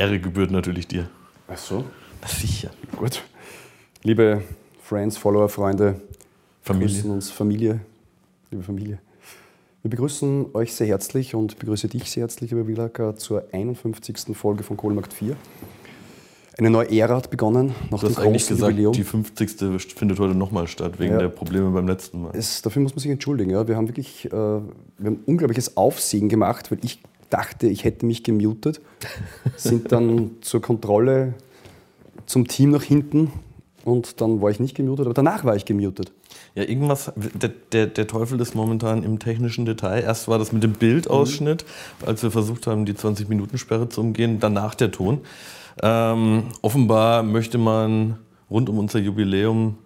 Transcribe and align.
Ehre 0.00 0.18
gebührt 0.18 0.50
natürlich 0.50 0.88
dir. 0.88 1.10
Ach 1.46 1.58
so. 1.58 1.84
Sicher. 2.26 2.70
Gut. 2.96 3.22
Liebe 4.02 4.42
Friends, 4.82 5.18
Follower, 5.18 5.48
Freunde, 5.50 6.00
Familie. 6.62 6.88
grüßen 6.88 7.10
uns 7.10 7.30
Familie, 7.30 7.80
liebe 8.50 8.62
Familie. 8.62 8.98
Wir 9.82 9.90
begrüßen 9.90 10.46
euch 10.54 10.72
sehr 10.74 10.86
herzlich 10.86 11.34
und 11.34 11.58
begrüße 11.58 11.88
dich 11.88 12.10
sehr 12.10 12.22
herzlich, 12.22 12.50
lieber 12.50 12.66
Wielacker, 12.66 13.16
zur 13.16 13.44
51. 13.52 14.34
Folge 14.34 14.62
von 14.62 14.78
Kohlmarkt 14.78 15.12
4. 15.12 15.36
Eine 16.58 16.70
neue 16.70 16.90
Ära 16.98 17.16
hat 17.16 17.30
begonnen 17.30 17.74
nach 17.90 18.00
Du 18.00 18.06
dem 18.06 18.16
hast 18.16 18.22
großen 18.24 18.56
gesagt, 18.56 18.70
Jubiläum. 18.72 18.92
die 18.94 19.04
50. 19.04 19.50
findet 19.96 20.18
heute 20.18 20.34
nochmal 20.34 20.66
statt, 20.66 20.98
wegen 20.98 21.12
Ja. 21.12 21.18
der 21.18 21.28
Probleme 21.28 21.70
beim 21.72 21.86
letzten 21.86 22.22
Mal. 22.22 22.30
Es, 22.34 22.62
dafür 22.62 22.80
muss 22.80 22.92
man 22.94 23.00
sich 23.00 23.10
entschuldigen. 23.10 23.50
Ja. 23.50 23.68
Wir 23.68 23.76
haben 23.76 23.86
wirklich 23.88 24.24
äh, 24.26 24.30
wir 24.30 24.62
haben 25.04 25.20
unglaubliches 25.26 25.76
Aufsehen 25.76 26.28
gemacht, 26.30 26.70
weil 26.70 26.78
ich 26.82 27.00
dachte, 27.30 27.68
ich 27.68 27.84
hätte 27.84 28.06
mich 28.06 28.22
gemutet. 28.22 28.80
Sind 29.56 29.92
dann 29.92 30.32
zur 30.40 30.60
Kontrolle 30.60 31.34
zum 32.26 32.46
Team 32.46 32.70
nach 32.70 32.82
hinten 32.82 33.32
und 33.84 34.20
dann 34.20 34.42
war 34.42 34.50
ich 34.50 34.60
nicht 34.60 34.76
gemutet, 34.76 35.06
aber 35.06 35.14
danach 35.14 35.44
war 35.44 35.56
ich 35.56 35.64
gemutet. 35.64 36.12
Ja, 36.54 36.64
irgendwas, 36.64 37.12
der, 37.16 37.50
der, 37.72 37.86
der 37.86 38.06
Teufel 38.06 38.40
ist 38.40 38.54
momentan 38.54 39.04
im 39.04 39.18
technischen 39.18 39.64
Detail. 39.64 40.02
Erst 40.02 40.28
war 40.28 40.38
das 40.38 40.52
mit 40.52 40.62
dem 40.62 40.72
Bildausschnitt, 40.72 41.64
als 42.04 42.22
wir 42.22 42.30
versucht 42.30 42.66
haben, 42.66 42.84
die 42.84 42.94
20-Minuten-Sperre 42.94 43.88
zu 43.88 44.00
umgehen, 44.00 44.38
danach 44.40 44.74
der 44.74 44.90
Ton. 44.90 45.20
Ähm, 45.82 46.44
offenbar 46.62 47.22
möchte 47.22 47.58
man 47.58 48.18
rund 48.50 48.68
um 48.68 48.78
unser 48.78 48.98
Jubiläum 48.98 49.78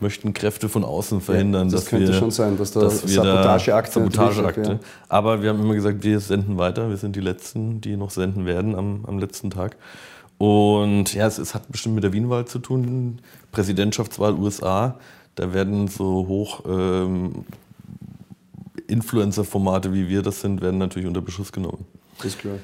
möchten 0.00 0.32
Kräfte 0.32 0.68
von 0.68 0.84
außen 0.84 1.20
verhindern, 1.20 1.70
das 1.70 1.82
dass 1.82 1.90
könnte 1.90 2.12
wir, 2.12 2.14
schon 2.14 2.30
sein, 2.30 2.56
dass 2.56 2.72
da 2.72 2.82
wir 2.82 2.90
Sabotageakte 2.90 3.92
Sabotageakte. 3.92 4.62
ja. 4.62 4.78
Aber 5.08 5.42
wir 5.42 5.50
haben 5.50 5.60
immer 5.60 5.74
gesagt, 5.74 6.02
wir 6.02 6.20
senden 6.20 6.58
weiter. 6.58 6.88
Wir 6.88 6.96
sind 6.96 7.14
die 7.16 7.20
Letzten, 7.20 7.80
die 7.80 7.96
noch 7.96 8.10
senden 8.10 8.46
werden 8.46 8.74
am, 8.74 9.04
am 9.06 9.18
letzten 9.18 9.50
Tag. 9.50 9.76
Und 10.38 11.14
ja, 11.14 11.26
es, 11.26 11.38
es 11.38 11.54
hat 11.54 11.70
bestimmt 11.70 11.94
mit 11.94 12.04
der 12.04 12.12
Wienwahl 12.12 12.46
zu 12.46 12.58
tun. 12.58 13.20
Präsidentschaftswahl 13.52 14.34
USA. 14.34 14.98
Da 15.34 15.54
werden 15.54 15.88
so 15.88 16.26
hoch 16.26 16.62
ähm, 16.66 17.44
Influencer-Formate 18.86 19.92
wie 19.92 20.08
wir 20.08 20.22
das 20.22 20.40
sind, 20.40 20.60
werden 20.60 20.78
natürlich 20.78 21.08
unter 21.08 21.22
Beschuss 21.22 21.52
genommen. 21.52 21.84
Ist 22.22 22.38
klar. 22.38 22.54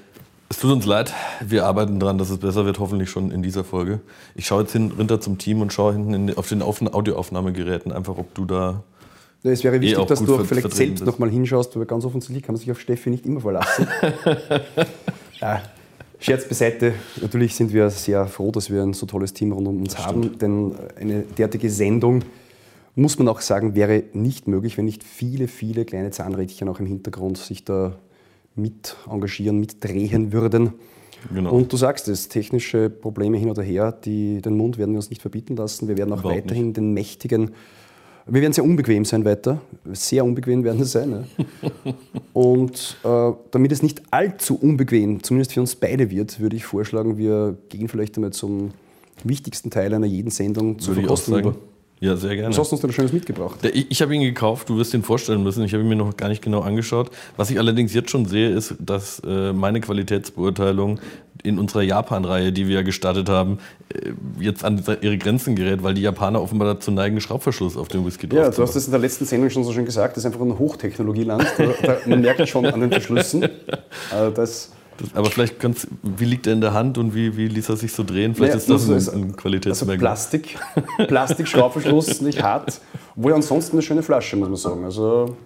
Es 0.50 0.58
tut 0.60 0.72
uns 0.72 0.86
leid, 0.86 1.12
wir 1.40 1.66
arbeiten 1.66 2.00
daran, 2.00 2.16
dass 2.16 2.30
es 2.30 2.38
besser 2.38 2.64
wird, 2.64 2.78
hoffentlich 2.78 3.10
schon 3.10 3.30
in 3.30 3.42
dieser 3.42 3.64
Folge. 3.64 4.00
Ich 4.34 4.46
schaue 4.46 4.62
jetzt 4.62 4.72
hin, 4.72 4.90
runter 4.96 5.20
zum 5.20 5.36
Team 5.36 5.60
und 5.60 5.72
schaue 5.72 5.92
hinten 5.92 6.14
in, 6.14 6.36
auf 6.36 6.48
den 6.48 6.62
Auf 6.62 6.80
Audioaufnahmegeräten 6.80 7.92
einfach, 7.92 8.16
ob 8.16 8.34
du 8.34 8.46
da. 8.46 8.82
Ja, 9.42 9.50
es 9.50 9.62
wäre 9.62 9.80
wichtig, 9.80 9.98
Eh 9.98 10.06
dass 10.06 10.24
du 10.24 10.36
auch 10.36 10.44
vielleicht 10.44 10.72
selbst 10.72 11.04
nochmal 11.04 11.30
hinschaust, 11.30 11.76
weil 11.76 11.84
ganz 11.84 12.04
offensichtlich 12.04 12.42
kann 12.42 12.54
man 12.54 12.60
sich 12.60 12.70
auf 12.70 12.80
Steffi 12.80 13.10
nicht 13.10 13.26
immer 13.26 13.40
verlassen. 13.40 13.86
ja, 15.40 15.62
Scherz 16.20 16.48
beiseite, 16.48 16.94
natürlich 17.20 17.54
sind 17.54 17.72
wir 17.72 17.90
sehr 17.90 18.26
froh, 18.26 18.50
dass 18.50 18.70
wir 18.70 18.82
ein 18.82 18.92
so 18.92 19.06
tolles 19.06 19.34
Team 19.34 19.52
rund 19.52 19.68
um 19.68 19.80
uns 19.82 19.98
haben, 19.98 20.38
denn 20.38 20.74
eine 20.98 21.22
derartige 21.22 21.70
Sendung, 21.70 22.24
muss 22.96 23.18
man 23.18 23.28
auch 23.28 23.40
sagen, 23.40 23.76
wäre 23.76 24.02
nicht 24.14 24.48
möglich, 24.48 24.76
wenn 24.76 24.86
nicht 24.86 25.04
viele, 25.04 25.46
viele 25.46 25.84
kleine 25.84 26.10
Zahnrädchen 26.10 26.68
auch 26.68 26.80
im 26.80 26.86
Hintergrund 26.86 27.38
sich 27.38 27.64
da 27.64 27.96
mit 28.58 28.96
engagieren, 29.10 29.58
mitdrehen 29.58 30.32
würden. 30.32 30.74
Genau. 31.32 31.52
Und 31.52 31.72
du 31.72 31.76
sagst 31.76 32.08
es, 32.08 32.28
technische 32.28 32.90
Probleme 32.90 33.38
hin 33.38 33.50
oder 33.50 33.62
her, 33.62 33.92
die, 33.92 34.40
den 34.40 34.56
Mund 34.56 34.78
werden 34.78 34.92
wir 34.92 34.98
uns 34.98 35.10
nicht 35.10 35.20
verbieten 35.20 35.56
lassen. 35.56 35.88
Wir 35.88 35.96
werden 35.96 36.12
auch 36.12 36.20
Überhaupt 36.20 36.44
weiterhin 36.44 36.72
den 36.72 36.92
mächtigen, 36.92 37.52
wir 38.30 38.42
werden 38.42 38.52
sehr 38.52 38.64
unbequem 38.64 39.06
sein 39.06 39.24
weiter, 39.24 39.60
sehr 39.92 40.22
unbequem 40.22 40.62
werden 40.62 40.78
wir 40.78 40.84
sein. 40.84 41.24
Ja. 41.38 41.92
Und 42.34 42.98
äh, 43.02 43.32
damit 43.50 43.72
es 43.72 43.82
nicht 43.82 44.02
allzu 44.10 44.58
unbequem, 44.60 45.22
zumindest 45.22 45.54
für 45.54 45.60
uns 45.60 45.74
beide 45.76 46.10
wird, 46.10 46.38
würde 46.38 46.54
ich 46.54 46.66
vorschlagen, 46.66 47.16
wir 47.16 47.56
gehen 47.70 47.88
vielleicht 47.88 48.16
einmal 48.16 48.32
zum 48.32 48.72
wichtigsten 49.24 49.70
Teil 49.70 49.94
einer 49.94 50.06
jeden 50.06 50.30
Sendung 50.30 50.78
zur 50.78 50.94
Verkostung 50.94 51.38
über. 51.38 51.56
Ja, 52.00 52.16
sehr 52.16 52.36
gerne. 52.36 52.50
Was 52.50 52.58
hast 52.58 52.70
du 52.70 52.76
uns 52.76 52.82
denn 52.82 52.92
Schönes 52.92 53.12
mitgebracht? 53.12 53.58
Der- 53.62 53.74
Ich, 53.74 53.90
ich 53.90 54.02
habe 54.02 54.14
ihn 54.14 54.20
gekauft, 54.20 54.68
du 54.68 54.76
wirst 54.78 54.94
ihn 54.94 55.02
vorstellen 55.02 55.42
müssen. 55.42 55.64
Ich 55.64 55.72
habe 55.74 55.82
ihn 55.82 55.88
mir 55.88 55.96
noch 55.96 56.16
gar 56.16 56.28
nicht 56.28 56.42
genau 56.42 56.60
angeschaut. 56.60 57.10
Was 57.36 57.50
ich 57.50 57.58
allerdings 57.58 57.92
jetzt 57.92 58.10
schon 58.10 58.24
sehe, 58.26 58.50
ist, 58.50 58.74
dass 58.78 59.20
äh, 59.26 59.52
meine 59.52 59.80
Qualitätsbeurteilung 59.80 61.00
in 61.44 61.58
unserer 61.58 61.82
Japan-Reihe, 61.82 62.52
die 62.52 62.66
wir 62.68 62.76
ja 62.76 62.82
gestartet 62.82 63.28
haben, 63.28 63.58
äh, 63.92 64.10
jetzt 64.40 64.64
an 64.64 64.82
ihre 65.00 65.18
Grenzen 65.18 65.56
gerät, 65.56 65.82
weil 65.82 65.94
die 65.94 66.02
Japaner 66.02 66.40
offenbar 66.42 66.74
dazu 66.74 66.90
neigen, 66.90 67.20
Schraubverschluss 67.20 67.76
auf 67.76 67.88
den 67.88 68.04
Whisky 68.06 68.28
Ja, 68.32 68.44
drauf 68.44 68.56
du 68.56 68.62
hast 68.62 68.76
das 68.76 68.86
in 68.86 68.90
der 68.92 69.00
letzten 69.00 69.24
Sendung 69.24 69.50
schon 69.50 69.64
so 69.64 69.72
schön 69.72 69.84
gesagt, 69.84 70.16
das 70.16 70.24
ist 70.24 70.26
einfach 70.26 70.44
ein 70.44 70.58
Hochtechnologieland. 70.58 71.44
Man 72.06 72.20
merkt 72.20 72.48
schon 72.48 72.66
an 72.66 72.80
den 72.80 72.90
Verschlüssen. 72.90 73.48
Äh, 74.12 74.30
das, 74.32 74.70
Das, 74.98 75.14
aber 75.14 75.30
vielleicht 75.30 75.58
kannst 75.60 75.88
wie 76.02 76.24
liegt 76.24 76.46
er 76.46 76.52
in 76.52 76.60
der 76.60 76.74
Hand 76.74 76.98
und 76.98 77.14
wie, 77.14 77.36
wie 77.36 77.48
ließ 77.48 77.68
er 77.68 77.76
sich 77.76 77.92
so 77.92 78.04
drehen? 78.04 78.34
Vielleicht 78.34 78.54
Naja, 78.54 78.60
ist 78.60 78.68
das 78.68 78.90
also 78.90 79.12
ein, 79.12 79.22
ein 79.22 79.22
Also 79.28 79.36
Qualitätsmerkmal. 79.36 79.98
Plastik, 79.98 80.58
Plastik-Schraubverschluss, 81.06 82.20
nicht 82.20 82.42
hart. 82.42 82.80
Obwohl 83.16 83.32
ansonsten 83.32 83.76
eine 83.76 83.82
schöne 83.82 84.02
Flasche, 84.02 84.36
muss 84.36 84.48
man 84.48 84.56
sagen. 84.56 84.84
Also 84.84 85.36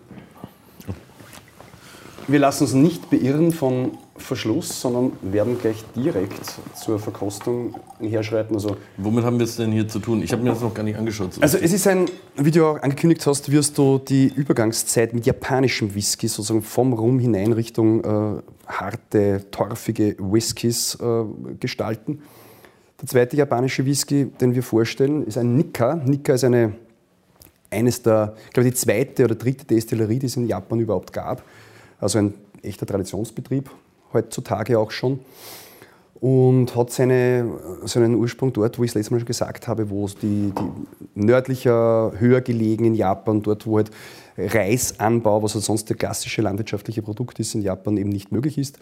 wir 2.28 2.38
lassen 2.38 2.64
uns 2.64 2.72
nicht 2.72 3.10
beirren 3.10 3.52
von 3.52 3.92
Verschluss, 4.22 4.80
sondern 4.80 5.12
werden 5.22 5.58
gleich 5.58 5.84
direkt 5.94 6.40
zur 6.74 6.98
Verkostung 6.98 7.74
herschreiten. 8.00 8.54
Also, 8.54 8.76
Womit 8.96 9.24
haben 9.24 9.38
wir 9.38 9.44
es 9.44 9.56
denn 9.56 9.72
hier 9.72 9.86
zu 9.88 9.98
tun? 9.98 10.22
Ich 10.22 10.32
habe 10.32 10.42
mir 10.42 10.50
das 10.50 10.60
noch 10.60 10.74
gar 10.74 10.82
nicht 10.82 10.96
angeschaut. 10.96 11.34
So 11.34 11.40
also 11.40 11.58
es 11.58 11.72
ist 11.72 11.86
ein, 11.86 12.06
wie 12.36 12.50
du 12.50 12.64
auch 12.66 12.82
angekündigt 12.82 13.26
hast, 13.26 13.50
wirst 13.50 13.76
du 13.78 13.98
die 13.98 14.28
Übergangszeit 14.28 15.14
mit 15.14 15.26
japanischem 15.26 15.94
Whisky 15.94 16.28
sozusagen 16.28 16.62
vom 16.62 16.92
Rum 16.92 17.18
hinein 17.18 17.52
Richtung 17.52 18.04
äh, 18.04 18.42
harte, 18.66 19.44
torfige 19.50 20.16
Whiskys 20.18 20.98
äh, 21.00 21.24
gestalten. 21.60 22.22
Der 23.02 23.08
zweite 23.08 23.36
japanische 23.36 23.84
Whisky, 23.84 24.26
den 24.40 24.54
wir 24.54 24.62
vorstellen, 24.62 25.26
ist 25.26 25.36
ein 25.36 25.56
Nikka. 25.56 25.96
Nikka 25.96 26.34
ist 26.34 26.44
eine, 26.44 26.74
eines 27.68 28.00
der, 28.02 28.34
ich 28.46 28.52
glaube, 28.52 28.70
die 28.70 28.76
zweite 28.76 29.24
oder 29.24 29.34
dritte 29.34 29.64
Destillerie, 29.64 30.20
die 30.20 30.26
es 30.26 30.36
in 30.36 30.46
Japan 30.46 30.78
überhaupt 30.78 31.12
gab. 31.12 31.42
Also 31.98 32.18
ein 32.18 32.34
echter 32.62 32.86
Traditionsbetrieb, 32.86 33.70
heutzutage 34.14 34.78
auch 34.78 34.90
schon. 34.90 35.20
Und 36.20 36.76
hat 36.76 36.90
seine, 36.92 37.58
seinen 37.84 38.14
Ursprung 38.14 38.52
dort, 38.52 38.78
wo 38.78 38.84
ich 38.84 38.90
es 38.90 38.94
letztes 38.94 39.10
Mal 39.10 39.18
schon 39.18 39.26
gesagt 39.26 39.66
habe, 39.66 39.90
wo 39.90 40.06
die, 40.06 40.52
die 40.52 40.54
nördlicher, 41.16 42.12
höher 42.16 42.40
gelegen 42.40 42.84
in 42.84 42.94
Japan, 42.94 43.42
dort 43.42 43.66
wo 43.66 43.78
halt 43.78 43.90
Reisanbau, 44.36 45.42
was 45.42 45.54
halt 45.54 45.64
sonst 45.64 45.88
der 45.88 45.96
klassische 45.96 46.42
landwirtschaftliche 46.42 47.02
Produkt 47.02 47.40
ist, 47.40 47.56
in 47.56 47.62
Japan 47.62 47.96
eben 47.96 48.10
nicht 48.10 48.30
möglich 48.30 48.56
ist. 48.56 48.78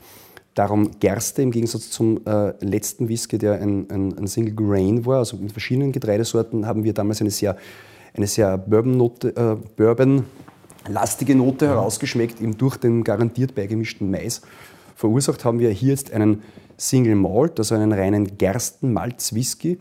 Darum 0.55 0.91
Gerste 0.99 1.43
im 1.43 1.53
Gegensatz 1.53 1.91
zum 1.91 2.27
äh, 2.27 2.53
letzten 2.65 3.09
Whisky, 3.09 3.39
der 3.39 3.61
ein, 3.63 3.89
ein, 3.91 4.19
ein 4.19 4.27
Single 4.27 4.55
Grain 4.55 5.07
war, 5.07 5.19
also 5.19 5.37
mit 5.37 5.53
verschiedenen 5.53 5.93
Getreidesorten, 5.93 6.67
haben 6.67 6.83
wir 6.83 6.93
damals 6.93 7.21
eine 7.21 7.31
sehr, 7.31 7.57
eine 8.15 8.27
sehr 8.27 8.55
äh, 8.55 8.59
Bourbon-lastige 9.77 11.37
Note 11.37 11.69
herausgeschmeckt, 11.69 12.41
eben 12.41 12.59
durch 12.59 12.77
den 12.77 13.05
garantiert 13.05 13.55
beigemischten 13.55 14.11
Mais. 14.11 14.43
Verursacht 15.01 15.47
haben 15.47 15.61
wir 15.61 15.71
hier 15.71 15.89
jetzt 15.89 16.13
einen 16.13 16.43
Single 16.77 17.15
Malt, 17.15 17.59
also 17.59 17.75
einen 17.75 17.91
reinen 17.91 18.37
Gerstenmalz-Whisky, 18.37 19.79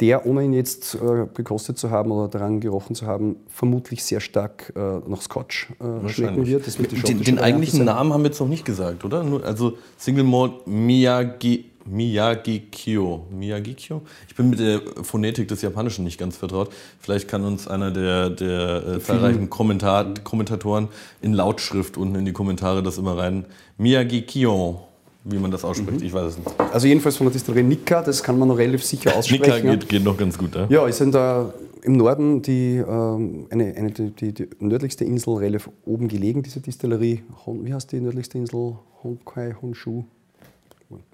der, 0.00 0.26
ohne 0.26 0.42
ihn 0.42 0.52
jetzt 0.52 0.96
äh, 0.96 1.26
gekostet 1.32 1.78
zu 1.78 1.92
haben 1.92 2.10
oder 2.10 2.26
daran 2.26 2.58
gerochen 2.58 2.96
zu 2.96 3.06
haben, 3.06 3.36
vermutlich 3.48 4.02
sehr 4.02 4.18
stark 4.18 4.72
äh, 4.74 4.80
nach 5.08 5.22
Scotch 5.22 5.68
äh, 5.78 6.08
schmecken 6.08 6.44
wird. 6.44 7.08
Den, 7.08 7.22
den 7.22 7.38
eigentlichen. 7.38 7.84
Namen 7.84 8.12
haben 8.12 8.22
wir 8.22 8.30
jetzt 8.30 8.40
noch 8.40 8.48
nicht 8.48 8.64
gesagt, 8.64 9.04
oder? 9.04 9.22
Nur, 9.22 9.44
also 9.44 9.78
Single 9.96 10.24
Malt 10.24 10.66
Miyagi, 10.66 11.66
Miyagikyo. 11.90 13.26
Miyagikyo? 13.30 14.02
Ich 14.28 14.36
bin 14.36 14.50
mit 14.50 14.58
der 14.58 14.80
Phonetik 15.02 15.48
des 15.48 15.62
Japanischen 15.62 16.04
nicht 16.04 16.18
ganz 16.18 16.36
vertraut. 16.36 16.70
Vielleicht 17.00 17.28
kann 17.28 17.44
uns 17.44 17.68
einer 17.68 17.90
der, 17.90 18.30
der 18.30 18.86
äh, 18.86 19.00
zahlreichen 19.00 19.50
Kommentar 19.50 20.14
Kommentatoren 20.24 20.88
in 21.22 21.32
Lautschrift 21.32 21.96
unten 21.96 22.16
in 22.16 22.24
die 22.24 22.32
Kommentare 22.32 22.82
das 22.82 22.98
immer 22.98 23.16
rein. 23.16 23.44
Miyagikyo, 23.78 24.80
wie 25.24 25.38
man 25.38 25.50
das 25.50 25.64
ausspricht, 25.64 26.02
ich 26.02 26.12
weiß 26.12 26.32
es 26.32 26.38
nicht. 26.38 26.50
Also 26.72 26.86
jedenfalls 26.86 27.16
von 27.16 27.26
der 27.26 27.32
Distillerie 27.32 27.62
Nikka, 27.62 28.02
das 28.02 28.22
kann 28.22 28.38
man 28.38 28.48
noch 28.48 28.58
relativ 28.58 28.84
sicher 28.84 29.16
aussprechen. 29.16 29.44
Nika 29.44 29.74
geht, 29.76 29.88
geht 29.88 30.04
noch 30.04 30.16
ganz 30.16 30.36
gut, 30.36 30.54
ja? 30.54 30.66
Ja, 30.68 30.86
ist 30.86 31.00
in 31.00 31.12
der, 31.12 31.54
im 31.82 31.94
Norden 31.94 32.42
die, 32.42 32.76
ähm, 32.76 33.46
eine, 33.50 33.74
eine, 33.76 33.90
die, 33.92 34.32
die, 34.32 34.48
nördlichste 34.58 35.04
Insel 35.04 35.34
relativ 35.36 35.70
oben 35.84 36.08
gelegen, 36.08 36.42
diese 36.42 36.60
Distillerie. 36.60 37.22
Wie 37.46 37.72
heißt 37.72 37.92
die 37.92 38.00
nördlichste 38.00 38.38
Insel? 38.38 38.76
Honkai, 39.02 39.54
Honshu? 39.62 40.04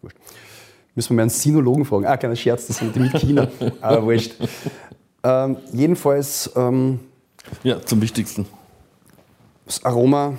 Wurscht. 0.01 0.17
Müssen 0.95 1.11
wir 1.11 1.17
mal 1.17 1.23
einen 1.23 1.31
Sinologen 1.31 1.85
fragen. 1.85 2.07
Ah, 2.07 2.17
keiner 2.17 2.37
Scherz, 2.37 2.67
das 2.67 2.79
sind 2.79 2.95
die 2.95 3.01
mit 3.01 3.13
China. 3.19 3.49
Aber 3.81 4.05
wurscht. 4.05 4.35
Ähm, 5.23 5.57
jedenfalls, 5.73 6.51
ähm, 6.55 7.01
Ja, 7.63 7.81
zum 7.85 8.01
Wichtigsten. 8.01 8.47
das 9.67 9.85
Aroma, 9.85 10.35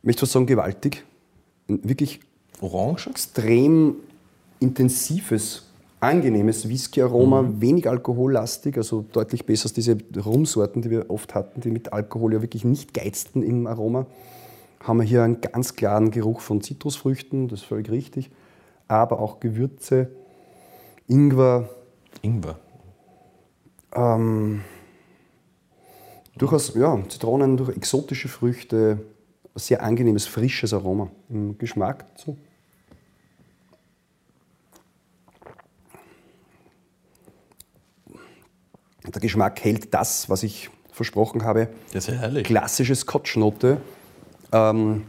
ich 0.00 0.04
möchte 0.06 0.20
fast 0.20 0.32
sagen, 0.32 0.46
gewaltig. 0.46 1.04
Wirklich 1.68 2.20
Orange? 2.60 3.08
extrem 3.08 3.96
intensives, 4.58 5.66
angenehmes 6.00 6.68
Whisky-Aroma, 6.68 7.46
wenig 7.60 7.88
alkohollastig, 7.88 8.76
also 8.76 9.04
deutlich 9.12 9.46
besser 9.46 9.66
als 9.66 9.72
diese 9.74 9.96
Rumsorten, 10.22 10.82
die 10.82 10.90
wir 10.90 11.08
oft 11.10 11.34
hatten, 11.34 11.60
die 11.60 11.70
mit 11.70 11.92
Alkohol 11.92 12.34
ja 12.34 12.42
wirklich 12.42 12.64
nicht 12.64 12.92
geizten 12.92 13.42
im 13.42 13.66
Aroma. 13.66 14.06
Haben 14.82 14.98
wir 14.98 15.04
hier 15.04 15.22
einen 15.22 15.40
ganz 15.40 15.76
klaren 15.76 16.10
Geruch 16.10 16.40
von 16.40 16.60
Zitrusfrüchten, 16.60 17.48
das 17.48 17.60
ist 17.60 17.66
völlig 17.66 17.90
richtig. 17.90 18.30
Aber 18.90 19.20
auch 19.20 19.40
Gewürze, 19.40 20.10
Ingwer. 21.06 21.68
Ingwer. 22.22 22.58
Ähm, 23.94 24.62
durchaus, 26.36 26.74
ja, 26.74 26.98
Zitronen, 27.08 27.56
durch 27.56 27.76
exotische 27.76 28.28
Früchte, 28.28 29.00
sehr 29.54 29.82
angenehmes, 29.82 30.26
frisches 30.26 30.72
Aroma 30.72 31.10
im 31.28 31.56
Geschmack 31.58 32.06
dazu. 32.08 32.36
Der 39.06 39.20
Geschmack 39.20 39.64
hält 39.64 39.92
das, 39.92 40.28
was 40.28 40.42
ich 40.42 40.70
versprochen 40.92 41.42
habe. 41.44 41.68
Das 41.92 42.06
ist 42.06 42.14
ja 42.14 42.20
herrlich. 42.20 42.44
Klassische 42.44 42.94
Scotch-Note. 42.94 43.80
Ähm, 44.52 45.06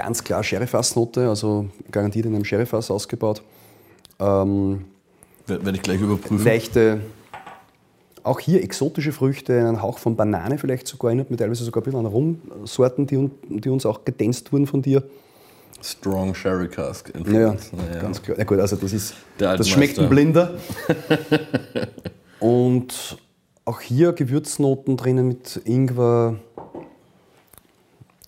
ganz 0.00 0.24
klar 0.24 0.42
Sherryfass-Note, 0.42 1.28
also 1.28 1.66
garantiert 1.90 2.26
in 2.26 2.34
einem 2.34 2.44
Sherryfass 2.44 2.90
ausgebaut. 2.90 3.42
Ähm, 4.18 4.84
Werde 5.46 5.72
ich 5.74 5.82
gleich 5.82 6.00
überprüfen. 6.00 6.44
leichte, 6.44 7.00
auch 8.22 8.40
hier 8.40 8.62
exotische 8.62 9.12
Früchte, 9.12 9.58
einen 9.58 9.82
Hauch 9.82 9.98
von 9.98 10.16
Banane 10.16 10.58
vielleicht 10.58 10.86
sogar, 10.86 11.10
erinnert 11.10 11.30
mich 11.30 11.38
teilweise 11.38 11.64
sogar 11.64 11.82
ein 11.82 11.84
bisschen 11.84 12.00
an 12.00 12.06
Rumsorten, 12.06 13.06
die, 13.06 13.30
die 13.48 13.68
uns 13.68 13.84
auch 13.86 14.04
gedänst 14.04 14.52
wurden 14.52 14.66
von 14.66 14.82
dir. 14.82 15.02
Strong 15.82 16.34
Sherry 16.34 16.68
Cask 16.68 17.10
Ja, 17.14 17.18
Influence. 17.20 17.72
Naja. 17.72 18.00
ganz 18.02 18.20
klar. 18.22 18.38
Ja 18.38 18.44
gut, 18.44 18.58
also 18.58 18.76
das 18.76 18.92
ist, 18.92 19.14
das 19.38 19.68
schmeckt 19.68 19.98
ein. 19.98 20.08
Blinder. 20.08 20.54
Und 22.40 23.18
auch 23.64 23.80
hier 23.80 24.12
Gewürznoten 24.12 24.96
drinnen 24.96 25.28
mit 25.28 25.60
Ingwer. 25.64 26.36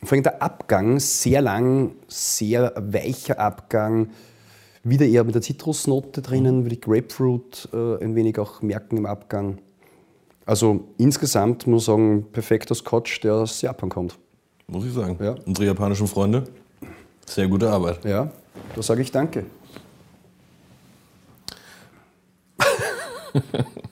Vor 0.05 0.17
allem 0.17 0.25
der 0.25 0.43
Abgang, 0.43 0.99
sehr 0.99 1.41
lang, 1.43 1.95
sehr 2.09 2.73
weicher 2.77 3.39
Abgang. 3.39 4.11
Wieder 4.83 5.07
eher 5.07 5.23
mit 5.23 5.37
der 5.37 5.43
Zitrusnote 5.43 6.23
drinnen, 6.23 6.65
würde 6.65 6.75
ich 6.75 6.81
Grapefruit 6.81 7.69
äh, 7.73 8.03
ein 8.03 8.17
wenig 8.17 8.37
auch 8.41 8.63
merken 8.63 8.97
im 8.97 9.07
Abgang. 9.07 9.59
Also 10.45 10.89
insgesamt 10.99 11.69
muss 11.69 11.83
ich 11.83 11.87
sagen, 11.87 12.27
perfekter 12.33 12.75
Scotch, 12.75 13.21
der 13.21 13.35
aus 13.35 13.63
Japan 13.63 13.91
kommt. 13.91 14.19
Muss 14.67 14.85
ich 14.85 14.93
sagen. 14.93 15.17
Ja. 15.23 15.37
Unsere 15.47 15.69
japanischen 15.69 16.09
Freunde, 16.09 16.45
sehr 17.25 17.47
gute 17.47 17.71
Arbeit. 17.71 18.05
Ja, 18.05 18.33
da 18.75 18.83
sage 18.83 19.03
ich 19.03 19.13
danke. 19.13 19.47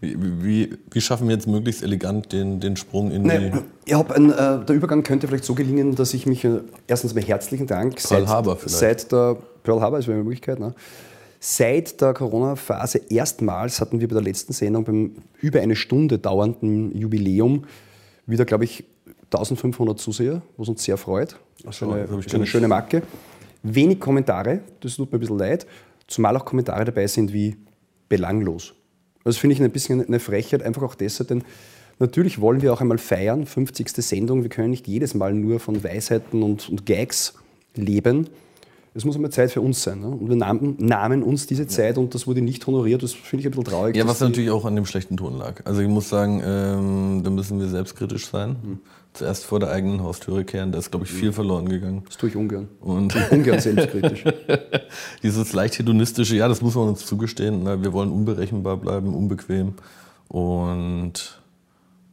Wie, 0.00 0.76
wie, 0.92 1.00
schaffen 1.00 1.26
wir 1.26 1.34
jetzt 1.34 1.48
möglichst 1.48 1.82
elegant 1.82 2.32
den, 2.32 2.60
den 2.60 2.76
Sprung 2.76 3.10
in 3.10 3.22
Nee, 3.22 3.50
die. 3.86 3.94
ein, 3.94 4.30
äh, 4.30 4.64
der 4.64 4.76
Übergang 4.76 5.02
könnte 5.02 5.26
vielleicht 5.26 5.44
so 5.44 5.54
gelingen, 5.54 5.96
dass 5.96 6.14
ich 6.14 6.24
mich 6.24 6.44
äh, 6.44 6.60
erstens 6.86 7.14
mal 7.14 7.24
herzlichen 7.24 7.66
Dank 7.66 7.96
Pearl 7.96 8.28
Harbor 8.28 8.56
vielleicht. 8.56 8.78
seit 8.78 9.12
der 9.12 9.36
Pearl 9.64 9.80
Harbor 9.80 9.98
ist 9.98 10.08
eine 10.08 10.22
Möglichkeit. 10.22 10.60
Ne? 10.60 10.72
Seit 11.40 12.00
der 12.00 12.14
Corona-Phase 12.14 13.00
erstmals 13.10 13.80
hatten 13.80 14.00
wir 14.00 14.06
bei 14.06 14.14
der 14.14 14.22
letzten 14.22 14.52
Sendung 14.52 14.84
beim 14.84 15.16
über 15.40 15.60
eine 15.60 15.74
Stunde 15.74 16.18
dauernden 16.18 16.96
Jubiläum 16.96 17.64
wieder, 18.26 18.44
glaube 18.44 18.64
ich, 18.64 18.84
1500 19.32 19.98
Zuseher, 19.98 20.42
was 20.56 20.68
uns 20.68 20.84
sehr 20.84 20.96
freut. 20.96 21.36
Das 21.64 21.76
ist 21.76 21.82
eine, 21.82 22.02
ist 22.04 22.34
eine 22.34 22.46
schöne 22.46 22.68
Marke. 22.68 23.02
Wenig 23.62 23.98
Kommentare, 23.98 24.60
das 24.80 24.96
tut 24.96 25.10
mir 25.10 25.18
ein 25.18 25.20
bisschen 25.20 25.38
leid, 25.38 25.66
zumal 26.06 26.36
auch 26.36 26.44
Kommentare 26.44 26.84
dabei 26.84 27.06
sind 27.08 27.32
wie 27.32 27.56
belanglos. 28.08 28.74
Das 29.28 29.36
finde 29.36 29.52
ich 29.52 29.62
ein 29.62 29.70
bisschen 29.70 30.02
eine 30.06 30.20
Frechheit, 30.20 30.62
einfach 30.62 30.82
auch 30.82 30.94
deshalb, 30.94 31.28
denn 31.28 31.44
natürlich 31.98 32.40
wollen 32.40 32.62
wir 32.62 32.72
auch 32.72 32.80
einmal 32.80 32.96
feiern, 32.96 33.44
50. 33.44 33.90
Sendung. 33.90 34.42
Wir 34.42 34.48
können 34.48 34.70
nicht 34.70 34.88
jedes 34.88 35.12
Mal 35.12 35.34
nur 35.34 35.60
von 35.60 35.84
Weisheiten 35.84 36.42
und, 36.42 36.70
und 36.70 36.86
Gags 36.86 37.34
leben. 37.74 38.28
Es 38.98 39.04
muss 39.04 39.14
einmal 39.14 39.30
Zeit 39.30 39.52
für 39.52 39.60
uns 39.60 39.80
sein. 39.80 40.00
Ne? 40.00 40.08
Und 40.08 40.28
wir 40.28 40.34
nahmen, 40.34 40.74
nahmen 40.80 41.22
uns 41.22 41.46
diese 41.46 41.68
Zeit 41.68 41.98
und 41.98 42.16
das 42.16 42.26
wurde 42.26 42.40
nicht 42.40 42.66
honoriert. 42.66 43.00
Das 43.00 43.12
finde 43.12 43.42
ich 43.42 43.46
ein 43.46 43.52
bisschen 43.52 43.64
traurig. 43.64 43.96
Ja, 43.96 44.08
was 44.08 44.18
natürlich 44.18 44.50
auch 44.50 44.64
an 44.64 44.74
dem 44.74 44.86
schlechten 44.86 45.16
Ton 45.16 45.38
lag. 45.38 45.62
Also 45.64 45.82
ich 45.82 45.88
muss 45.88 46.08
sagen, 46.08 46.42
ähm, 46.44 47.22
da 47.22 47.30
müssen 47.30 47.60
wir 47.60 47.68
selbstkritisch 47.68 48.26
sein. 48.26 48.56
Hm. 48.60 48.78
Zuerst 49.12 49.44
vor 49.44 49.60
der 49.60 49.70
eigenen 49.70 50.02
Haustüre 50.02 50.44
kehren, 50.44 50.72
da 50.72 50.80
ist, 50.80 50.90
glaube 50.90 51.06
ich, 51.06 51.12
viel 51.12 51.32
verloren 51.32 51.68
gegangen. 51.68 52.02
Das 52.06 52.16
tue 52.16 52.28
ich 52.28 52.34
ungern. 52.34 52.66
Und 52.80 53.14
Ungern 53.30 53.60
selbstkritisch. 53.60 54.24
dieses 55.22 55.52
leicht 55.52 55.78
hedonistische, 55.78 56.34
ja, 56.34 56.48
das 56.48 56.60
muss 56.60 56.74
man 56.74 56.88
uns 56.88 57.06
zugestehen. 57.06 57.62
Ne? 57.62 57.80
Wir 57.80 57.92
wollen 57.92 58.10
unberechenbar 58.10 58.78
bleiben, 58.78 59.14
unbequem. 59.14 59.74
Und 60.26 61.40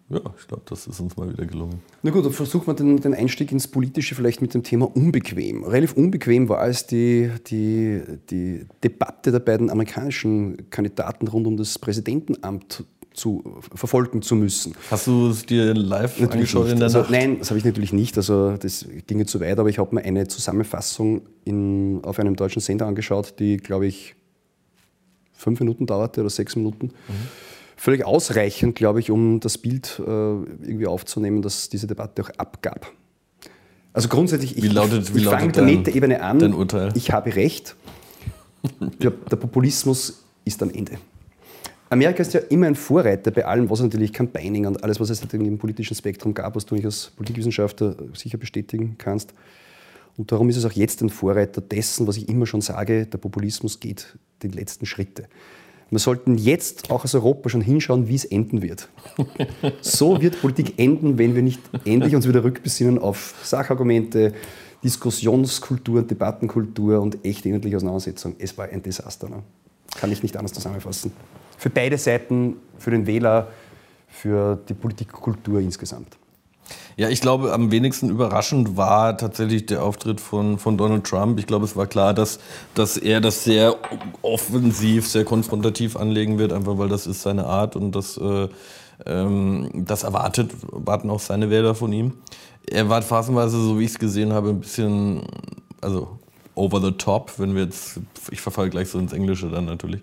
ja, 0.09 0.21
ich 0.39 0.47
glaube, 0.47 0.63
das 0.67 0.85
ist 0.85 0.99
uns 0.99 1.17
mal 1.17 1.31
wieder 1.31 1.45
gelungen. 1.45 1.81
Na 2.03 2.11
gut, 2.11 2.23
dann 2.25 2.31
versuchen 2.31 2.67
wir 2.67 2.75
den, 2.75 3.01
den 3.01 3.15
Einstieg 3.15 3.51
ins 3.51 3.67
Politische 3.67 4.13
vielleicht 4.13 4.39
mit 4.39 4.53
dem 4.53 4.61
Thema 4.61 4.95
unbequem. 4.95 5.63
Relativ 5.63 5.93
unbequem 5.93 6.47
war 6.47 6.67
es 6.67 6.85
die, 6.85 7.31
die, 7.47 8.01
die 8.29 8.67
Debatte 8.83 9.31
der 9.31 9.39
beiden 9.39 9.71
amerikanischen 9.71 10.69
Kandidaten 10.69 11.27
rund 11.27 11.47
um 11.47 11.57
das 11.57 11.79
Präsidentenamt 11.79 12.83
zu, 13.15 13.43
verfolgen 13.73 14.21
zu 14.21 14.35
müssen. 14.35 14.75
Hast 14.91 15.07
du 15.07 15.29
es 15.29 15.45
dir 15.45 15.73
live 15.73 16.21
angeschaut 16.21 16.65
nicht. 16.65 16.73
in 16.73 16.79
der 16.79 16.85
also, 16.85 16.99
Nacht? 16.99 17.09
Nein, 17.09 17.39
das 17.39 17.49
habe 17.49 17.57
ich 17.57 17.65
natürlich 17.65 17.93
nicht. 17.93 18.15
Also 18.17 18.57
das 18.57 18.85
ging 19.07 19.19
jetzt 19.19 19.31
zu 19.31 19.39
weit, 19.39 19.57
aber 19.57 19.69
ich 19.69 19.79
habe 19.79 19.95
mir 19.95 20.03
eine 20.03 20.27
Zusammenfassung 20.27 21.23
in, 21.45 22.01
auf 22.03 22.19
einem 22.19 22.35
deutschen 22.35 22.61
Sender 22.61 22.85
angeschaut, 22.85 23.35
die, 23.39 23.57
glaube 23.57 23.87
ich, 23.87 24.15
fünf 25.33 25.59
Minuten 25.59 25.85
dauerte 25.85 26.21
oder 26.21 26.29
sechs 26.29 26.55
Minuten. 26.55 26.91
Völlig 27.77 28.05
ausreichend, 28.05 28.75
glaube 28.75 28.99
ich, 28.99 29.11
um 29.11 29.39
das 29.39 29.57
Bild 29.57 29.99
äh, 29.99 30.01
irgendwie 30.09 30.87
aufzunehmen, 30.87 31.41
das 31.41 31.69
diese 31.69 31.87
Debatte 31.87 32.23
auch 32.23 32.29
abgab. 32.37 32.91
Also 33.93 34.07
grundsätzlich, 34.09 34.57
ich, 34.57 34.71
lautet- 34.71 35.13
ich 35.15 35.25
fange 35.25 35.51
der 35.51 35.63
dein- 35.65 35.77
Metaebene 35.77 36.21
an. 36.21 36.39
Ich 36.95 37.11
habe 37.11 37.35
recht. 37.35 37.75
Der, 39.01 39.11
der 39.11 39.35
Populismus 39.35 40.23
ist 40.43 40.61
am 40.63 40.71
Ende. 40.71 40.93
Amerika 41.89 42.21
ist 42.23 42.33
ja 42.33 42.39
immer 42.49 42.65
ein 42.67 42.75
Vorreiter 42.75 43.29
bei 43.31 43.45
allem, 43.45 43.69
was 43.69 43.79
natürlich 43.79 44.11
Campaigning 44.11 44.65
und 44.65 44.83
alles, 44.83 44.99
was 44.99 45.09
es 45.11 45.21
im 45.33 45.57
politischen 45.59 45.95
Spektrum 45.95 46.33
gab, 46.33 46.55
was 46.55 46.65
du 46.65 46.73
nicht 46.75 46.85
als 46.85 47.11
Politikwissenschaftler 47.15 47.95
sicher 48.15 48.37
bestätigen 48.39 48.95
kannst. 48.97 49.33
Und 50.17 50.31
darum 50.31 50.49
ist 50.49 50.57
es 50.57 50.65
auch 50.65 50.71
jetzt 50.71 51.01
ein 51.01 51.09
Vorreiter 51.09 51.61
dessen, 51.61 52.07
was 52.07 52.17
ich 52.17 52.27
immer 52.27 52.47
schon 52.47 52.61
sage, 52.61 53.05
der 53.05 53.17
Populismus 53.19 53.79
geht 53.79 54.17
die 54.41 54.47
letzten 54.47 54.85
Schritte. 54.85 55.25
Wir 55.91 55.99
sollten 55.99 56.37
jetzt 56.37 56.89
auch 56.89 57.03
aus 57.03 57.13
Europa 57.13 57.49
schon 57.49 57.61
hinschauen, 57.61 58.07
wie 58.07 58.15
es 58.15 58.25
enden 58.25 58.61
wird. 58.61 58.89
So 59.81 60.21
wird 60.21 60.41
Politik 60.41 60.77
enden, 60.77 61.17
wenn 61.17 61.35
wir 61.35 61.41
nicht 61.41 61.61
endlich 61.85 62.15
uns 62.15 62.27
wieder 62.27 62.43
rückbesinnen 62.43 62.99
auf 62.99 63.35
Sachargumente, 63.43 64.33
Diskussionskultur, 64.83 66.01
Debattenkultur 66.03 67.01
und 67.01 67.23
echte 67.23 67.49
inhaltliche 67.49 67.77
Auseinandersetzung. 67.77 68.35
Es 68.39 68.57
war 68.57 68.67
ein 68.69 68.81
Desaster. 68.81 69.29
Ne? 69.29 69.43
Kann 69.95 70.11
ich 70.11 70.21
nicht 70.21 70.35
anders 70.37 70.53
zusammenfassen. 70.53 71.11
Für 71.57 71.69
beide 71.69 71.97
Seiten, 71.97 72.57
für 72.77 72.91
den 72.91 73.07
Wähler, 73.07 73.47
für 74.07 74.59
die 74.67 74.73
Politikkultur 74.73 75.59
insgesamt. 75.59 76.17
Ja, 76.97 77.09
ich 77.09 77.19
glaube, 77.19 77.53
am 77.53 77.71
wenigsten 77.71 78.09
überraschend 78.09 78.77
war 78.77 79.17
tatsächlich 79.17 79.65
der 79.65 79.83
Auftritt 79.83 80.21
von, 80.21 80.57
von 80.57 80.77
Donald 80.77 81.03
Trump. 81.03 81.37
Ich 81.39 81.45
glaube, 81.45 81.65
es 81.65 81.75
war 81.75 81.87
klar, 81.87 82.13
dass, 82.13 82.39
dass 82.73 82.97
er 82.97 83.19
das 83.19 83.43
sehr 83.43 83.75
offensiv, 84.21 85.07
sehr 85.07 85.25
konfrontativ 85.25 85.97
anlegen 85.97 86.39
wird, 86.39 86.53
einfach 86.53 86.77
weil 86.77 86.87
das 86.87 87.05
ist 87.05 87.21
seine 87.21 87.45
Art 87.45 87.75
und 87.75 87.93
das, 87.93 88.17
äh, 88.17 88.47
ähm, 89.05 89.69
das 89.73 90.03
erwartet, 90.03 90.51
warten 90.71 91.09
auch 91.09 91.19
seine 91.19 91.49
Wähler 91.49 91.75
von 91.75 91.91
ihm. 91.91 92.13
Er 92.65 92.87
war 92.89 93.01
phasenweise, 93.01 93.59
so 93.59 93.77
wie 93.77 93.83
ich 93.83 93.91
es 93.91 93.99
gesehen 93.99 94.31
habe, 94.33 94.49
ein 94.49 94.61
bisschen, 94.61 95.21
also 95.81 96.19
over 96.55 96.79
the 96.79 96.91
top, 96.93 97.33
wenn 97.37 97.55
wir 97.55 97.63
jetzt, 97.63 97.99
ich 98.31 98.41
verfalle 98.41 98.69
gleich 98.69 98.89
so 98.89 98.97
ins 98.97 99.13
Englische 99.13 99.49
dann 99.49 99.65
natürlich. 99.65 100.01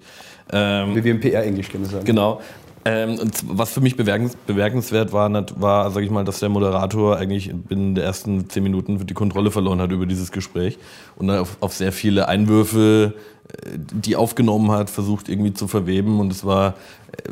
Ähm, 0.53 0.95
Wie 0.95 1.03
wir 1.03 1.13
im 1.13 1.21
PR-Englisch 1.21 1.71
gerne 1.71 1.87
sagen. 1.87 2.05
Genau. 2.05 2.41
Ähm, 2.85 3.19
und 3.19 3.45
was 3.47 3.73
für 3.73 3.81
mich 3.81 3.97
bemerkens, 3.97 4.37
bemerkenswert 4.47 5.13
war, 5.13 5.31
war, 5.61 5.91
sag 5.91 6.03
ich 6.03 6.11
mal, 6.11 6.25
dass 6.25 6.41
der 6.41 6.49
Moderator 6.49 7.17
eigentlich 7.17 7.53
binnen 7.55 7.95
der 7.95 8.05
ersten 8.05 8.49
zehn 8.51 8.63
Minuten 8.63 9.07
die 9.07 9.15
Kontrolle 9.15 9.51
verloren 9.51 9.81
hat 9.81 9.93
über 9.93 10.07
dieses 10.07 10.33
Gespräch 10.33 10.79
und 11.17 11.29
dann 11.29 11.39
auf, 11.39 11.57
auf 11.61 11.75
sehr 11.75 11.93
viele 11.93 12.27
Einwürfe, 12.29 13.15
äh, 13.49 13.69
die 13.77 14.17
aufgenommen 14.17 14.73
hat, 14.73 14.91
versucht 14.91 15.29
irgendwie 15.29 15.55
zu 15.55 15.69
verweben 15.69 16.19
und 16.19 16.33
es 16.33 16.45
war 16.45 16.75
äh, 17.13 17.31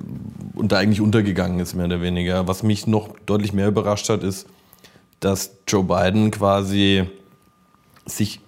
und 0.54 0.70
da 0.70 0.78
eigentlich 0.78 1.00
untergegangen 1.00 1.58
ist, 1.58 1.74
mehr 1.74 1.86
oder 1.86 2.00
weniger. 2.00 2.46
Was 2.46 2.62
mich 2.62 2.86
noch 2.86 3.08
deutlich 3.26 3.52
mehr 3.52 3.68
überrascht 3.68 4.08
hat, 4.08 4.22
ist, 4.22 4.46
dass 5.18 5.56
Joe 5.66 5.84
Biden 5.84 6.30
quasi 6.30 7.06
sich 8.06 8.40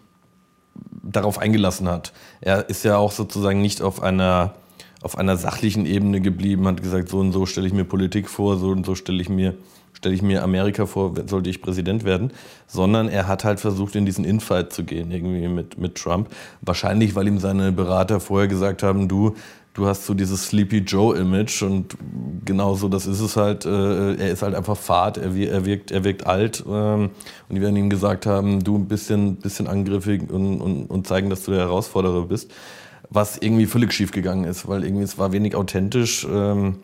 darauf 1.02 1.38
eingelassen 1.38 1.88
hat. 1.88 2.12
Er 2.40 2.68
ist 2.68 2.85
ja 2.85 2.97
auch 2.97 3.12
sozusagen 3.12 3.61
nicht 3.61 3.82
auf 3.82 4.02
einer, 4.02 4.54
auf 5.02 5.18
einer 5.18 5.37
sachlichen 5.37 5.87
Ebene 5.87 6.21
geblieben, 6.21 6.66
hat 6.66 6.82
gesagt, 6.82 7.09
so 7.09 7.18
und 7.18 7.32
so 7.32 7.47
stelle 7.47 7.66
ich 7.66 7.73
mir 7.73 7.85
Politik 7.85 8.28
vor, 8.28 8.56
so 8.56 8.71
und 8.71 8.87
so 8.87 8.94
stelle 8.94 9.21
ich 9.21 9.28
mir, 9.28 9.54
stelle 9.92 10.14
ich 10.14 10.23
mir 10.23 10.42
Amerika 10.42 10.87
vor, 10.87 11.14
sollte 11.26 11.50
ich 11.50 11.61
Präsident 11.61 12.04
werden, 12.04 12.32
sondern 12.66 13.09
er 13.09 13.26
hat 13.28 13.44
halt 13.44 13.61
versucht, 13.61 13.97
in 13.97 14.06
diesen 14.06 14.25
Infight 14.25 14.73
zu 14.73 14.85
gehen, 14.85 15.11
irgendwie 15.11 15.49
mit, 15.49 15.78
mit 15.78 15.97
Trump. 15.97 16.28
Wahrscheinlich, 16.61 17.14
weil 17.14 17.26
ihm 17.26 17.38
seine 17.38 17.73
Berater 17.73 18.21
vorher 18.21 18.49
gesagt 18.49 18.82
haben, 18.82 19.09
du, 19.09 19.35
du 19.75 19.87
hast 19.87 20.06
so 20.06 20.14
dieses 20.14 20.47
Sleepy 20.47 20.78
Joe-Image 20.78 21.62
und 21.62 21.97
genauso 22.44 22.88
das 22.88 23.06
ist 23.06 23.21
es 23.21 23.37
halt. 23.37 23.64
Äh, 23.64 24.14
er 24.14 24.30
ist 24.30 24.42
halt 24.42 24.54
einfach 24.54 24.76
fad, 24.76 25.18
er, 25.18 25.35
er, 25.35 25.64
wirkt, 25.64 25.90
er 25.90 26.04
wirkt 26.04 26.26
alt 26.26 26.62
ähm, 26.68 27.11
und 27.49 27.54
die 27.54 27.61
werden 27.61 27.76
ihm 27.76 27.90
gesagt 27.90 28.26
haben, 28.26 28.62
du 28.62 28.76
ein 28.76 28.87
bisschen, 28.87 29.37
bisschen 29.37 29.66
angriffig 29.66 30.30
und, 30.30 30.61
und, 30.61 30.87
und 30.87 31.06
zeigen, 31.06 31.30
dass 31.30 31.44
du 31.44 31.50
der 31.52 31.61
Herausforderer 31.61 32.26
bist. 32.26 32.50
Was 33.14 33.37
irgendwie 33.37 33.66
völlig 33.66 33.92
schief 33.92 34.11
gegangen 34.11 34.45
ist, 34.45 34.69
weil 34.69 34.85
irgendwie 34.85 35.04
es 35.04 35.19
war 35.19 35.33
wenig 35.33 35.54
authentisch. 35.54 36.26
Ähm, 36.31 36.76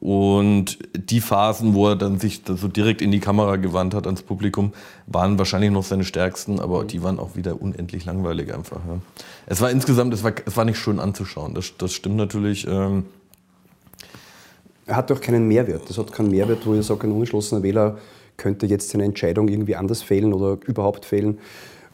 und 0.00 0.78
die 0.94 1.20
Phasen, 1.20 1.74
wo 1.74 1.88
er 1.88 1.96
dann 1.96 2.18
sich 2.18 2.42
so 2.44 2.68
direkt 2.68 3.00
in 3.00 3.10
die 3.10 3.20
Kamera 3.20 3.56
gewandt 3.56 3.94
hat 3.94 4.06
ans 4.06 4.22
Publikum, 4.22 4.72
waren 5.06 5.38
wahrscheinlich 5.38 5.70
noch 5.70 5.84
seine 5.84 6.04
stärksten, 6.04 6.60
aber 6.60 6.84
die 6.84 7.02
waren 7.02 7.18
auch 7.18 7.36
wieder 7.36 7.60
unendlich 7.62 8.04
langweilig 8.04 8.52
einfach. 8.52 8.80
Ja. 8.86 8.98
Es 9.46 9.60
war 9.60 9.70
insgesamt, 9.70 10.12
es 10.12 10.22
war, 10.22 10.32
es 10.44 10.56
war 10.56 10.64
nicht 10.64 10.78
schön 10.78 10.98
anzuschauen. 10.98 11.54
Das, 11.54 11.72
das 11.78 11.92
stimmt 11.92 12.16
natürlich. 12.16 12.66
Ähm 12.68 13.04
er 14.86 14.96
hat 14.96 15.10
doch 15.10 15.20
keinen 15.20 15.48
Mehrwert. 15.48 15.88
Das 15.88 15.96
hat 15.96 16.12
keinen 16.12 16.30
Mehrwert, 16.30 16.66
wo 16.66 16.74
ihr 16.74 16.82
sagt, 16.82 17.04
ein 17.04 17.12
unentschlossener 17.12 17.62
Wähler 17.62 17.98
könnte 18.36 18.66
jetzt 18.66 18.90
seine 18.90 19.04
Entscheidung 19.04 19.48
irgendwie 19.48 19.76
anders 19.76 20.02
fehlen 20.02 20.32
oder 20.32 20.58
überhaupt 20.66 21.04
fehlen. 21.04 21.38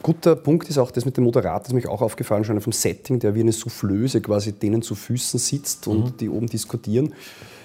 Guter 0.02 0.35
Punkt 0.35 0.69
ist 0.71 0.78
auch 0.78 0.90
das 0.90 1.04
mit 1.04 1.16
dem 1.16 1.25
Moderator, 1.25 1.61
das 1.61 1.69
ist 1.69 1.75
mir 1.75 1.90
auch 1.90 2.00
aufgefallen, 2.00 2.45
schon 2.45 2.61
vom 2.61 2.73
Setting, 2.73 3.19
der 3.19 3.35
wie 3.35 3.40
eine 3.40 3.52
Soufflöse 3.52 4.23
quasi 4.23 4.52
denen 4.52 4.80
zu 4.80 4.95
Füßen 4.95 5.38
sitzt 5.38 5.87
und 5.88 6.04
mhm. 6.04 6.16
die 6.16 6.28
oben 6.30 6.47
diskutieren. 6.47 7.12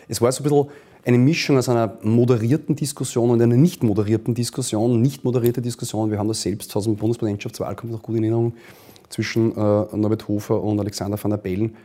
Es 0.09 0.21
war 0.21 0.31
so 0.31 0.43
ein 0.43 0.49
bisschen 0.49 0.69
eine 1.05 1.17
Mischung 1.17 1.57
aus 1.57 1.69
einer 1.69 1.97
moderierten 2.01 2.75
Diskussion 2.75 3.29
und 3.29 3.41
einer 3.41 3.55
nicht 3.55 3.83
moderierten 3.83 4.33
Diskussion. 4.33 5.01
Nicht 5.01 5.23
moderierte 5.23 5.61
Diskussion, 5.61 6.11
wir 6.11 6.17
haben 6.17 6.27
das 6.27 6.41
selbst 6.41 6.75
aus 6.75 6.85
dem 6.85 6.95
Bundespräsidentschaftswahlkampf 6.95 7.91
noch 7.91 8.01
gut 8.01 8.17
in 8.17 8.23
Erinnerung, 8.23 8.53
zwischen 9.09 9.51
äh, 9.51 9.55
Norbert 9.55 10.27
Hofer 10.27 10.61
und 10.61 10.79
Alexander 10.79 11.21
van 11.21 11.31
der 11.31 11.37
Bellen 11.37 11.75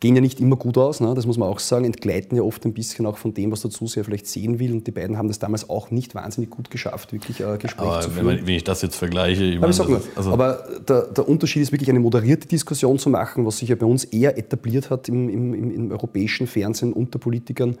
gehen 0.00 0.14
ja 0.14 0.22
nicht 0.22 0.40
immer 0.40 0.56
gut 0.56 0.78
aus, 0.78 1.00
ne? 1.00 1.12
das 1.14 1.26
muss 1.26 1.36
man 1.36 1.48
auch 1.48 1.58
sagen, 1.58 1.84
entgleiten 1.84 2.34
ja 2.34 2.42
oft 2.42 2.64
ein 2.64 2.72
bisschen 2.72 3.04
auch 3.04 3.18
von 3.18 3.34
dem, 3.34 3.52
was 3.52 3.60
der 3.60 3.70
Zuseher 3.70 4.02
vielleicht 4.02 4.26
sehen 4.26 4.58
will. 4.58 4.72
Und 4.72 4.86
die 4.86 4.92
beiden 4.92 5.18
haben 5.18 5.28
das 5.28 5.38
damals 5.38 5.68
auch 5.68 5.90
nicht 5.90 6.14
wahnsinnig 6.14 6.48
gut 6.48 6.70
geschafft, 6.70 7.12
wirklich 7.12 7.40
äh, 7.40 7.58
Gespräche 7.58 7.90
aber 7.90 8.00
zu 8.00 8.10
führen. 8.10 8.26
Wenn, 8.26 8.46
wenn, 8.46 8.54
ich 8.54 8.64
das 8.64 8.80
jetzt 8.80 8.96
vergleiche, 8.96 9.44
ich 9.44 9.58
aber, 9.58 9.68
meine, 9.68 10.00
ich 10.00 10.16
also 10.16 10.32
aber 10.32 10.64
der, 10.88 11.02
der, 11.02 11.28
Unterschied 11.28 11.60
ist 11.60 11.72
wirklich 11.72 11.90
eine 11.90 12.00
moderierte 12.00 12.48
Diskussion 12.48 12.98
zu 12.98 13.10
machen, 13.10 13.44
was 13.44 13.58
sich 13.58 13.68
ja 13.68 13.76
bei 13.76 13.84
uns 13.84 14.04
eher 14.04 14.38
etabliert 14.38 14.88
hat 14.88 15.06
im, 15.10 15.28
im, 15.28 15.52
im, 15.52 15.70
im 15.70 15.92
europäischen 15.92 16.46
Fernsehen 16.46 16.94
unter 16.94 17.18
Politikern 17.18 17.76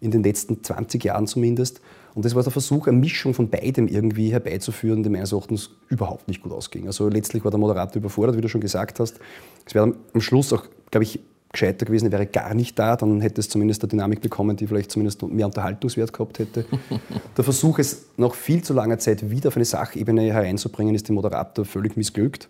in 0.00 0.10
den 0.10 0.22
letzten 0.22 0.62
20 0.62 1.02
Jahren 1.02 1.26
zumindest. 1.26 1.80
Und 2.14 2.26
das 2.26 2.34
war 2.34 2.42
der 2.42 2.52
Versuch, 2.52 2.86
eine 2.88 2.98
Mischung 2.98 3.32
von 3.32 3.48
beidem 3.48 3.88
irgendwie 3.88 4.30
herbeizuführen, 4.30 5.02
die 5.02 5.08
meines 5.08 5.32
Erachtens 5.32 5.70
überhaupt 5.88 6.28
nicht 6.28 6.42
gut 6.42 6.52
ausging. 6.52 6.86
Also 6.86 7.08
letztlich 7.08 7.42
war 7.42 7.50
der 7.50 7.58
Moderator 7.58 7.96
überfordert, 7.96 8.36
wie 8.36 8.42
du 8.42 8.48
schon 8.48 8.60
gesagt 8.60 9.00
hast. 9.00 9.18
Es 9.64 9.74
wäre 9.74 9.94
am 10.12 10.20
Schluss 10.20 10.52
auch, 10.52 10.64
glaube 10.90 11.04
ich, 11.04 11.20
gescheiter 11.54 11.86
gewesen, 11.86 12.12
wäre 12.12 12.26
gar 12.26 12.54
nicht 12.54 12.78
da, 12.78 12.96
dann 12.96 13.20
hätte 13.20 13.40
es 13.40 13.48
zumindest 13.48 13.82
eine 13.82 13.88
Dynamik 13.88 14.20
bekommen, 14.20 14.56
die 14.56 14.66
vielleicht 14.66 14.90
zumindest 14.90 15.22
mehr 15.22 15.46
Unterhaltungswert 15.46 16.12
gehabt 16.12 16.38
hätte. 16.38 16.66
Der 17.36 17.44
Versuch, 17.44 17.78
es 17.78 18.06
nach 18.16 18.34
viel 18.34 18.62
zu 18.62 18.74
langer 18.74 18.98
Zeit 18.98 19.30
wieder 19.30 19.48
auf 19.48 19.56
eine 19.56 19.64
Sachebene 19.64 20.22
hereinzubringen, 20.32 20.94
ist 20.94 21.08
dem 21.08 21.14
Moderator 21.14 21.64
völlig 21.64 21.96
missglückt. 21.96 22.48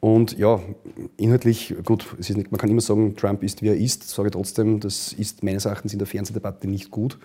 Und 0.00 0.38
ja, 0.38 0.60
inhaltlich, 1.16 1.74
gut, 1.84 2.06
nicht, 2.18 2.52
man 2.52 2.58
kann 2.60 2.70
immer 2.70 2.80
sagen, 2.80 3.16
Trump 3.16 3.42
ist, 3.42 3.62
wie 3.62 3.68
er 3.68 3.76
ist, 3.76 4.08
sage 4.08 4.30
trotzdem, 4.30 4.78
das 4.78 5.12
ist 5.12 5.42
meines 5.42 5.64
Erachtens 5.64 5.92
in 5.92 5.98
der 5.98 6.06
Fernsehdebatte 6.06 6.68
nicht 6.68 6.90
gut. 6.90 7.18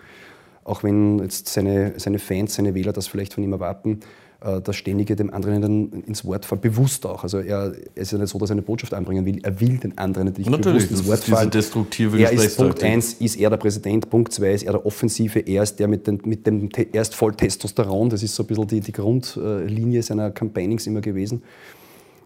Auch 0.64 0.82
wenn 0.82 1.18
jetzt 1.18 1.48
seine, 1.48 1.94
seine 1.98 2.18
Fans, 2.18 2.54
seine 2.54 2.74
Wähler 2.74 2.92
das 2.92 3.06
vielleicht 3.06 3.34
von 3.34 3.44
ihm 3.44 3.52
erwarten. 3.52 4.00
Äh, 4.44 4.60
das 4.60 4.76
ständige 4.76 5.14
dem 5.14 5.32
anderen 5.32 6.02
ins 6.04 6.24
Wort 6.24 6.44
fallen, 6.44 6.60
bewusst 6.60 7.06
auch. 7.06 7.22
Also 7.22 7.38
er, 7.38 7.72
es 7.94 8.04
ist 8.04 8.12
ja 8.12 8.18
nicht 8.18 8.30
so, 8.30 8.38
dass 8.38 8.50
er 8.50 8.54
eine 8.54 8.62
Botschaft 8.62 8.94
anbringen 8.94 9.24
will, 9.24 9.38
er 9.42 9.60
will 9.60 9.78
den 9.78 9.96
anderen 9.98 10.26
natürlich, 10.26 10.50
natürlich 10.50 10.88
bewusst 10.88 11.00
ins 11.00 11.08
Wort 11.08 11.20
fallen. 11.20 11.50
destruktive 11.50 12.20
er 12.20 12.32
ist 12.32 12.56
Punkt 12.56 12.82
1 12.82 13.14
ist 13.14 13.36
er 13.36 13.50
der 13.50 13.56
Präsident, 13.56 14.10
Punkt 14.10 14.32
2 14.32 14.52
ist 14.52 14.62
er 14.64 14.72
der 14.72 14.86
Offensive, 14.86 15.40
er 15.40 15.62
ist 15.62 15.78
der 15.78 15.88
mit, 15.88 16.06
den, 16.06 16.20
mit 16.24 16.46
dem, 16.46 16.68
er 16.92 17.02
ist 17.02 17.14
voll 17.14 17.34
Testosteron, 17.34 18.10
das 18.10 18.22
ist 18.22 18.34
so 18.34 18.42
ein 18.42 18.46
bisschen 18.46 18.66
die, 18.66 18.80
die 18.80 18.92
Grundlinie 18.92 20.02
seiner 20.02 20.30
Campaignings 20.30 20.86
immer 20.86 21.00
gewesen. 21.00 21.42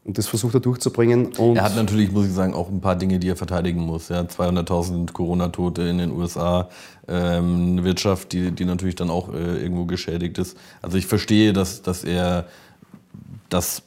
Und 0.07 0.19
das 0.19 0.29
versucht 0.29 0.55
er 0.55 0.61
durchzubringen. 0.61 1.33
er 1.37 1.65
hat 1.65 1.75
natürlich, 1.75 2.13
muss 2.13 2.27
ich 2.27 2.33
sagen, 2.33 2.55
auch 2.55 2.69
ein 2.69 2.81
paar 2.81 2.95
Dinge, 2.95 3.19
die 3.19 3.29
er 3.29 3.35
verteidigen 3.35 3.81
muss. 3.81 4.09
Ja, 4.09 4.21
200.000 4.21 5.13
Corona-Tote 5.13 5.83
in 5.83 5.99
den 5.99 6.13
USA, 6.13 6.69
ähm, 7.09 7.73
eine 7.73 7.85
Wirtschaft, 7.85 8.33
die, 8.33 8.53
die 8.53 8.67
natürlich 8.67 8.95
dann 8.95 9.11
auch 9.11 9.35
äh, 9.35 9.61
irgendwo 9.61 9.85
geschädigt 9.85 10.39
ist. 10.39 10.57
Also 10.81 10.97
ich 10.97 11.07
verstehe, 11.07 11.53
dass, 11.53 11.83
dass 11.83 12.05
er 12.05 12.47
das 13.49 13.83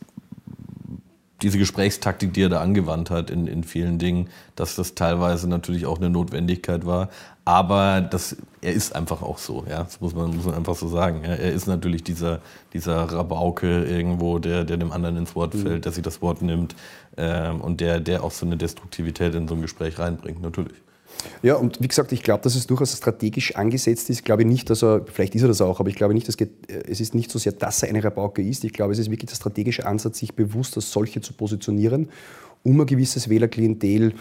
diese 1.41 1.58
Gesprächstaktik, 1.58 2.34
die 2.34 2.43
er 2.43 2.50
da 2.50 2.62
angewandt 2.62 3.10
hat 3.10 3.29
in, 3.29 3.48
in 3.48 3.63
vielen 3.63 3.98
Dingen, 3.98 4.29
dass 4.55 4.75
das 4.75 4.96
teilweise 4.96 5.48
natürlich 5.48 5.86
auch 5.86 5.98
eine 5.98 6.10
Notwendigkeit 6.10 6.86
war. 6.86 7.10
Aber 7.46 8.01
das, 8.01 8.36
er 8.62 8.74
ist 8.74 8.96
einfach 8.96 9.22
auch 9.22 9.38
so, 9.38 9.65
ja. 9.69 9.84
Das 9.84 10.01
muss 10.01 10.13
man, 10.13 10.36
muss 10.36 10.46
man 10.46 10.55
einfach 10.55 10.75
so 10.75 10.88
sagen. 10.88 11.22
Ja. 11.24 11.31
Er 11.31 11.51
ist 11.51 11.67
natürlich 11.67 12.03
dieser, 12.03 12.41
dieser 12.74 12.96
Rabauke 13.03 13.86
irgendwo, 13.86 14.39
der, 14.39 14.65
der 14.65 14.77
dem 14.77 14.91
anderen 14.91 15.17
ins 15.17 15.36
Wort 15.36 15.53
mhm. 15.53 15.62
fällt, 15.63 15.86
der 15.86 15.91
sich 15.91 16.03
das 16.03 16.22
Wort 16.22 16.41
nimmt 16.41 16.75
ähm, 17.17 17.62
und 17.62 17.81
der, 17.81 18.00
der 18.00 18.24
auch 18.24 18.31
so 18.31 18.46
eine 18.46 18.58
Destruktivität 18.58 19.34
in 19.34 19.48
so 19.48 19.55
ein 19.55 19.62
Gespräch 19.62 19.98
reinbringt, 19.98 20.41
natürlich. 20.41 20.77
Ja, 21.41 21.55
und 21.55 21.81
wie 21.81 21.88
gesagt, 21.88 22.11
ich 22.11 22.23
glaube, 22.23 22.43
dass 22.43 22.55
es 22.55 22.67
durchaus 22.67 22.95
strategisch 22.95 23.55
angesetzt 23.55 24.09
ist. 24.09 24.19
Ich 24.19 24.23
glaube 24.23 24.45
nicht, 24.45 24.69
dass 24.69 24.83
er, 24.83 25.05
vielleicht 25.05 25.35
ist 25.35 25.41
er 25.41 25.47
das 25.47 25.61
auch, 25.61 25.79
aber 25.79 25.89
ich 25.89 25.95
glaube 25.95 26.13
nicht, 26.13 26.27
dass 26.27 26.35
äh, 26.35 26.47
es 26.88 27.01
ist 27.01 27.13
nicht 27.13 27.31
so 27.31 27.39
sehr, 27.39 27.51
dass 27.51 27.83
er 27.83 27.89
eine 27.89 28.03
Rabauke 28.03 28.41
ist. 28.41 28.63
Ich 28.63 28.73
glaube, 28.73 28.93
es 28.93 28.99
ist 28.99 29.11
wirklich 29.11 29.29
der 29.29 29.35
strategische 29.35 29.85
Ansatz, 29.85 30.19
sich 30.19 30.33
bewusst 30.33 30.75
als 30.77 30.91
solche 30.91 31.21
zu 31.21 31.33
positionieren, 31.33 32.09
um 32.63 32.79
ein 32.79 32.88
gewisses 32.88 33.29
Wählerklientel 33.29 34.09
äh, 34.11 34.13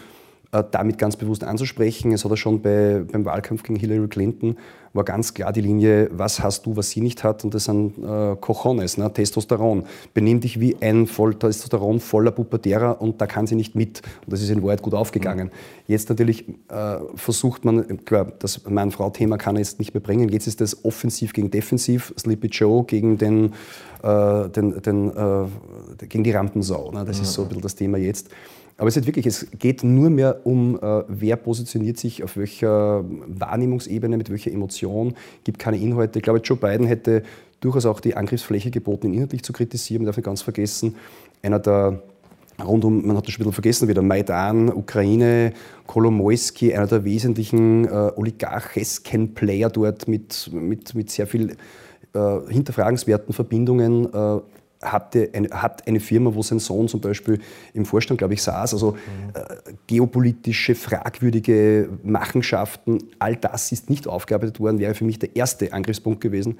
damit 0.51 0.97
ganz 0.97 1.15
bewusst 1.15 1.43
anzusprechen. 1.43 2.11
Es 2.11 2.25
hat 2.25 2.31
er 2.31 2.37
schon 2.37 2.61
bei, 2.61 3.03
beim 3.11 3.23
Wahlkampf 3.25 3.63
gegen 3.63 3.77
Hillary 3.77 4.07
Clinton, 4.07 4.57
war 4.93 5.03
ganz 5.03 5.33
klar 5.33 5.53
die 5.53 5.61
Linie, 5.61 6.09
was 6.11 6.41
hast 6.41 6.65
du, 6.65 6.75
was 6.75 6.89
sie 6.89 7.01
nicht 7.01 7.23
hat, 7.23 7.43
und 7.43 7.53
das 7.53 7.65
sind 7.65 7.97
äh, 7.99 8.35
Cojones, 8.35 8.97
ne? 8.97 9.13
Testosteron. 9.13 9.83
Benimm 10.13 10.39
dich 10.39 10.59
wie 10.59 10.75
ein 10.81 11.05
voll 11.05 11.35
Testosteron 11.35 11.99
voller 11.99 12.31
Pubertärer 12.31 12.99
und 12.99 13.21
da 13.21 13.27
kann 13.27 13.45
sie 13.45 13.55
nicht 13.55 13.75
mit. 13.75 14.01
Und 14.25 14.33
das 14.33 14.41
ist 14.41 14.49
in 14.49 14.63
Wahrheit 14.63 14.81
gut 14.81 14.95
aufgegangen. 14.95 15.47
Mhm. 15.47 15.51
Jetzt 15.87 16.09
natürlich 16.09 16.49
äh, 16.69 16.97
versucht 17.15 17.65
man, 17.65 18.03
klar, 18.05 18.31
das 18.39 18.67
Mann-Frau-Thema 18.67 19.37
kann 19.37 19.55
er 19.55 19.59
jetzt 19.59 19.77
nicht 19.77 19.93
mehr 19.93 20.01
bringen. 20.01 20.29
Jetzt 20.29 20.47
ist 20.47 20.61
das 20.61 20.83
offensiv 20.83 21.33
gegen 21.33 21.51
defensiv, 21.51 22.13
Sleepy 22.17 22.47
Joe 22.47 22.83
gegen 22.83 23.17
den, 23.19 23.53
äh, 24.01 24.49
den, 24.49 24.81
den 24.81 25.09
äh, 25.15 26.05
gegen 26.07 26.23
die 26.23 26.31
Rampensau. 26.31 26.91
Ne? 26.91 27.05
Das 27.05 27.17
mhm. 27.17 27.23
ist 27.23 27.33
so 27.33 27.43
ein 27.43 27.47
bisschen 27.49 27.61
das 27.61 27.75
Thema 27.75 27.99
jetzt. 27.99 28.29
Aber 28.79 28.87
es, 28.87 28.95
ist 28.95 29.05
wirklich, 29.05 29.25
es 29.25 29.45
geht 29.59 29.83
nur 29.83 30.09
mehr 30.09 30.45
um, 30.45 30.79
äh, 30.81 31.03
wer 31.09 31.35
positioniert 31.35 31.97
sich 31.97 32.23
auf 32.23 32.37
welcher 32.37 33.03
Wahrnehmungsebene, 33.27 34.17
mit 34.17 34.29
welcher 34.29 34.51
Emotion, 34.51 35.15
gibt 35.43 35.59
keine 35.59 35.77
Inhalte. 35.77 36.19
Ich 36.19 36.23
glaube, 36.23 36.39
Joe 36.39 36.57
Biden 36.57 36.87
hätte 36.87 37.23
durchaus 37.59 37.85
auch 37.85 37.99
die 37.99 38.15
Angriffsfläche 38.15 38.71
geboten, 38.71 39.07
ihn 39.07 39.15
inhaltlich 39.15 39.43
zu 39.43 39.51
kritisieren. 39.51 40.03
Man 40.03 40.05
darf 40.07 40.15
nicht 40.15 40.25
ganz 40.25 40.41
vergessen, 40.41 40.95
einer 41.43 41.59
der 41.59 42.01
rund 42.63 42.85
um, 42.85 43.05
man 43.05 43.17
hat 43.17 43.27
das 43.27 43.33
schon 43.33 43.41
ein 43.41 43.43
bisschen 43.43 43.53
vergessen, 43.53 43.87
wieder 43.89 44.01
Maidan, 44.01 44.71
Ukraine, 44.71 45.53
Kolomoisky, 45.85 46.73
einer 46.73 46.87
der 46.87 47.03
wesentlichen 47.03 47.85
äh, 47.85 48.11
oligarchesken 48.15 49.33
Player 49.33 49.69
dort 49.69 50.07
mit, 50.07 50.49
mit, 50.53 50.95
mit 50.95 51.09
sehr 51.09 51.27
viel 51.27 51.57
äh, 52.13 52.39
hinterfragenswerten 52.49 53.33
Verbindungen, 53.33 54.05
äh, 54.13 54.39
hatte 54.81 55.29
eine, 55.33 55.49
hat 55.49 55.87
eine 55.87 55.99
Firma, 55.99 56.33
wo 56.33 56.41
sein 56.41 56.59
Sohn 56.59 56.87
zum 56.87 57.01
Beispiel 57.01 57.39
im 57.73 57.85
Vorstand, 57.85 58.17
glaube 58.17 58.33
ich, 58.33 58.41
saß. 58.41 58.73
Also 58.73 58.91
mhm. 58.91 58.97
äh, 59.33 59.73
geopolitische, 59.87 60.75
fragwürdige 60.75 61.89
Machenschaften, 62.03 62.99
all 63.19 63.35
das 63.35 63.71
ist 63.71 63.89
nicht 63.89 64.07
aufgearbeitet 64.07 64.59
worden, 64.59 64.79
wäre 64.79 64.93
für 64.93 65.05
mich 65.05 65.19
der 65.19 65.35
erste 65.35 65.73
Angriffspunkt 65.73 66.21
gewesen. 66.21 66.57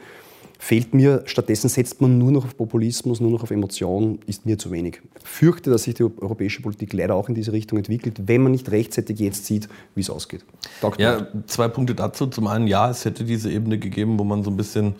Fehlt 0.61 0.93
mir, 0.93 1.23
stattdessen 1.25 1.69
setzt 1.69 2.01
man 2.01 2.17
nur 2.17 2.33
noch 2.33 2.43
auf 2.43 2.57
Populismus, 2.57 3.21
nur 3.21 3.31
noch 3.31 3.43
auf 3.43 3.51
Emotionen, 3.51 4.19
ist 4.25 4.45
mir 4.45 4.57
zu 4.57 4.71
wenig. 4.71 5.01
Fürchte, 5.23 5.69
dass 5.69 5.83
sich 5.83 5.93
die 5.93 6.03
europäische 6.03 6.61
Politik 6.61 6.91
leider 6.91 7.15
auch 7.15 7.29
in 7.29 7.35
diese 7.35 7.53
Richtung 7.53 7.77
entwickelt, 7.77 8.27
wenn 8.27 8.41
man 8.43 8.51
nicht 8.51 8.69
rechtzeitig 8.69 9.19
jetzt 9.19 9.45
sieht, 9.45 9.69
wie 9.95 10.01
es 10.01 10.09
ausgeht. 10.09 10.43
Dr. 10.81 10.99
Ja, 10.99 11.27
zwei 11.47 11.69
Punkte 11.69 11.95
dazu. 11.95 12.27
Zum 12.27 12.47
einen, 12.47 12.67
ja, 12.67 12.89
es 12.89 13.05
hätte 13.05 13.23
diese 13.23 13.49
Ebene 13.49 13.79
gegeben, 13.79 14.19
wo 14.19 14.25
man 14.25 14.43
so 14.43 14.49
ein 14.51 14.57
bisschen 14.57 14.95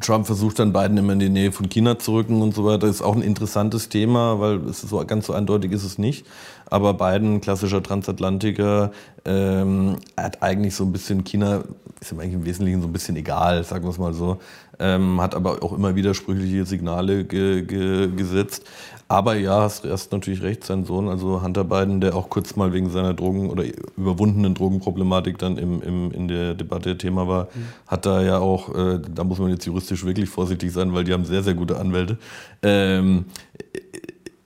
Trump 0.00 0.26
versucht 0.26 0.58
dann 0.58 0.72
Biden 0.72 0.96
immer 0.96 1.12
in 1.14 1.18
die 1.18 1.28
Nähe 1.28 1.52
von 1.52 1.68
China 1.68 1.98
zu 1.98 2.14
rücken 2.14 2.42
und 2.42 2.54
so 2.54 2.64
weiter. 2.64 2.86
Ist 2.86 3.02
auch 3.02 3.14
ein 3.14 3.22
interessantes 3.22 3.88
Thema, 3.88 4.40
weil 4.40 4.56
es 4.68 4.82
so 4.82 5.04
ganz 5.06 5.26
so 5.26 5.32
eindeutig 5.32 5.72
ist 5.72 5.84
es 5.84 5.98
nicht. 5.98 6.26
Aber 6.66 6.94
Biden, 6.94 7.40
klassischer 7.40 7.82
Transatlantiker, 7.82 8.92
ähm, 9.24 9.96
hat 10.16 10.42
eigentlich 10.42 10.74
so 10.74 10.84
ein 10.84 10.92
bisschen 10.92 11.24
China, 11.24 11.62
ist 12.00 12.12
ihm 12.12 12.20
eigentlich 12.20 12.34
im 12.34 12.44
Wesentlichen 12.44 12.82
so 12.82 12.88
ein 12.88 12.92
bisschen 12.92 13.16
egal, 13.16 13.64
sagen 13.64 13.84
wir 13.84 13.90
es 13.90 13.98
mal 13.98 14.14
so. 14.14 14.38
Ähm, 14.78 15.20
hat 15.20 15.34
aber 15.34 15.62
auch 15.62 15.72
immer 15.72 15.94
widersprüchliche 15.94 16.64
Signale 16.64 17.24
ge 17.24 17.62
ge 17.62 18.10
gesetzt. 18.14 18.64
Aber 19.06 19.36
ja, 19.36 19.60
hast, 19.60 19.84
hast 19.84 20.12
natürlich 20.12 20.42
recht, 20.42 20.64
sein 20.64 20.84
Sohn, 20.84 21.08
also 21.08 21.42
Hunter 21.42 21.64
Biden, 21.64 22.00
der 22.00 22.16
auch 22.16 22.30
kurz 22.30 22.56
mal 22.56 22.72
wegen 22.72 22.90
seiner 22.90 23.12
Drogen- 23.12 23.50
oder 23.50 23.64
überwundenen 23.96 24.54
Drogenproblematik 24.54 25.38
dann 25.38 25.58
im, 25.58 25.82
im, 25.82 26.10
in 26.10 26.26
der 26.26 26.54
Debatte 26.54 26.96
Thema 26.96 27.28
war, 27.28 27.44
mhm. 27.44 27.66
hat 27.86 28.06
da 28.06 28.22
ja 28.22 28.38
auch, 28.38 28.74
äh, 28.74 29.00
da 29.14 29.22
muss 29.22 29.38
man 29.38 29.50
jetzt 29.50 29.66
juristisch 29.66 30.04
wirklich 30.04 30.30
vorsichtig 30.30 30.72
sein, 30.72 30.94
weil 30.94 31.04
die 31.04 31.12
haben 31.12 31.26
sehr, 31.26 31.42
sehr 31.42 31.54
gute 31.54 31.78
Anwälte. 31.78 32.16
Ähm, 32.62 33.26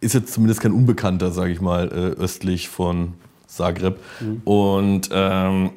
ist 0.01 0.15
jetzt 0.15 0.33
zumindest 0.33 0.61
kein 0.61 0.73
Unbekannter, 0.73 1.31
sage 1.33 1.53
ich 1.53 1.61
mal, 1.61 1.89
äh, 1.89 2.21
östlich 2.21 2.69
von 2.69 3.15
Zagreb. 3.47 3.99
Mhm. 4.21 4.43
Und 4.45 5.09
ähm, 5.13 5.71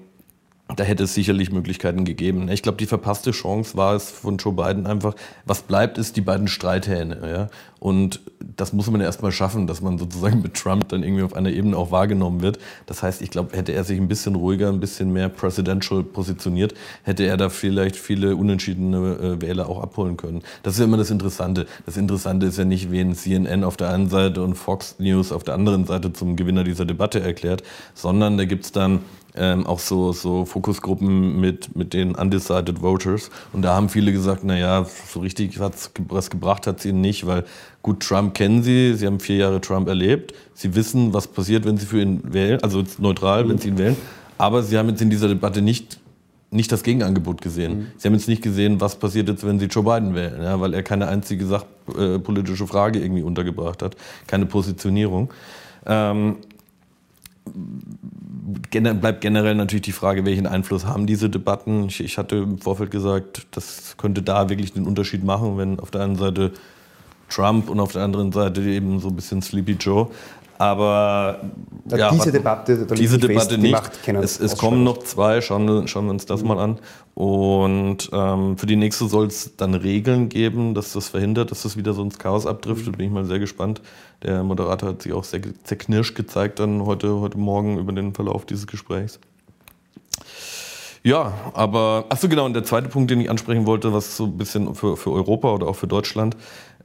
da 0.76 0.84
hätte 0.84 1.04
es 1.04 1.14
sicherlich 1.14 1.52
Möglichkeiten 1.52 2.06
gegeben. 2.06 2.50
Ich 2.50 2.62
glaube, 2.62 2.78
die 2.78 2.86
verpasste 2.86 3.32
Chance 3.32 3.76
war 3.78 3.96
es 3.96 4.10
von 4.10 4.38
Joe 4.38 4.54
Biden 4.54 4.88
einfach, 4.88 5.16
was 5.46 5.64
bleibt, 5.64 5.98
ist 5.98 6.16
die 6.16 6.22
beiden 6.22 6.48
Streithähne. 6.48 7.20
Ja? 7.30 7.50
Und 7.80 8.22
das 8.40 8.74
muss 8.74 8.90
man 8.92 9.02
erstmal 9.02 9.32
schaffen, 9.32 9.66
dass 9.66 9.82
man 9.82 9.98
sozusagen 9.98 10.42
mit 10.42 10.54
Trump 10.54 10.90
dann 10.90 11.02
irgendwie 11.02 11.24
auf 11.24 11.34
einer 11.34 11.50
Ebene 11.50 11.76
auch 11.76 11.90
wahrgenommen 11.90 12.42
wird. 12.42 12.60
Das 12.86 13.02
heißt, 13.02 13.22
ich 13.22 13.32
glaube, 13.32 13.58
hätte 13.58 13.72
er 13.72 13.84
sich 13.84 14.00
ein 14.00 14.08
bisschen 14.08 14.36
ruhiger, 14.36 14.70
ein 14.70 14.80
bisschen 14.80 15.12
mehr 15.12 15.30
presidential 15.30 16.04
positioniert, 16.04 16.76
hätte 17.04 17.24
er 17.24 17.38
da 17.38 17.50
vielleicht 17.50 17.96
viele 17.96 18.36
unentschiedene 18.36 18.98
äh, 18.98 19.42
Wähler 19.42 19.68
auch 19.68 19.82
abholen 19.82 20.16
können. 20.16 20.44
Das 20.64 20.74
ist 20.74 20.80
ja 20.80 20.86
immer 20.86 20.98
das 20.98 21.10
Interessante. 21.10 21.66
Das 21.86 21.98
Interessante 21.98 22.46
ist 22.46 22.58
ja 22.58 22.66
nicht, 22.66 22.92
wen 22.92 23.16
CNN 23.16 23.64
auf 23.64 23.78
der 23.78 23.90
einen 23.90 24.10
Seite 24.10 24.44
und 24.44 24.56
Fox 24.56 24.98
News 25.00 25.32
auf 25.32 25.44
der 25.44 25.56
anderen 25.56 25.86
Seite 25.86 26.14
zum 26.14 26.36
Gewinner 26.36 26.64
dieser 26.64 26.86
Debatte 26.86 27.20
erklärt, 27.20 27.64
sondern 27.96 28.38
da 28.38 28.46
gibt 28.46 28.66
es 28.66 28.72
dann 28.72 29.00
ähm, 29.36 29.66
auch 29.66 29.80
so, 29.80 30.12
so 30.12 30.46
Fokusgruppen 30.46 31.40
mit, 31.40 31.76
mit 31.76 31.94
den 31.94 32.16
undecided 32.16 32.80
voters. 32.80 33.30
Und 33.54 33.62
da 33.62 33.76
haben 33.76 33.90
viele 33.90 34.12
gesagt, 34.12 34.44
naja, 34.44 34.86
so 35.08 35.20
richtig 35.20 35.60
was 35.60 36.30
gebracht 36.30 36.68
hat 36.68 36.80
es 36.80 36.86
ihnen 36.86 37.02
nicht, 37.02 37.26
weil 37.26 37.46
gut, 37.82 38.02
Trump 38.02 38.34
kennen 38.34 38.64
sie, 38.64 38.94
sie 38.94 39.08
haben 39.08 39.20
vier 39.20 39.38
Jahre 39.38 39.62
Trump 39.62 39.88
erlebt, 39.88 40.34
sie 40.54 40.76
wissen, 40.76 41.14
was 41.14 41.28
passiert, 41.28 41.66
wenn 41.66 41.78
sie 41.78 41.86
für 41.86 42.02
ihn 42.02 42.22
wählen, 42.34 42.62
also 42.62 42.84
neutral, 42.98 43.48
wenn 43.48 43.58
sie 43.58 43.70
ihn 43.70 43.78
wählen. 43.78 43.98
Aber 44.38 44.64
sie 44.64 44.78
haben 44.78 44.90
jetzt 44.90 45.02
in 45.02 45.10
dieser 45.10 45.28
Debatte 45.28 45.62
nicht 45.62 46.00
nicht 46.54 46.70
das 46.70 46.84
Gegenangebot 46.84 47.42
gesehen. 47.42 47.78
Mhm. 47.78 47.88
Sie 47.98 48.08
haben 48.08 48.14
jetzt 48.14 48.28
nicht 48.28 48.42
gesehen, 48.42 48.82
was 48.82 48.98
passiert 48.98 49.30
jetzt, 49.30 49.48
wenn 49.48 49.58
Sie 49.58 49.68
Joe 49.68 49.84
Biden 49.84 50.14
wählen, 50.16 50.44
ja, 50.44 50.60
weil 50.60 50.74
er 50.74 50.84
keine 50.84 51.08
einzige 51.08 51.46
sachpolitische 51.46 52.68
Frage 52.68 53.00
irgendwie 53.00 53.24
untergebracht 53.24 53.82
hat, 53.82 53.96
keine 54.28 54.46
Positionierung. 54.46 55.32
Ähm, 55.86 56.36
bleibt 58.42 59.22
generell 59.22 59.56
natürlich 59.56 59.84
die 59.84 59.92
Frage, 59.92 60.26
welchen 60.26 60.48
Einfluss 60.48 60.86
haben 60.86 61.06
diese 61.06 61.30
Debatten. 61.30 61.86
Ich, 61.86 62.00
ich, 62.00 62.18
hatte 62.18 62.38
im 62.38 62.58
Vorfeld 62.58 62.92
gesagt, 62.92 63.48
das 63.52 63.96
könnte 63.98 64.22
da 64.22 64.50
wirklich 64.50 64.74
den 64.74 64.86
Unterschied 64.86 65.24
machen, 65.24 65.58
wenn 65.58 65.80
auf 65.80 65.92
der 65.92 66.02
einen 66.02 66.16
Seite 66.16 66.52
Trump 67.30 67.70
und 67.70 67.80
auf 67.80 67.94
der 67.94 68.04
anderen 68.04 68.32
Seite 68.32 68.62
eben 68.62 69.00
so 69.00 69.10
ein 69.10 69.16
bisschen 69.16 69.42
Sleepy 69.42 69.74
Joe. 69.74 70.10
Aber 70.62 71.40
ja, 71.90 72.12
diese 72.12 72.32
Debatte, 72.32 72.86
diese 72.96 73.18
Debatte 73.18 73.56
fest, 73.56 73.58
nicht. 73.58 74.06
Die 74.06 74.12
es, 74.12 74.40
es 74.40 74.56
kommen 74.60 74.84
noch 74.84 75.00
zwei, 75.00 75.42
schauen, 75.42 75.88
schauen 75.88 76.06
wir 76.06 76.12
uns 76.12 76.28
das 76.28 76.44
mhm. 76.44 76.48
mal 76.50 76.60
an. 76.60 76.80
Und 77.16 78.12
ähm, 78.14 78.60
für 78.60 78.68
die 78.68 78.76
nächste 78.76 79.08
soll 79.08 79.26
es 79.26 79.56
dann 79.58 79.74
Regeln 79.74 80.30
geben, 80.30 80.76
dass 80.76 80.94
das 80.94 81.10
verhindert, 81.10 81.50
dass 81.50 81.64
das 81.64 81.78
wieder 81.78 81.94
so 81.94 82.04
ins 82.04 82.20
Chaos 82.20 82.46
abdriftet. 82.46 82.94
Mhm. 82.94 82.98
Bin 82.98 83.06
ich 83.08 83.12
mal 83.12 83.26
sehr 83.26 83.40
gespannt. 83.40 83.82
Der 84.22 84.44
Moderator 84.44 84.90
hat 84.90 85.02
sich 85.02 85.14
auch 85.14 85.24
sehr 85.24 85.42
zerknirscht 85.64 86.14
gezeigt 86.14 86.60
dann 86.60 86.86
heute, 86.86 87.20
heute 87.20 87.40
Morgen 87.40 87.80
über 87.80 87.92
den 87.92 88.14
Verlauf 88.14 88.46
dieses 88.46 88.68
Gesprächs. 88.68 89.20
Ja, 91.04 91.34
aber, 91.56 92.06
achso 92.10 92.30
genau, 92.30 92.46
und 92.46 92.54
der 92.54 92.64
zweite 92.64 92.88
Punkt, 92.88 93.10
den 93.10 93.20
ich 93.20 93.32
ansprechen 93.32 93.66
wollte, 93.66 93.92
was 93.92 94.16
so 94.16 94.26
ein 94.26 94.38
bisschen 94.38 94.76
für, 94.76 94.96
für 94.96 95.12
Europa 95.12 95.52
oder 95.52 95.66
auch 95.66 95.76
für 95.76 95.88
Deutschland 95.88 96.38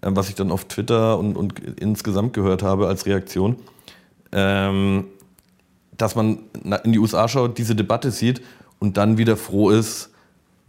was 0.03 0.29
ich 0.29 0.35
dann 0.35 0.51
auf 0.51 0.67
Twitter 0.67 1.19
und, 1.19 1.37
und 1.37 1.59
insgesamt 1.81 2.33
gehört 2.33 2.63
habe 2.63 2.89
als 2.89 3.07
Reaktion, 3.07 3.57
ähm, 4.33 5.05
dass 5.97 6.15
man 6.15 6.39
in 6.85 6.93
die 6.93 6.99
USA 6.99 7.29
schaut, 7.29 7.59
diese 7.59 7.75
Debatte 7.75 8.11
sieht 8.11 8.43
und 8.79 8.97
dann 8.97 9.19
wieder 9.19 9.37
froh 9.37 9.71
ist, 9.71 10.11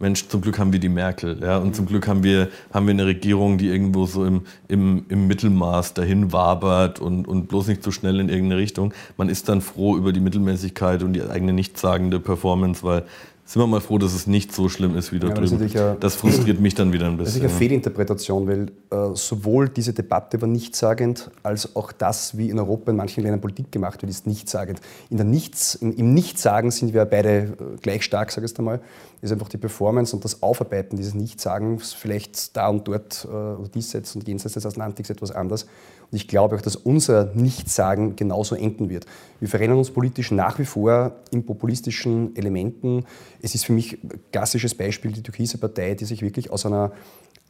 Mensch, 0.00 0.28
zum 0.28 0.42
Glück 0.42 0.60
haben 0.60 0.72
wir 0.72 0.78
die 0.78 0.88
Merkel, 0.88 1.40
ja, 1.42 1.58
und 1.58 1.74
zum 1.74 1.86
Glück 1.86 2.06
haben 2.06 2.22
wir, 2.22 2.50
haben 2.72 2.86
wir 2.86 2.92
eine 2.92 3.04
Regierung, 3.04 3.58
die 3.58 3.66
irgendwo 3.66 4.06
so 4.06 4.24
im, 4.24 4.42
im, 4.68 5.04
im 5.08 5.26
Mittelmaß 5.26 5.94
dahin 5.94 6.32
wabert 6.32 7.00
und, 7.00 7.26
und 7.26 7.48
bloß 7.48 7.66
nicht 7.66 7.82
zu 7.82 7.90
so 7.90 7.94
schnell 7.94 8.20
in 8.20 8.28
irgendeine 8.28 8.60
Richtung. 8.60 8.94
Man 9.16 9.28
ist 9.28 9.48
dann 9.48 9.60
froh 9.60 9.96
über 9.96 10.12
die 10.12 10.20
Mittelmäßigkeit 10.20 11.02
und 11.02 11.14
die 11.14 11.22
eigene 11.22 11.52
nichtssagende 11.52 12.20
Performance, 12.20 12.84
weil 12.84 13.06
sind 13.48 13.62
wir 13.62 13.66
mal 13.66 13.80
froh, 13.80 13.96
dass 13.96 14.12
es 14.12 14.26
nicht 14.26 14.54
so 14.54 14.68
schlimm 14.68 14.94
ist 14.94 15.10
wie 15.10 15.18
da 15.18 15.28
ja, 15.28 15.34
drüben. 15.34 15.58
Das, 15.58 15.72
ja, 15.72 15.94
das 15.94 16.16
frustriert 16.16 16.60
mich 16.60 16.74
dann 16.74 16.92
wieder 16.92 17.06
ein 17.06 17.16
bisschen. 17.16 17.24
Das 17.24 17.36
ist 17.36 17.40
eine 17.40 17.48
Fehlinterpretation, 17.48 18.46
weil 18.46 18.66
äh, 18.90 19.14
sowohl 19.14 19.70
diese 19.70 19.94
Debatte 19.94 20.38
war 20.42 20.48
nichtssagend, 20.48 21.30
als 21.42 21.74
auch 21.74 21.92
das, 21.92 22.36
wie 22.36 22.50
in 22.50 22.58
Europa 22.58 22.90
in 22.90 22.98
manchen 22.98 23.22
Ländern 23.22 23.40
Politik 23.40 23.72
gemacht 23.72 24.02
wird, 24.02 24.10
ist 24.10 24.26
nichtssagend. 24.26 24.82
In 25.08 25.16
der 25.16 25.24
Nichts, 25.24 25.76
im, 25.76 25.96
Im 25.96 26.12
Nichtsagen 26.12 26.70
sind 26.70 26.92
wir 26.92 27.06
beide 27.06 27.30
äh, 27.38 27.54
gleich 27.80 28.02
stark, 28.02 28.32
sage 28.32 28.44
ich 28.44 28.52
es 28.52 28.58
einmal. 28.58 28.82
Ist 29.22 29.32
einfach 29.32 29.48
die 29.48 29.56
Performance 29.56 30.14
und 30.14 30.26
das 30.26 30.42
Aufarbeiten 30.42 30.98
dieses 30.98 31.14
Nichtsagens, 31.14 31.94
vielleicht 31.94 32.54
da 32.54 32.68
und 32.68 32.86
dort 32.86 33.26
äh, 33.32 33.68
diesseits 33.70 34.14
und 34.14 34.28
jenseits 34.28 34.54
des 34.54 34.66
Atlantiks 34.66 35.08
etwas 35.08 35.30
anders. 35.30 35.66
Und 36.10 36.16
ich 36.16 36.26
glaube 36.26 36.56
auch, 36.56 36.60
dass 36.60 36.76
unser 36.76 37.26
Nichtsagen 37.34 38.16
genauso 38.16 38.54
enden 38.54 38.88
wird. 38.88 39.06
Wir 39.40 39.48
verrennen 39.48 39.76
uns 39.76 39.90
politisch 39.90 40.30
nach 40.30 40.58
wie 40.58 40.64
vor 40.64 41.12
in 41.30 41.44
populistischen 41.44 42.34
Elementen. 42.34 43.04
Es 43.42 43.54
ist 43.54 43.66
für 43.66 43.72
mich 43.72 44.02
ein 44.02 44.20
klassisches 44.32 44.74
Beispiel 44.74 45.12
die 45.12 45.22
Türkise 45.22 45.58
Partei, 45.58 45.94
die 45.94 46.06
sich 46.06 46.22
wirklich 46.22 46.50
aus 46.50 46.64
einer 46.64 46.92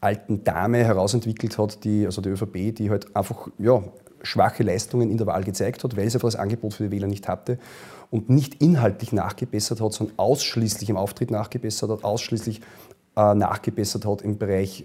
alten 0.00 0.44
Dame 0.44 0.84
herausentwickelt 0.84 1.58
hat, 1.58 1.84
die, 1.84 2.06
also 2.06 2.20
die 2.20 2.30
ÖVP, 2.30 2.74
die 2.74 2.90
halt 2.90 3.14
einfach 3.16 3.48
ja, 3.58 3.82
schwache 4.22 4.62
Leistungen 4.62 5.10
in 5.10 5.18
der 5.18 5.26
Wahl 5.26 5.44
gezeigt 5.44 5.82
hat, 5.84 5.96
weil 5.96 6.08
sie 6.08 6.16
einfach 6.16 6.28
das 6.28 6.36
Angebot 6.36 6.74
für 6.74 6.84
die 6.84 6.90
Wähler 6.90 7.06
nicht 7.06 7.28
hatte 7.28 7.58
und 8.10 8.28
nicht 8.28 8.62
inhaltlich 8.62 9.12
nachgebessert 9.12 9.80
hat, 9.80 9.92
sondern 9.92 10.18
ausschließlich 10.18 10.90
im 10.90 10.96
Auftritt 10.96 11.30
nachgebessert 11.30 11.90
hat, 11.90 12.04
ausschließlich 12.04 12.60
äh, 13.16 13.34
nachgebessert 13.34 14.06
hat 14.06 14.22
im 14.22 14.38
Bereich 14.38 14.84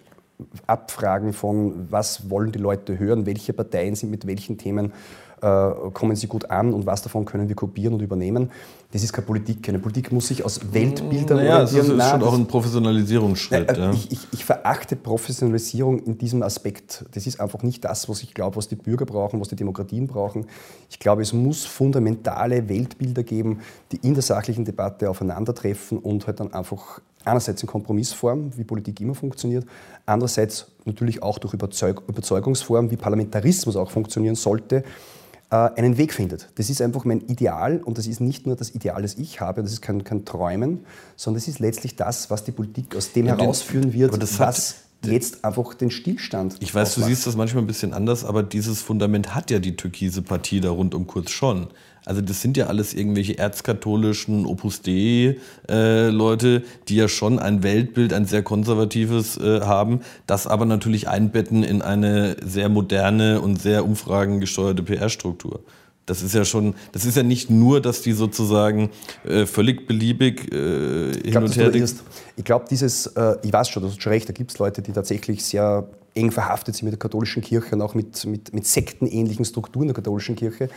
Abfragen 0.68 1.34
von, 1.34 1.88
was 1.90 2.30
wollen 2.30 2.52
die 2.52 2.60
Leute 2.60 3.00
hören, 3.00 3.26
welche 3.26 3.54
Parteien 3.54 3.96
sind 3.96 4.10
mit 4.10 4.28
welchen 4.28 4.58
Themen 4.58 4.92
äh, 5.44 5.72
kommen 5.92 6.16
sie 6.16 6.28
gut 6.28 6.50
an 6.50 6.74
und 6.74 6.86
was 6.86 7.02
davon 7.02 7.26
können 7.26 7.50
wir 7.50 7.56
kopieren 7.56 7.94
und 7.94 8.02
übernehmen. 8.02 8.50
Das 8.94 9.04
ist 9.04 9.12
keine 9.12 9.26
Politik. 9.26 9.68
Eine 9.68 9.80
Politik 9.80 10.12
muss 10.12 10.28
sich 10.28 10.46
aus 10.46 10.62
Weltbildern 10.72 11.38
naja, 11.38 11.56
orientieren. 11.56 11.98
Das 11.98 12.06
ist 12.06 12.12
schon 12.12 12.24
auch 12.24 12.34
ein 12.34 12.48
Professionalisierungsschritt. 12.48 13.72
Äh, 13.72 13.80
ja. 13.80 13.92
ich, 13.92 14.12
ich, 14.12 14.28
ich, 14.32 14.46
verachte 14.46 14.96
Professionalisierung 14.96 16.00
in 16.04 16.18
diesem 16.18 16.44
Aspekt. 16.44 17.04
Das 17.12 17.28
ist 17.28 17.42
einfach 17.42 17.62
nicht 17.62 17.84
das, 17.84 18.08
was 18.08 18.24
ich 18.24 18.34
glaube, 18.34 18.56
was 18.56 18.70
die 18.70 18.76
Bürger 18.76 19.06
brauchen, 19.06 19.42
was 19.42 19.50
die 19.50 19.58
Demokratien 19.58 20.08
brauchen. 20.08 20.46
Ich 20.90 21.00
glaube, 21.00 21.24
es 21.24 21.34
muss 21.34 21.66
fundamentale 21.66 22.70
Weltbilder 22.70 23.24
geben, 23.24 23.60
die 23.92 23.98
in 23.98 24.14
der 24.14 24.24
sachlichen 24.24 24.64
Debatte 24.64 25.10
aufeinandertreffen 25.10 25.98
und 25.98 26.26
halt 26.26 26.40
dann 26.40 26.54
einfach 26.54 27.02
einerseits 27.26 27.62
in 27.62 27.68
Kompromissform, 27.68 28.52
wie 28.58 28.64
Politik 28.64 29.00
immer 29.02 29.16
funktioniert, 29.16 29.66
andererseits 30.06 30.68
natürlich 30.86 31.24
auch 31.24 31.40
durch 31.40 31.54
Überzeug 31.54 32.04
Überzeugungsform, 32.08 32.92
wie 32.92 32.98
Parlamentarismus 32.98 33.76
auch 33.76 33.92
funktionieren 33.92 34.36
sollte, 34.36 34.84
äh, 35.50 35.56
einen 35.56 35.98
Weg 35.98 36.14
findet. 36.14 36.50
Das 36.56 36.70
ist 36.70 36.82
einfach 36.82 37.06
mein 37.06 37.22
Ideal 37.22 37.82
und 37.84 37.98
das 37.98 38.08
ist 38.08 38.20
nicht 38.20 38.48
nur 38.48 38.56
das 38.56 38.74
Ideal, 38.74 39.02
das 39.02 39.16
ich 39.16 39.40
habe, 39.40 39.62
das 39.62 39.72
ist 39.72 39.82
kein, 39.82 40.04
kein 40.04 40.26
Träumen, 40.26 40.86
sondern 41.16 41.40
das 41.40 41.48
ist 41.48 41.60
letztlich 41.60 41.96
das, 41.96 42.30
was 42.32 42.44
die 42.44 42.52
Politik 42.52 42.96
aus 42.96 43.14
dem 43.14 43.28
ja, 43.28 43.38
herausführen 43.38 43.94
wird, 43.94 44.20
was 44.40 44.76
jetzt 45.06 45.44
einfach 45.46 45.74
den 45.74 45.92
Stillstand. 45.92 46.56
Ich 46.60 46.74
weiß, 46.74 46.92
ausmacht. 46.92 47.10
du 47.10 47.14
siehst 47.14 47.28
das 47.28 47.36
manchmal 47.36 47.64
ein 47.64 47.68
bisschen 47.68 47.94
anders, 47.94 48.26
aber 48.26 48.42
dieses 48.42 48.82
Fundament 48.82 49.36
hat 49.36 49.52
ja 49.52 49.60
die 49.60 49.76
türkise 49.76 50.22
Partie 50.22 50.62
da 50.62 50.72
rund 50.72 50.96
um 50.96 51.08
Kurz 51.08 51.32
schon. 51.32 51.68
Also 52.06 52.22
das 52.22 52.42
sind 52.42 52.58
ja 52.58 52.68
alles 52.68 52.94
irgendwelche 52.94 53.38
erzkatholischen 53.38 54.46
Opus 54.46 54.82
Dei-Leute, 54.82 56.56
äh, 56.56 56.62
die 56.88 56.96
ja 56.96 57.08
schon 57.08 57.40
ein 57.40 57.64
Weltbild, 57.64 58.14
ein 58.14 58.26
sehr 58.26 58.44
konservatives 58.44 59.38
äh, 59.38 59.62
haben, 59.62 60.02
das 60.28 60.48
aber 60.48 60.66
natürlich 60.66 61.08
einbetten 61.08 61.64
in 61.64 61.82
eine 61.82 62.36
sehr 62.44 62.70
moderne 62.70 63.42
und 63.42 63.62
sehr 63.62 63.86
umfragengesteuerte 63.86 64.84
PR-Struktur. 64.84 65.62
Das 66.06 66.22
ist 66.22 66.36
ja 66.36 66.44
schon, 66.44 66.76
das 66.92 67.06
ist 67.06 67.16
ja 67.16 67.24
nicht 67.24 67.50
nur, 67.50 67.80
dass 67.80 68.02
die 68.02 68.12
sozusagen 68.12 68.90
äh, 69.24 69.46
völlig 69.46 69.88
beliebig 69.88 70.52
äh, 70.52 71.14
hin 71.14 71.32
glaub, 71.32 71.46
und 71.46 71.56
her. 71.56 71.74
Ich 72.36 72.44
glaube, 72.44 72.66
dieses, 72.70 73.08
äh, 73.08 73.38
ich 73.42 73.54
weiß 73.54 73.70
schon, 73.70 73.84
du 73.84 73.90
hast 73.90 74.02
schon 74.02 74.12
recht, 74.12 74.28
da 74.28 74.34
gibt 74.34 74.52
es 74.52 74.60
Leute, 74.60 74.82
die 74.82 74.92
tatsächlich 74.92 75.46
sehr 75.46 75.88
eng 76.14 76.32
verhaftet 76.32 76.76
sind 76.76 76.86
mit 76.86 76.94
der 76.94 77.00
katholischen 77.00 77.42
Kirche 77.42 77.76
und 77.76 77.82
auch 77.82 77.96
mit, 77.96 78.26
mit, 78.26 78.54
mit 78.54 78.68
sektenähnlichen 78.68 79.46
Strukturen 79.46 79.88
der 79.88 79.96
katholischen 79.96 80.36
Kirche. 80.36 80.70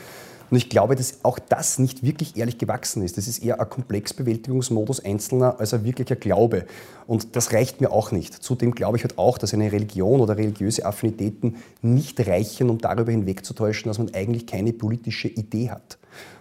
Und 0.50 0.56
ich 0.56 0.68
glaube, 0.68 0.94
dass 0.94 1.24
auch 1.24 1.38
das 1.38 1.78
nicht 1.78 2.04
wirklich 2.04 2.36
ehrlich 2.36 2.58
gewachsen 2.58 3.02
ist. 3.02 3.16
Das 3.16 3.26
ist 3.26 3.44
eher 3.44 3.60
ein 3.60 3.68
Komplexbewältigungsmodus 3.68 5.04
Einzelner 5.04 5.58
als 5.58 5.74
ein 5.74 5.84
wirklicher 5.84 6.16
Glaube. 6.16 6.66
Und 7.06 7.34
das 7.34 7.52
reicht 7.52 7.80
mir 7.80 7.90
auch 7.90 8.12
nicht. 8.12 8.34
Zudem 8.34 8.74
glaube 8.74 8.96
ich 8.96 9.02
halt 9.02 9.18
auch, 9.18 9.38
dass 9.38 9.54
eine 9.54 9.72
Religion 9.72 10.20
oder 10.20 10.36
religiöse 10.36 10.84
Affinitäten 10.84 11.56
nicht 11.82 12.26
reichen, 12.26 12.70
um 12.70 12.78
darüber 12.78 13.10
hinwegzutäuschen, 13.10 13.88
dass 13.88 13.98
man 13.98 14.14
eigentlich 14.14 14.46
keine 14.46 14.72
politische 14.72 15.28
Idee 15.28 15.70
hat. 15.70 15.98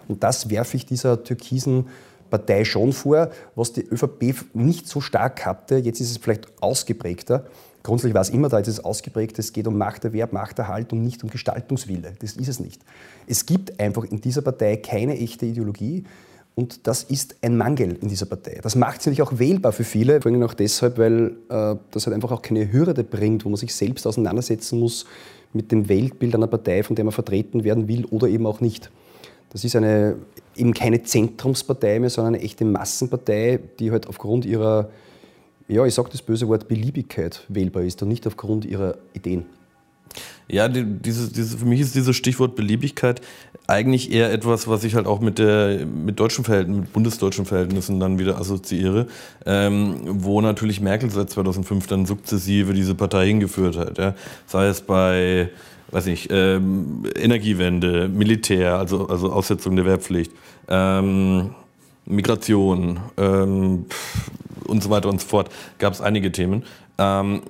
Und 0.08 0.22
das 0.22 0.50
werfe 0.50 0.76
ich 0.76 0.86
dieser 0.86 1.24
türkisen 1.24 1.86
Partei 2.30 2.64
schon 2.64 2.92
vor, 2.92 3.30
was 3.54 3.72
die 3.72 3.82
ÖVP 3.82 4.54
nicht 4.54 4.88
so 4.88 5.00
stark 5.00 5.46
hatte. 5.46 5.76
Jetzt 5.76 6.00
ist 6.00 6.10
es 6.10 6.16
vielleicht 6.18 6.62
ausgeprägter. 6.62 7.46
Grundsätzlich 7.86 8.14
war 8.14 8.22
es 8.22 8.30
immer 8.30 8.48
da, 8.48 8.58
jetzt 8.58 8.66
ist 8.66 8.78
es 8.78 8.84
ausgeprägt, 8.84 9.38
es 9.38 9.52
geht 9.52 9.68
um 9.68 9.78
Machterwerb, 9.78 10.32
Machterhalt 10.32 10.92
und 10.92 11.04
nicht 11.04 11.22
um 11.22 11.30
Gestaltungswille. 11.30 12.14
Das 12.18 12.32
ist 12.32 12.48
es 12.48 12.58
nicht. 12.58 12.82
Es 13.28 13.46
gibt 13.46 13.78
einfach 13.78 14.02
in 14.02 14.20
dieser 14.20 14.42
Partei 14.42 14.74
keine 14.76 15.16
echte 15.16 15.46
Ideologie. 15.46 16.02
Und 16.56 16.88
das 16.88 17.04
ist 17.04 17.36
ein 17.42 17.56
Mangel 17.56 17.96
in 18.02 18.08
dieser 18.08 18.26
Partei. 18.26 18.58
Das 18.60 18.74
macht 18.74 19.02
sie 19.02 19.10
natürlich 19.10 19.22
auch 19.22 19.38
wählbar 19.38 19.70
für 19.70 19.84
viele, 19.84 20.20
vor 20.20 20.32
allem 20.32 20.42
auch 20.42 20.54
deshalb, 20.54 20.98
weil 20.98 21.36
äh, 21.48 21.76
das 21.92 22.06
halt 22.06 22.14
einfach 22.14 22.32
auch 22.32 22.42
keine 22.42 22.72
Hürde 22.72 23.04
bringt, 23.04 23.44
wo 23.44 23.50
man 23.50 23.56
sich 23.56 23.72
selbst 23.72 24.04
auseinandersetzen 24.04 24.80
muss 24.80 25.06
mit 25.52 25.70
dem 25.70 25.88
Weltbild 25.88 26.34
einer 26.34 26.48
Partei, 26.48 26.82
von 26.82 26.96
der 26.96 27.04
man 27.04 27.12
vertreten 27.12 27.62
werden 27.62 27.86
will 27.86 28.04
oder 28.06 28.26
eben 28.26 28.46
auch 28.46 28.60
nicht. 28.60 28.90
Das 29.50 29.62
ist 29.62 29.76
eine, 29.76 30.16
eben 30.56 30.74
keine 30.74 31.04
Zentrumspartei 31.04 32.00
mehr, 32.00 32.10
sondern 32.10 32.34
eine 32.34 32.42
echte 32.42 32.64
Massenpartei, 32.64 33.60
die 33.78 33.92
halt 33.92 34.08
aufgrund 34.08 34.44
ihrer, 34.44 34.90
ja, 35.68 35.84
ich 35.84 35.94
sage 35.94 36.10
das 36.10 36.22
böse 36.22 36.48
Wort, 36.48 36.68
Beliebigkeit 36.68 37.44
wählbar 37.48 37.82
ist 37.82 38.02
und 38.02 38.08
nicht 38.08 38.26
aufgrund 38.26 38.64
ihrer 38.64 38.96
Ideen. 39.14 39.46
Ja, 40.48 40.68
die, 40.68 40.84
diese, 40.84 41.32
diese, 41.32 41.58
für 41.58 41.64
mich 41.64 41.80
ist 41.80 41.94
dieses 41.94 42.14
Stichwort 42.14 42.54
Beliebigkeit 42.54 43.20
eigentlich 43.66 44.12
eher 44.12 44.32
etwas, 44.32 44.68
was 44.68 44.84
ich 44.84 44.94
halt 44.94 45.06
auch 45.06 45.20
mit, 45.20 45.38
der, 45.38 45.84
mit 45.86 46.20
deutschen 46.20 46.44
Verhältnissen, 46.44 46.82
mit 46.82 46.92
bundesdeutschen 46.92 47.46
Verhältnissen 47.46 47.98
dann 47.98 48.18
wieder 48.18 48.38
assoziiere, 48.38 49.08
ähm, 49.44 49.96
wo 50.04 50.40
natürlich 50.40 50.80
Merkel 50.80 51.10
seit 51.10 51.30
2005 51.30 51.88
dann 51.88 52.06
sukzessive 52.06 52.74
diese 52.74 52.94
Partei 52.94 53.26
hingeführt 53.26 53.76
hat. 53.76 53.98
Ja. 53.98 54.14
Sei 54.46 54.66
es 54.68 54.82
bei, 54.82 55.50
weiß 55.90 56.06
nicht, 56.06 56.28
ähm, 56.30 57.02
Energiewende, 57.16 58.08
Militär, 58.08 58.78
also, 58.78 59.08
also 59.08 59.32
Aussetzung 59.32 59.74
der 59.74 59.84
Wehrpflicht, 59.84 60.30
ähm, 60.68 61.50
Migration 62.06 63.00
ähm, 63.16 63.86
und 64.64 64.82
so 64.82 64.90
weiter 64.90 65.08
und 65.08 65.20
so 65.20 65.26
fort, 65.26 65.50
gab 65.78 65.92
es 65.92 66.00
einige 66.00 66.32
Themen. 66.32 66.64
Ähm, 66.98 67.42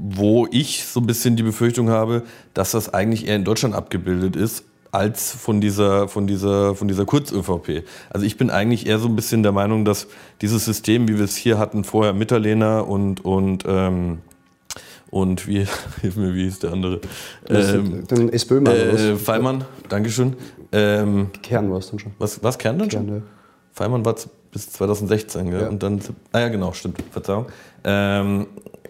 wo 0.00 0.46
ich 0.50 0.84
so 0.84 1.00
ein 1.00 1.06
bisschen 1.06 1.36
die 1.36 1.42
Befürchtung 1.42 1.90
habe, 1.90 2.22
dass 2.54 2.70
das 2.70 2.92
eigentlich 2.94 3.26
eher 3.26 3.36
in 3.36 3.44
Deutschland 3.44 3.74
abgebildet 3.74 4.36
ist, 4.36 4.64
als 4.92 5.32
von 5.32 5.60
dieser, 5.60 6.08
von 6.08 6.26
dieser, 6.26 6.74
von 6.74 6.88
dieser 6.88 7.04
Kurz-ÖVP. 7.04 7.84
Also 8.10 8.24
ich 8.24 8.36
bin 8.36 8.48
eigentlich 8.50 8.86
eher 8.86 8.98
so 8.98 9.08
ein 9.08 9.16
bisschen 9.16 9.42
der 9.42 9.52
Meinung, 9.52 9.84
dass 9.84 10.06
dieses 10.40 10.64
System, 10.64 11.08
wie 11.08 11.16
wir 11.16 11.24
es 11.24 11.36
hier 11.36 11.58
hatten, 11.58 11.84
vorher 11.84 12.12
Mitterlehner 12.12 12.86
und, 12.86 13.24
und, 13.24 13.64
ähm, 13.66 14.18
und 15.10 15.46
wie, 15.46 15.66
hilf 16.00 16.16
mir, 16.16 16.34
wie 16.34 16.44
hieß 16.44 16.60
der 16.60 16.72
andere? 16.72 17.00
Ähm, 17.48 18.06
den 18.06 18.32
S. 18.32 18.44
Böhmer. 18.44 18.74
Äh, 18.74 19.16
Feimann, 19.16 19.64
Dankeschön. 19.88 20.36
Ähm, 20.72 21.30
Kern 21.42 21.70
war 21.70 21.78
es 21.78 21.90
dann 21.90 21.98
schon. 21.98 22.12
Was, 22.18 22.42
was 22.42 22.58
Kern 22.58 22.78
dann 22.78 22.90
schon? 22.90 23.06
Kern, 23.06 23.16
ja. 23.16 23.22
Feimann 23.72 24.04
war 24.04 24.16
bis 24.50 24.70
2016, 24.70 25.50
gell? 25.50 25.62
Ja. 25.62 25.68
Und 25.68 25.82
dann, 25.82 26.00
ah 26.32 26.40
ja, 26.40 26.48
genau, 26.48 26.72
stimmt, 26.72 27.02
Verzeihung. 27.10 27.46
Ähm, 27.84 28.46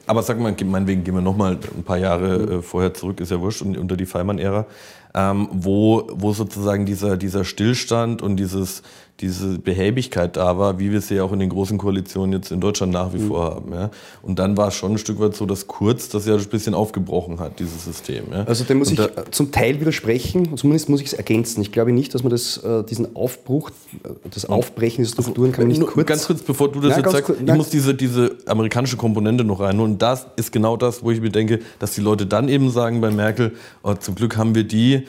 aber 0.07 0.23
sag 0.23 0.41
mal, 0.41 0.55
meinetwegen 0.65 1.05
gehen 1.05 1.15
wir 1.15 1.21
nochmal 1.21 1.59
ein 1.77 1.83
paar 1.85 1.99
Jahre 1.99 2.39
Mhm. 2.39 2.53
äh, 2.53 2.63
vorher 2.63 2.95
zurück, 2.95 3.21
ist 3.21 3.31
ja 3.31 3.41
wurscht, 3.41 3.63
und, 3.63 3.77
unter 3.77 3.97
die 3.97 4.07
Feimann-Ära, 4.07 4.67
ähm, 5.15 5.49
wo, 5.53 6.09
wo 6.15 6.33
sozusagen 6.33 6.87
dieser, 6.87 7.17
dieser 7.17 7.45
Stillstand 7.45 8.23
und 8.23 8.37
dieses, 8.37 8.83
diese 9.21 9.59
Behäbigkeit 9.59 10.37
da 10.37 10.59
war, 10.59 10.79
wie 10.79 10.93
wir 10.93 10.99
es 10.99 11.09
ja 11.11 11.25
auch 11.25 11.33
in 11.33 11.41
den 11.41 11.49
großen 11.49 11.77
Koalitionen 11.77 12.33
jetzt 12.33 12.53
in 12.53 12.61
Deutschland 12.61 12.93
nach 12.93 13.13
Mhm. 13.13 13.15
wie 13.15 13.27
vor 13.27 13.45
haben. 13.45 13.73
Ja? 13.73 13.91
Und 14.23 14.39
dann 14.39 14.57
war 14.57 14.69
es 14.69 14.75
schon 14.75 14.93
ein 14.93 14.99
Stück 14.99 15.19
weit 15.19 15.35
so, 15.35 15.45
dass 15.45 15.67
Kurz 15.67 16.09
das 16.09 16.27
ja 16.27 16.37
ein 16.37 16.45
bisschen 16.47 16.75
aufgebrochen 16.75 17.41
hat, 17.41 17.59
dieses 17.59 17.85
System. 17.85 18.25
Ja? 18.31 18.45
Also 18.45 18.65
dem 18.65 18.79
muss 18.79 18.91
Und 18.91 19.01
ich 19.01 19.31
zum 19.33 19.51
Teil 19.51 19.81
widersprechen, 19.81 20.57
zumindest 20.57 20.89
muss 20.89 21.01
ich 21.01 21.09
es 21.09 21.13
ergänzen. 21.15 21.61
Ich 21.63 21.73
glaube 21.73 21.93
nicht, 21.93 22.15
dass 22.15 22.23
man 22.23 22.31
das, 22.31 22.59
äh, 22.59 22.85
diesen 22.85 23.17
Aufbruch, 23.17 23.71
äh, 24.05 24.09
das 24.33 24.45
Aufbrechen 24.47 25.05
der 25.05 25.11
Strukturen 25.11 25.51
kann 25.53 25.65
man 25.67 25.77
nicht 25.77 25.87
kurz... 25.87 26.07
Ganz 26.07 26.27
kurz, 26.27 26.43
bevor 26.43 26.71
du 26.71 26.81
das 26.81 26.93
Ja, 26.93 26.99
jetzt 26.99 27.11
sagst, 27.11 27.25
kurz, 27.25 27.41
ich 27.41 27.47
nein. 27.47 27.57
muss 27.57 27.71
diese, 27.71 27.95
diese 27.95 28.37
amerikanische 28.47 28.97
Komponente 28.97 29.43
noch 29.43 29.61
rein. 29.61 29.81
Und 29.81 30.01
das 30.01 30.27
ist 30.37 30.53
genau 30.53 30.77
das, 30.77 31.03
wo 31.03 31.11
ich 31.11 31.21
mir 31.21 31.31
denke, 31.31 31.59
dass 31.81 31.93
die 31.95 32.01
Leute 32.01 32.27
dann 32.27 32.49
eben 32.49 32.71
sagen 32.71 33.01
bei 33.01 33.11
Merkel, 33.11 33.53
oh, 33.83 33.95
zum 33.95 34.15
Glück 34.15 34.37
haben 34.37 34.55
wir 34.55 34.65
die, 34.65 35.03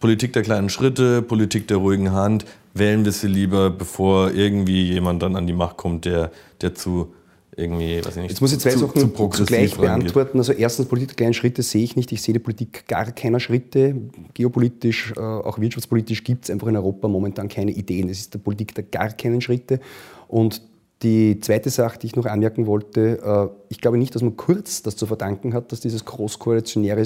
Politik 0.00 0.32
der 0.32 0.42
kleinen 0.42 0.68
Schritte, 0.68 1.22
Politik 1.22 1.68
der 1.68 1.78
ruhigen 1.78 2.12
Hand, 2.12 2.44
wählen 2.74 3.04
wir 3.04 3.12
sie 3.12 3.28
lieber, 3.28 3.70
bevor 3.70 4.32
irgendwie 4.32 4.92
jemand 4.92 5.22
dann 5.22 5.36
an 5.36 5.46
die 5.46 5.52
Macht 5.52 5.76
kommt, 5.76 6.04
der, 6.04 6.30
der 6.60 6.74
zu 6.74 7.12
irgendwie, 7.54 7.98
weiß 7.98 8.16
ich 8.16 8.22
nicht, 8.22 8.30
Jetzt 8.30 8.40
muss 8.40 8.52
ich 8.52 8.60
zwei 8.60 8.70
zu, 8.70 8.78
Sachen 8.78 9.14
zu 9.14 9.28
zugleich 9.28 9.72
rangeht. 9.72 9.80
beantworten. 9.80 10.38
Also 10.38 10.52
erstens, 10.52 10.86
Politik 10.86 11.10
der 11.10 11.16
kleinen 11.16 11.34
Schritte 11.34 11.62
sehe 11.62 11.84
ich 11.84 11.96
nicht. 11.96 12.10
Ich 12.12 12.22
sehe 12.22 12.32
die 12.32 12.38
Politik 12.38 12.86
gar 12.88 13.10
keiner 13.12 13.40
Schritte. 13.40 13.94
Geopolitisch, 14.32 15.12
äh, 15.16 15.20
auch 15.20 15.58
wirtschaftspolitisch 15.58 16.24
gibt 16.24 16.44
es 16.44 16.50
einfach 16.50 16.68
in 16.68 16.76
Europa 16.76 17.08
momentan 17.08 17.48
keine 17.48 17.72
Ideen. 17.72 18.08
Es 18.08 18.20
ist 18.20 18.34
der 18.34 18.38
Politik 18.38 18.74
der 18.74 18.84
gar 18.84 19.10
keinen 19.10 19.42
Schritte. 19.42 19.80
Und 20.28 20.62
die 21.02 21.40
zweite 21.40 21.68
Sache, 21.68 21.98
die 21.98 22.06
ich 22.06 22.16
noch 22.16 22.26
anmerken 22.26 22.66
wollte, 22.66 23.20
äh, 23.22 23.48
ich 23.68 23.80
glaube 23.80 23.98
nicht, 23.98 24.14
dass 24.14 24.22
man 24.22 24.36
kurz 24.36 24.82
das 24.82 24.96
zu 24.96 25.06
verdanken 25.06 25.52
hat, 25.52 25.72
dass 25.72 25.80
dieses 25.80 26.04
großkoalitionäre 26.06 27.04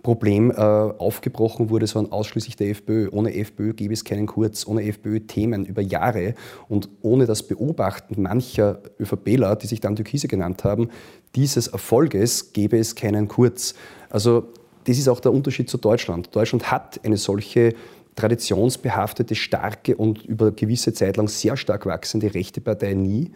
Strukturproblem 0.00 0.50
äh, 0.50 0.54
aufgebrochen 0.54 1.70
wurde, 1.70 1.86
sondern 1.86 2.12
ausschließlich 2.12 2.56
der 2.56 2.70
FPÖ. 2.70 3.08
Ohne 3.10 3.34
FPÖ 3.34 3.74
gäbe 3.74 3.92
es 3.92 4.04
keinen 4.04 4.26
Kurz, 4.26 4.66
ohne 4.66 4.82
FPÖ 4.84 5.20
Themen 5.20 5.64
über 5.64 5.82
Jahre 5.82 6.34
und 6.68 6.88
ohne 7.02 7.26
das 7.26 7.42
Beobachten 7.42 8.22
mancher 8.22 8.80
ÖVPler, 8.98 9.56
die 9.56 9.66
sich 9.66 9.80
dann 9.80 9.96
Türkise 9.96 10.28
genannt 10.28 10.64
haben, 10.64 10.90
dieses 11.36 11.68
Erfolges 11.68 12.52
gäbe 12.52 12.78
es 12.78 12.94
keinen 12.94 13.28
Kurz. 13.28 13.74
Also 14.08 14.52
das 14.84 14.98
ist 14.98 15.08
auch 15.08 15.20
der 15.20 15.32
Unterschied 15.32 15.68
zu 15.68 15.78
Deutschland. 15.78 16.34
Deutschland 16.34 16.70
hat 16.70 17.00
eine 17.04 17.16
solche 17.16 17.74
traditionsbehaftete, 18.16 19.34
starke 19.34 19.96
und 19.96 20.24
über 20.24 20.50
gewisse 20.50 20.92
Zeit 20.92 21.16
lang 21.16 21.28
sehr 21.28 21.56
stark 21.56 21.86
wachsende 21.86 22.34
rechte 22.34 22.60
Partei 22.60 22.94
nie, 22.94 23.30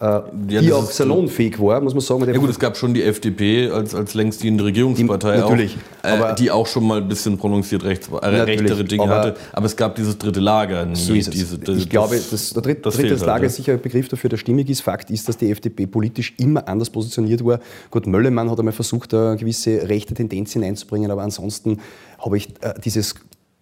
äh, 0.00 0.20
die 0.32 0.54
das 0.66 0.72
auch 0.72 0.90
salonfähig 0.90 1.60
war, 1.60 1.80
muss 1.80 1.92
man 1.92 2.00
sagen. 2.00 2.24
Ja 2.32 2.38
gut, 2.38 2.48
es 2.48 2.58
gab 2.58 2.76
schon 2.76 2.94
die 2.94 3.02
FDP 3.02 3.70
als, 3.70 3.94
als 3.94 4.14
längst 4.14 4.42
dienende 4.42 4.64
Regierungspartei, 4.64 5.34
Die- 5.36 5.40
natürlich, 5.42 5.76
auch, 6.02 6.08
äh, 6.08 6.12
aber- 6.12 6.32
die 6.32 6.50
auch 6.50 6.66
schon 6.66 6.86
mal 6.86 7.02
ein 7.02 7.08
bisschen 7.08 7.36
prononciert 7.36 7.84
rechts, 7.84 8.08
äh, 8.08 8.26
rechtere 8.26 8.82
Dinge 8.84 9.02
aber- 9.02 9.14
hatte. 9.14 9.36
Aber 9.52 9.66
es 9.66 9.76
gab 9.76 9.94
dieses 9.96 10.16
dritte 10.16 10.40
Lager 10.40 10.86
nie. 10.86 10.96
So 10.96 11.12
ist 11.12 11.28
es. 11.28 11.34
Diese, 11.34 11.72
ich 11.72 11.88
glaube, 11.90 12.18
das, 12.30 12.50
der 12.54 12.62
dritte, 12.62 12.80
das 12.80 12.94
dritte 12.94 13.08
fehlt 13.08 13.20
Lager 13.20 13.32
halt, 13.32 13.44
ist 13.44 13.56
sicher 13.56 13.72
ein 13.74 13.80
Begriff 13.82 14.08
dafür, 14.08 14.30
der 14.30 14.38
stimmig 14.38 14.70
ist. 14.70 14.80
Fakt 14.80 15.10
ist, 15.10 15.28
dass 15.28 15.36
die 15.36 15.50
FDP 15.50 15.86
politisch 15.86 16.32
immer 16.38 16.66
anders 16.66 16.88
positioniert 16.88 17.44
war. 17.44 17.60
Gut, 17.90 18.06
Möllemann 18.06 18.50
hat 18.50 18.58
einmal 18.58 18.72
versucht, 18.72 19.12
eine 19.12 19.36
gewisse 19.36 19.86
rechte 19.88 20.14
Tendenz 20.14 20.52
hineinzubringen, 20.54 21.10
aber 21.10 21.22
ansonsten 21.22 21.78
habe 22.18 22.38
ich 22.38 22.48
äh, 22.62 22.72
dieses 22.82 23.14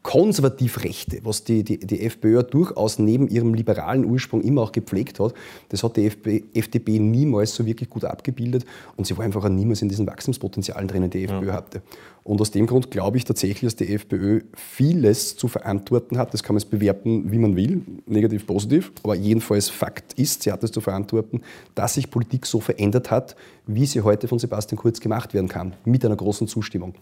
konservativ-rechte, 0.08 1.20
was 1.24 1.44
die, 1.44 1.62
die, 1.62 1.80
die 1.80 2.00
FPÖ 2.00 2.36
ja 2.36 2.42
durchaus 2.42 2.98
neben 2.98 3.28
ihrem 3.28 3.52
liberalen 3.52 4.06
Ursprung 4.06 4.40
immer 4.40 4.62
auch 4.62 4.72
gepflegt 4.72 5.20
hat, 5.20 5.34
das 5.68 5.82
hat 5.82 5.98
die 5.98 6.06
FP, 6.06 6.44
FDP 6.54 6.98
niemals 6.98 7.54
so 7.54 7.66
wirklich 7.66 7.90
gut 7.90 8.06
abgebildet 8.06 8.64
und 8.96 9.06
sie 9.06 9.14
war 9.18 9.26
einfach 9.26 9.44
auch 9.44 9.50
niemals 9.50 9.82
in 9.82 9.90
diesen 9.90 10.06
Wachstumspotenzialen 10.06 10.88
drinnen, 10.88 11.10
die 11.10 11.24
FPÖ 11.24 11.52
hatte. 11.52 11.82
Und 12.28 12.42
aus 12.42 12.50
dem 12.50 12.66
Grund 12.66 12.90
glaube 12.90 13.16
ich 13.16 13.24
tatsächlich, 13.24 13.60
dass 13.62 13.76
die 13.76 13.94
FPÖ 13.94 14.42
vieles 14.54 15.36
zu 15.36 15.48
verantworten 15.48 16.18
hat. 16.18 16.34
Das 16.34 16.42
kann 16.42 16.54
man 16.54 16.60
jetzt 16.60 16.70
bewerten, 16.70 17.32
wie 17.32 17.38
man 17.38 17.56
will, 17.56 17.80
negativ, 18.04 18.46
positiv. 18.46 18.92
Aber 19.02 19.14
jedenfalls 19.14 19.70
Fakt 19.70 20.12
ist, 20.12 20.42
sie 20.42 20.52
hat 20.52 20.62
es 20.62 20.70
zu 20.70 20.82
verantworten, 20.82 21.40
dass 21.74 21.94
sich 21.94 22.10
Politik 22.10 22.44
so 22.44 22.60
verändert 22.60 23.10
hat, 23.10 23.34
wie 23.66 23.86
sie 23.86 24.02
heute 24.02 24.28
von 24.28 24.38
Sebastian 24.38 24.78
Kurz 24.78 25.00
gemacht 25.00 25.32
werden 25.32 25.48
kann, 25.48 25.72
mit 25.86 26.04
einer 26.04 26.16
großen 26.16 26.48
Zustimmung. 26.48 26.94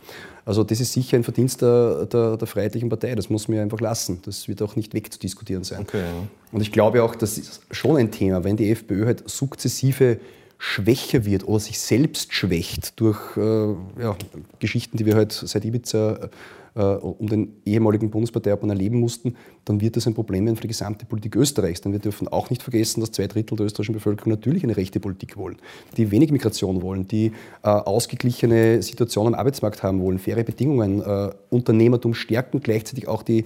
Also 0.45 0.63
das 0.63 0.81
ist 0.81 0.93
sicher 0.93 1.17
ein 1.17 1.25
Verdienst 1.25 1.61
der, 1.61 2.07
der, 2.07 2.37
der 2.37 2.47
Freiheitlichen 2.47 2.89
Partei. 2.89 2.96
Das 2.97 3.31
muss 3.31 3.49
man 3.49 3.59
einfach 3.59 3.81
lassen. 3.81 4.21
Das 4.25 4.49
wird 4.49 4.63
auch 4.63 4.77
nicht 4.77 4.95
wegzudiskutieren 4.95 5.65
sein. 5.65 5.81
Okay. 5.81 6.05
Und 6.53 6.61
ich 6.61 6.73
glaube 6.73 7.03
auch, 7.03 7.15
das 7.15 7.39
ist 7.39 7.61
schon 7.71 7.97
ein 7.97 8.11
Thema, 8.11 8.45
wenn 8.45 8.57
die 8.57 8.71
FPÖ 8.71 9.07
halt 9.07 9.29
sukzessive 9.29 10.19
schwächer 10.59 11.25
wird 11.25 11.47
oder 11.47 11.61
sich 11.61 11.79
selbst 11.79 12.33
schwächt 12.33 12.99
durch 12.99 13.37
äh, 13.37 13.75
ja, 14.01 14.17
Geschichten, 14.59 14.97
die 14.97 15.07
wir 15.07 15.15
halt 15.15 15.33
seit 15.33 15.65
Ibiza 15.65 16.15
äh, 16.15 16.29
um 16.81 17.27
den 17.27 17.53
ehemaligen 17.65 18.11
Bundesparteiobmann 18.11 18.71
erleben 18.71 19.01
mussten, 19.01 19.37
dann 19.65 19.81
wird 19.81 19.97
das 19.97 20.07
ein 20.07 20.15
Problem 20.15 20.47
für 20.57 20.63
die 20.63 20.69
gesamte 20.69 21.07
Politik 21.07 21.37
Österreichs. 21.37 21.81
Denn 21.81 21.93
wir 21.93 21.99
dürfen 21.99 22.29
auch 22.29 22.51
nicht 22.51 22.63
vergessen, 22.63 23.01
dass 23.01 23.13
zwei 23.13 23.27
Drittel 23.27 23.57
der 23.57 23.67
österreichischen 23.67 23.95
Bevölkerung 23.95 24.33
natürlich 24.33 24.63
eine 24.63 24.77
rechte 24.77 25.01
Politik 25.01 25.37
wollen, 25.37 25.57
die 25.97 26.11
wenig 26.11 26.31
Migration 26.31 26.83
wollen, 26.83 27.09
die 27.09 27.33
äh, 27.63 27.69
ausgeglichene 27.69 28.83
Situation 28.83 29.27
am 29.27 29.35
Arbeitsmarkt 29.35 29.83
haben 29.83 30.01
wollen, 30.01 30.19
faire 30.19 30.45
Bedingungen, 30.45 31.01
äh, 31.01 31.31
Unternehmertum 31.51 32.15
stärken, 32.15 32.61
gleichzeitig 32.61 33.09
auch 33.09 33.23
die 33.23 33.45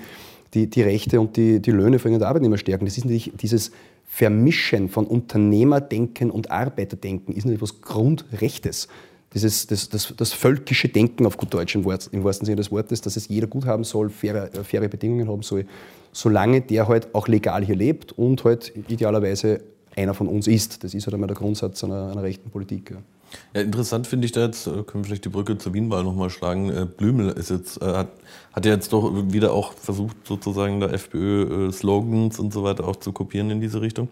die, 0.54 0.68
die 0.68 0.82
Rechte 0.82 1.20
und 1.20 1.36
die, 1.36 1.60
die 1.60 1.70
Löhne 1.70 1.98
von 1.98 2.12
den 2.12 2.22
Arbeitnehmer 2.22 2.58
stärken. 2.58 2.84
Das 2.84 2.96
ist 2.96 3.04
natürlich 3.04 3.32
dieses 3.40 3.70
Vermischen 4.06 4.88
von 4.88 5.06
Unternehmerdenken 5.06 6.30
und 6.30 6.50
Arbeiterdenken 6.50 7.32
ist 7.32 7.44
natürlich 7.44 7.62
was 7.62 7.80
Grundrechtes. 7.80 8.88
Dieses, 9.32 9.66
das, 9.68 9.88
das, 9.88 10.12
das 10.16 10.32
völkische 10.32 10.88
Denken 10.88 11.24
auf 11.24 11.36
gut 11.36 11.54
Deutsch 11.54 11.76
im, 11.76 11.84
Wort, 11.84 12.08
im 12.12 12.24
wahrsten 12.24 12.46
Sinne 12.46 12.56
des 12.56 12.72
Wortes, 12.72 13.00
dass 13.00 13.16
es 13.16 13.28
jeder 13.28 13.46
gut 13.46 13.64
haben 13.64 13.84
soll, 13.84 14.10
faire, 14.10 14.52
äh, 14.54 14.64
faire 14.64 14.88
Bedingungen 14.88 15.28
haben 15.28 15.42
soll, 15.42 15.66
solange 16.12 16.60
der 16.60 16.88
halt 16.88 17.14
auch 17.14 17.28
legal 17.28 17.64
hier 17.64 17.76
lebt 17.76 18.12
und 18.12 18.42
halt 18.42 18.72
idealerweise 18.88 19.62
einer 19.96 20.14
von 20.14 20.26
uns 20.26 20.48
ist. 20.48 20.82
Das 20.82 20.94
ist 20.94 21.06
halt 21.06 21.14
einmal 21.14 21.28
der 21.28 21.36
Grundsatz 21.36 21.84
einer, 21.84 22.10
einer 22.10 22.22
rechten 22.22 22.50
Politik. 22.50 22.90
Ja. 22.90 22.96
Ja, 23.54 23.62
interessant 23.62 24.06
finde 24.06 24.26
ich 24.26 24.32
da 24.32 24.44
jetzt, 24.44 24.66
äh, 24.66 24.70
können 24.70 25.02
wir 25.02 25.04
vielleicht 25.04 25.24
die 25.24 25.28
Brücke 25.28 25.58
zur 25.58 25.74
Wienwahl 25.74 26.04
nochmal 26.04 26.30
schlagen. 26.30 26.70
Äh, 26.70 26.86
Blümel 26.86 27.30
ist 27.30 27.50
jetzt, 27.50 27.80
äh, 27.82 27.86
hat, 27.86 28.08
hat 28.52 28.64
ja 28.64 28.72
jetzt 28.72 28.92
doch 28.92 29.12
wieder 29.32 29.52
auch 29.52 29.72
versucht, 29.72 30.16
sozusagen 30.24 30.80
der 30.80 30.92
FPÖ-Slogans 30.92 32.38
und 32.38 32.52
so 32.52 32.62
weiter 32.62 32.86
auch 32.86 32.96
zu 32.96 33.12
kopieren 33.12 33.50
in 33.50 33.60
diese 33.60 33.80
Richtung. 33.80 34.08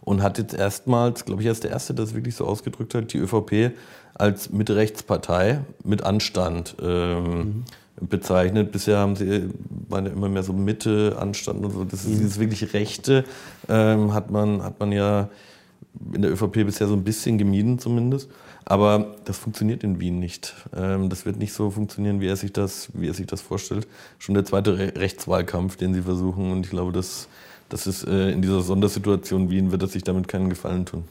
Und 0.00 0.22
hat 0.22 0.38
jetzt 0.38 0.54
erstmals, 0.54 1.24
glaube 1.24 1.42
ich, 1.42 1.46
er 1.46 1.52
ist 1.52 1.64
der 1.64 1.70
Erste, 1.70 1.94
der 1.94 2.04
es 2.04 2.14
wirklich 2.14 2.34
so 2.34 2.44
ausgedrückt 2.46 2.94
hat, 2.94 3.12
die 3.12 3.18
ÖVP 3.18 3.72
als 4.14 4.50
Mitte-Rechtspartei 4.50 5.60
mit 5.84 6.02
Anstand 6.02 6.76
ähm, 6.82 7.64
bezeichnet. 8.00 8.72
Bisher 8.72 8.98
haben 8.98 9.16
sie, 9.16 9.26
ja 9.26 9.98
immer 9.98 10.28
mehr 10.28 10.42
so 10.42 10.52
Mitte, 10.52 11.16
Anstand 11.18 11.64
und 11.64 11.72
so. 11.72 11.84
Das 11.84 12.04
ist 12.04 12.18
dieses 12.18 12.38
wirklich 12.40 12.74
Rechte, 12.74 13.24
ähm, 13.68 14.12
hat, 14.12 14.30
man, 14.30 14.62
hat 14.62 14.80
man 14.80 14.92
ja 14.92 15.28
in 16.12 16.22
der 16.22 16.32
ÖVP 16.32 16.64
bisher 16.64 16.88
so 16.88 16.94
ein 16.94 17.04
bisschen 17.04 17.38
gemieden 17.38 17.78
zumindest. 17.78 18.28
Aber 18.64 19.16
das 19.24 19.38
funktioniert 19.38 19.82
in 19.82 20.00
Wien 20.00 20.18
nicht. 20.18 20.54
Ähm, 20.74 21.08
das 21.08 21.26
wird 21.26 21.36
nicht 21.36 21.52
so 21.52 21.70
funktionieren, 21.70 22.20
wie 22.20 22.28
er 22.28 22.36
sich 22.36 22.52
das, 22.52 22.88
wie 22.94 23.08
er 23.08 23.14
sich 23.14 23.26
das 23.26 23.40
vorstellt. 23.40 23.86
Schon 24.18 24.34
der 24.34 24.44
zweite 24.44 24.78
Re 24.78 24.92
Rechtswahlkampf, 24.96 25.76
den 25.76 25.94
sie 25.94 26.02
versuchen. 26.02 26.52
Und 26.52 26.64
ich 26.64 26.70
glaube, 26.70 26.92
das, 26.92 27.28
das 27.68 27.86
ist 27.86 28.06
äh, 28.06 28.30
in 28.30 28.42
dieser 28.42 28.60
Sondersituation 28.60 29.50
Wien 29.50 29.72
wird 29.72 29.82
er 29.82 29.88
sich 29.88 30.04
damit 30.04 30.28
keinen 30.28 30.48
Gefallen 30.48 30.86
tun. 30.86 31.04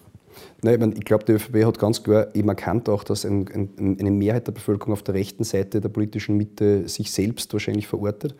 Nein, 0.61 0.75
ich, 0.75 0.79
mein, 0.79 0.93
ich 0.93 1.05
glaube, 1.05 1.25
die 1.25 1.33
ÖVP 1.33 1.65
hat 1.65 1.79
ganz 1.79 2.03
klar 2.03 2.27
eben 2.33 2.49
erkannt 2.49 2.87
auch, 2.87 3.03
dass 3.03 3.25
ein, 3.25 3.47
ein, 3.53 3.97
eine 3.99 4.11
Mehrheit 4.11 4.47
der 4.47 4.53
Bevölkerung 4.53 4.93
auf 4.93 5.03
der 5.03 5.15
rechten 5.15 5.43
Seite 5.43 5.81
der 5.81 5.89
politischen 5.89 6.37
Mitte 6.37 6.87
sich 6.87 7.11
selbst 7.11 7.51
wahrscheinlich 7.53 7.87
verortet 7.87 8.35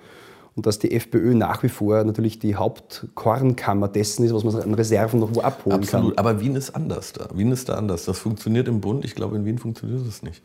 und 0.61 0.67
dass 0.67 0.77
die 0.77 0.91
FPÖ 0.91 1.33
nach 1.33 1.63
wie 1.63 1.69
vor 1.69 2.03
natürlich 2.03 2.37
die 2.37 2.55
Hauptkornkammer 2.55 3.87
dessen 3.87 4.23
ist, 4.23 4.31
was 4.31 4.43
man 4.43 4.55
an 4.61 4.75
Reserven 4.75 5.19
noch 5.19 5.33
wo 5.33 5.41
abholen 5.41 5.79
Absolut. 5.79 6.15
kann. 6.15 6.19
Aber 6.19 6.39
Wien 6.39 6.55
ist 6.55 6.75
anders 6.75 7.13
da. 7.13 7.29
Wien 7.33 7.51
ist 7.51 7.67
da 7.67 7.73
anders. 7.73 8.05
Das 8.05 8.19
funktioniert 8.19 8.67
im 8.67 8.79
Bund. 8.79 9.03
Ich 9.03 9.15
glaube, 9.15 9.37
in 9.37 9.43
Wien 9.43 9.57
funktioniert 9.57 10.05
das 10.05 10.21
nicht. 10.21 10.43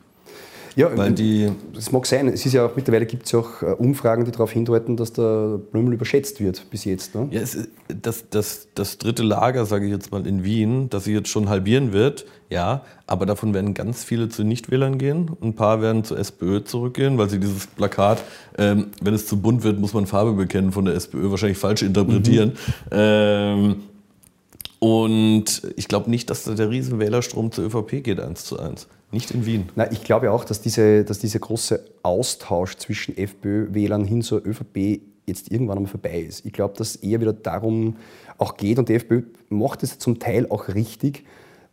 Ja, 0.77 0.95
Weil 0.95 1.13
die 1.13 1.51
das 1.73 1.91
mag 1.91 2.05
sein. 2.05 2.29
Es 2.29 2.45
ist 2.45 2.53
ja 2.53 2.67
auch, 2.67 2.77
mittlerweile 2.77 3.07
gibt 3.07 3.25
es 3.25 3.33
ja 3.33 3.39
auch 3.39 3.63
äh, 3.63 3.67
Umfragen, 3.67 4.27
die 4.27 4.31
darauf 4.31 4.53
hindeuten, 4.53 4.99
dass 4.99 5.11
der 5.11 5.59
Blümel 5.73 5.95
überschätzt 5.95 6.39
wird 6.39 6.69
bis 6.71 6.85
jetzt. 6.85 7.15
Ne? 7.15 7.29
Ja, 7.31 7.41
ist, 7.41 7.69
das, 7.89 8.29
das, 8.29 8.69
das 8.75 8.99
dritte 8.99 9.23
Lager, 9.23 9.65
sage 9.65 9.87
ich 9.87 9.91
jetzt 9.91 10.13
mal, 10.13 10.27
in 10.27 10.45
Wien, 10.45 10.91
das 10.91 11.05
sich 11.05 11.15
jetzt 11.15 11.31
schon 11.31 11.49
halbieren 11.49 11.95
wird, 11.95 12.27
ja, 12.51 12.83
aber 13.07 13.25
davon 13.25 13.55
werden 13.55 13.73
ganz 13.73 14.05
viele 14.05 14.29
zu 14.29 14.45
Nichtwählern 14.45 14.99
gehen. 14.99 15.31
Ein 15.41 15.55
paar 15.55 15.81
werden 15.81 16.05
zur 16.05 16.19
SPÖ 16.19 16.63
zurückgehen, 16.63 17.17
weil 17.17 17.31
sie 17.31 17.41
dieses 17.41 17.67
Plakat, 17.69 18.23
ähm, 18.59 18.89
wenn 19.01 19.15
es 19.15 19.27
zu 19.27 19.41
bunt 19.41 19.65
wird, 19.65 19.81
muss 19.81 19.95
man 19.95 20.07
Farbe 20.07 20.35
bekennen 20.35 20.73
von 20.73 20.85
der 20.85 20.95
SPÖ, 20.95 21.31
wahrscheinlich 21.31 21.59
falsch 21.59 21.83
interpretieren. 21.83 22.51
Mhm. 22.51 22.91
Ähm, 22.91 23.77
und 24.79 25.63
ich 25.77 25.89
glaube 25.89 26.11
nicht, 26.11 26.29
dass 26.29 26.45
da 26.45 26.53
der 26.53 26.69
Riesenwählerstrom 26.69 27.51
zur 27.51 27.65
ÖVP 27.65 28.05
geht, 28.05 28.21
eins 28.21 28.45
zu 28.45 28.59
eins. 28.61 28.89
Nicht 29.13 29.31
in 29.31 29.47
Wien. 29.47 29.69
Na, 29.77 29.91
ich 29.91 30.03
glaube 30.03 30.33
auch, 30.33 30.45
dass, 30.45 30.61
diese, 30.61 31.05
dass 31.05 31.21
dieser 31.21 31.39
große 31.39 31.85
Austausch 32.03 32.77
zwischen 32.77 33.17
FPÖ-Wählern 33.17 34.05
hin 34.05 34.23
zur 34.23 34.45
ÖVP 34.45 35.01
jetzt 35.27 35.51
irgendwann 35.51 35.79
einmal 35.79 35.91
vorbei 35.91 36.21
ist. 36.21 36.45
Ich 36.45 36.53
glaube, 36.53 36.75
dass 36.77 36.91
es 36.91 36.97
eher 36.97 37.21
wieder 37.21 37.33
darum 37.33 37.97
auch 38.39 38.57
geht 38.57 38.79
und 38.79 38.89
die 38.89 38.95
FPÖ 38.95 39.23
macht 39.49 39.83
es 39.83 39.99
zum 39.99 40.19
Teil 40.19 40.49
auch 40.51 40.69
richtig, 40.69 41.25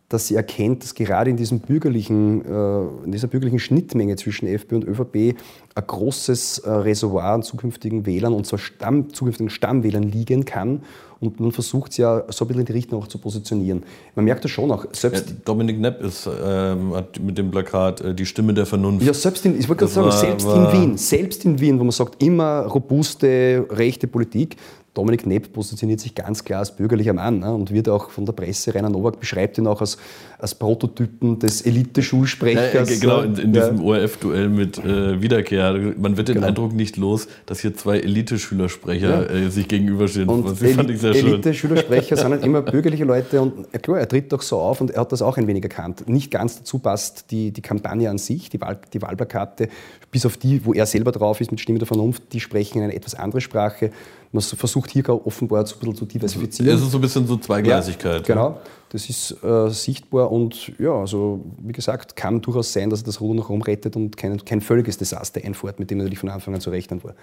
dass 0.09 0.27
sie 0.27 0.35
erkennt, 0.35 0.83
dass 0.83 0.93
gerade 0.93 1.29
in, 1.29 1.37
diesem 1.37 1.59
bürgerlichen, 1.59 2.45
äh, 2.45 3.05
in 3.05 3.11
dieser 3.11 3.27
bürgerlichen 3.27 3.59
Schnittmenge 3.59 4.15
zwischen 4.15 4.47
FPÖ 4.47 4.75
und 4.75 4.83
ÖVP 4.85 5.35
ein 5.75 5.87
großes 5.87 6.59
äh, 6.59 6.69
Reservoir 6.69 7.33
an 7.33 7.43
zukünftigen 7.43 8.05
Wählern 8.05 8.33
und 8.33 8.45
zwar 8.45 8.59
Stamm, 8.59 9.11
zukünftigen 9.13 9.49
Stammwählern 9.49 10.03
liegen 10.03 10.45
kann. 10.45 10.83
Und 11.23 11.39
man 11.39 11.53
versucht 11.53 11.91
es 11.91 11.97
ja 11.97 12.21
so 12.27 12.43
ein 12.43 12.47
bisschen 12.49 12.61
in 12.61 12.65
die 12.65 12.73
Richtung 12.73 13.01
auch 13.01 13.07
zu 13.07 13.17
positionieren. 13.17 13.83
Man 14.13 14.25
merkt 14.25 14.43
das 14.43 14.51
schon 14.51 14.69
auch. 14.71 14.85
Selbst 14.91 15.29
ja, 15.29 15.35
Dominik 15.45 15.79
Nepp 15.79 16.01
ist, 16.01 16.27
ähm, 16.27 16.93
hat 16.93 17.17
mit 17.17 17.37
dem 17.37 17.49
Plakat 17.49 18.01
äh, 18.01 18.13
die 18.13 18.25
Stimme 18.25 18.53
der 18.53 18.65
Vernunft. 18.65 19.05
Ja, 19.05 19.13
selbst 19.13 19.45
in, 19.45 19.57
ich 19.57 19.69
wollte 19.69 19.85
gerade 19.85 19.93
sagen, 19.93 20.11
selbst 20.11 20.45
in 20.45 20.71
Wien, 20.73 20.97
selbst 20.97 21.45
in 21.45 21.61
Wien, 21.61 21.79
wo 21.79 21.85
man 21.85 21.91
sagt, 21.91 22.21
immer 22.21 22.65
robuste, 22.65 23.65
rechte 23.69 24.07
Politik, 24.07 24.57
Dominik 24.93 25.25
Nepp 25.25 25.53
positioniert 25.53 26.01
sich 26.01 26.13
ganz 26.13 26.43
klar 26.43 26.59
als 26.59 26.75
bürgerlicher 26.75 27.13
Mann 27.13 27.39
ne, 27.39 27.53
und 27.53 27.71
wird 27.71 27.89
auch 27.89 28.09
von 28.11 28.25
der 28.25 28.33
Presse, 28.33 28.75
Rainer 28.75 28.89
Nowak 28.89 29.19
beschreibt 29.19 29.57
ihn 29.57 29.65
auch 29.65 29.81
als, 29.81 29.97
als 30.43 30.55
Prototypen 30.55 31.39
des 31.39 31.61
Elite-Schulsprechers. 31.61 32.89
Ja, 32.89 32.99
genau, 32.99 33.21
in, 33.21 33.35
in 33.37 33.53
diesem 33.53 33.81
ORF-Duell 33.81 34.49
mit 34.49 34.77
äh, 34.77 35.21
Wiederkehr. 35.21 35.73
Man 35.97 36.17
wird 36.17 36.27
den 36.27 36.35
genau. 36.35 36.47
Eindruck 36.47 36.73
nicht 36.73 36.97
los, 36.97 37.29
dass 37.45 37.61
hier 37.61 37.73
zwei 37.75 37.99
Elite-Schülersprecher 37.99 39.33
ja. 39.33 39.45
äh, 39.45 39.49
sich 39.49 39.69
gegenüberstehen. 39.69 40.27
Und 40.27 40.61
das 40.61 40.71
fand 40.73 40.89
ich 40.89 40.99
sehr 40.99 41.13
schön. 41.13 41.27
Elite-Schülersprecher 41.27 42.17
sind 42.17 42.31
halt 42.31 42.43
immer 42.43 42.61
bürgerliche 42.61 43.05
Leute 43.05 43.41
und 43.41 43.67
ja, 43.71 43.79
klar, 43.79 43.99
er 43.99 44.07
tritt 44.07 44.33
doch 44.33 44.41
so 44.41 44.57
auf 44.59 44.81
und 44.81 44.91
er 44.91 44.99
hat 44.99 45.13
das 45.13 45.21
auch 45.21 45.37
ein 45.37 45.47
wenig 45.47 45.63
erkannt. 45.63 46.09
Nicht 46.09 46.29
ganz 46.29 46.57
dazu 46.57 46.77
passt 46.77 47.31
die, 47.31 47.51
die 47.51 47.61
Kampagne 47.61 48.09
an 48.09 48.17
sich, 48.17 48.49
die, 48.49 48.59
Wahl, 48.59 48.77
die 48.91 49.01
Wahlplakate, 49.01 49.69
bis 50.11 50.25
auf 50.25 50.35
die, 50.35 50.65
wo 50.65 50.73
er 50.73 50.85
selber 50.85 51.13
drauf 51.13 51.39
ist 51.39 51.51
mit 51.51 51.61
Stimme 51.61 51.79
der 51.79 51.87
Vernunft, 51.87 52.21
die 52.33 52.41
sprechen 52.41 52.81
eine 52.81 52.93
etwas 52.93 53.15
andere 53.15 53.39
Sprache. 53.39 53.91
Man 54.33 54.41
versucht 54.41 54.89
hier 54.89 55.07
offenbar 55.09 55.63
bisschen 55.63 55.95
zu 55.95 56.05
diversifizieren. 56.05 56.75
Es 56.75 56.81
ist 56.81 56.91
so 56.91 56.97
ein 56.97 57.01
bisschen 57.01 57.27
so 57.27 57.37
Zweigleisigkeit. 57.37 58.27
Ja, 58.27 58.33
genau, 58.33 58.59
das 58.93 59.09
ist 59.09 59.43
äh, 59.43 59.69
sichtbar 59.69 60.31
und 60.31 60.71
ja, 60.77 60.93
also 60.93 61.43
wie 61.57 61.71
gesagt, 61.71 62.15
kann 62.15 62.41
durchaus 62.41 62.71
sein, 62.71 62.91
dass 62.91 63.01
er 63.01 63.05
das 63.05 63.21
Ruder 63.21 63.39
noch 63.39 63.49
rumrettet 63.49 63.95
und 63.95 64.15
kein, 64.15 64.37
kein 64.45 64.61
völliges 64.61 64.99
Desaster 64.99 65.41
einfährt, 65.43 65.79
mit 65.79 65.89
dem 65.89 65.97
natürlich 65.97 66.19
von 66.19 66.29
Anfang 66.29 66.53
an 66.53 66.61
zu 66.61 66.69
rechnen 66.69 67.03
war. 67.03 67.15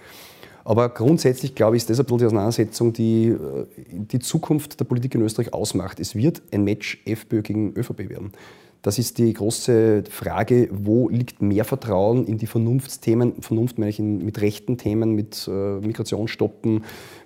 Aber 0.65 0.89
grundsätzlich, 0.89 1.55
glaube 1.55 1.77
ich, 1.77 1.83
ist 1.83 1.89
das 1.89 1.99
ein 1.99 2.05
bisschen 2.05 2.17
die 2.19 2.25
Auseinandersetzung, 2.25 2.91
die 2.91 3.29
äh, 3.29 3.65
die 3.89 4.19
Zukunft 4.19 4.81
der 4.81 4.85
Politik 4.85 5.15
in 5.15 5.21
Österreich 5.21 5.53
ausmacht. 5.53 6.01
Es 6.01 6.13
wird 6.13 6.41
ein 6.51 6.65
Match 6.65 7.01
FPÖ 7.05 7.41
gegen 7.41 7.73
ÖVP 7.73 8.09
werden. 8.09 8.33
Das 8.81 8.97
ist 8.97 9.19
die 9.19 9.31
große 9.31 10.05
Frage, 10.09 10.67
wo 10.71 11.07
liegt 11.07 11.41
mehr 11.41 11.65
Vertrauen 11.65 12.25
in 12.25 12.39
die 12.39 12.47
Vernunftsthemen, 12.47 13.41
Vernunft 13.41 13.77
meine 13.77 13.91
ich 13.91 13.99
mit 13.99 14.41
rechten 14.41 14.77
Themen, 14.77 15.13
mit 15.13 15.47
äh, 15.47 15.51
Migration 15.79 16.27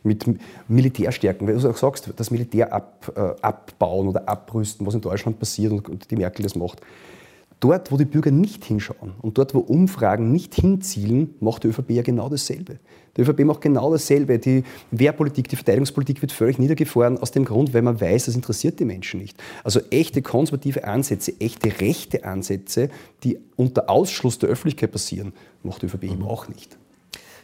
mit 0.04 0.26
Militärstärken. 0.68 1.48
Weil 1.48 1.58
du 1.58 1.70
auch 1.70 1.78
sagst, 1.78 2.12
das 2.18 2.30
Militär 2.30 2.74
ab, 2.74 3.12
äh, 3.15 3.41
abbauen 3.41 4.10
oder 4.10 4.28
abrüsten, 4.28 4.86
was 4.86 4.96
in 4.96 5.02
Deutschland 5.02 5.39
passiert 5.39 5.72
und, 5.72 5.88
und 5.88 6.12
die 6.12 6.18
Merkel 6.18 6.44
das 6.44 6.56
macht. 6.56 6.82
Dort, 7.60 7.91
wo 7.91 7.98
die 7.98 8.06
Bürger 8.06 8.32
nicht 8.32 8.65
hinschauen 8.65 9.13
und 9.22 9.38
dort, 9.38 9.54
wo 9.54 9.60
Umfragen 9.60 10.32
nicht 10.32 10.56
hinzielen, 10.56 11.36
macht 11.39 11.63
die 11.63 11.70
ÖVP 11.70 11.91
ja 11.91 12.02
genau 12.02 12.30
dasselbe. 12.30 12.80
Die 13.15 13.22
ÖVP 13.22 13.46
macht 13.46 13.62
genau 13.62 13.91
dasselbe. 13.91 14.39
Die 14.39 14.63
Wehrpolitik, 14.91 15.48
die 15.48 15.56
Verteidigungspolitik 15.56 16.22
wird 16.22 16.34
völlig 16.34 16.60
niedergefahren 16.60 17.18
aus 17.18 17.32
dem 17.32 17.46
Grund, 17.46 17.74
weil 17.74 17.82
man 17.82 18.00
weiß, 18.00 18.26
das 18.26 18.36
interessiert 18.36 18.80
die 18.80 18.86
Menschen 18.86 19.22
nicht. 19.22 19.41
Also 19.63 19.80
echte 19.89 20.22
konservative 20.22 20.84
Ansätze, 20.84 21.34
echte 21.39 21.80
rechte 21.80 22.26
Ansätze, 22.26 22.89
die 23.24 23.39
unter 23.56 23.89
Ausschluss 23.89 24.38
der 24.38 24.50
Öffentlichkeit 24.50 24.91
passieren, 24.91 25.34
macht 25.63 25.82
die 25.82 25.86
ÖVP 25.86 26.04
eben 26.04 26.24
auch 26.24 26.50
nicht. 26.50 26.78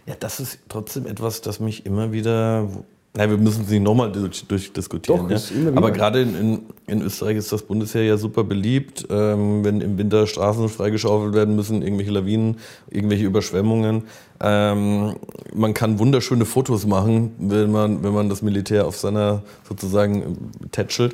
Ja, 0.05 0.15
das 0.19 0.39
ist 0.39 0.59
trotzdem 0.67 1.05
etwas, 1.05 1.41
das 1.41 1.59
mich 1.59 1.85
immer 1.85 2.11
wieder 2.11 2.67
Nein, 3.13 3.29
wir 3.29 3.37
müssen 3.37 3.65
sie 3.65 3.81
nochmal 3.81 4.09
durchdiskutieren. 4.09 5.27
Durch 5.27 5.51
ja. 5.51 5.71
Aber 5.75 5.91
gerade 5.91 6.21
in, 6.21 6.35
in, 6.35 6.59
in, 6.87 7.01
Österreich 7.01 7.35
ist 7.35 7.51
das 7.51 7.63
Bundesheer 7.63 8.03
ja 8.03 8.15
super 8.15 8.45
beliebt. 8.45 9.05
Ähm, 9.09 9.65
wenn 9.65 9.81
im 9.81 9.97
Winter 9.97 10.25
Straßen 10.25 10.69
freigeschaufelt 10.69 11.33
werden 11.33 11.57
müssen, 11.57 11.81
irgendwelche 11.81 12.11
Lawinen, 12.11 12.59
irgendwelche 12.89 13.25
Überschwemmungen. 13.25 14.03
Ähm, 14.39 15.15
man 15.53 15.73
kann 15.73 15.99
wunderschöne 15.99 16.45
Fotos 16.45 16.85
machen, 16.85 17.35
wenn 17.37 17.69
man, 17.69 18.01
wenn 18.01 18.13
man 18.13 18.29
das 18.29 18.41
Militär 18.41 18.87
auf 18.87 18.95
seiner 18.95 19.43
sozusagen 19.67 20.49
tätschelt. 20.71 21.13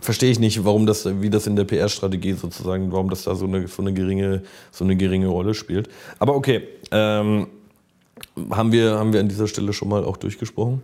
Verstehe 0.00 0.30
ich 0.30 0.40
nicht, 0.40 0.64
warum 0.64 0.86
das, 0.86 1.06
wie 1.20 1.28
das 1.28 1.46
in 1.46 1.56
der 1.56 1.64
PR-Strategie 1.64 2.32
sozusagen, 2.32 2.90
warum 2.92 3.10
das 3.10 3.24
da 3.24 3.34
so 3.34 3.44
eine, 3.44 3.68
so 3.68 3.82
eine, 3.82 3.92
geringe, 3.92 4.42
so 4.70 4.84
eine 4.84 4.96
geringe 4.96 5.26
Rolle 5.26 5.52
spielt. 5.52 5.90
Aber 6.18 6.34
okay. 6.34 6.62
Ähm, 6.90 7.48
haben 8.50 8.72
wir, 8.72 8.98
haben 8.98 9.12
wir 9.12 9.20
an 9.20 9.28
dieser 9.28 9.46
Stelle 9.46 9.72
schon 9.72 9.88
mal 9.88 10.04
auch 10.04 10.16
durchgesprochen. 10.16 10.82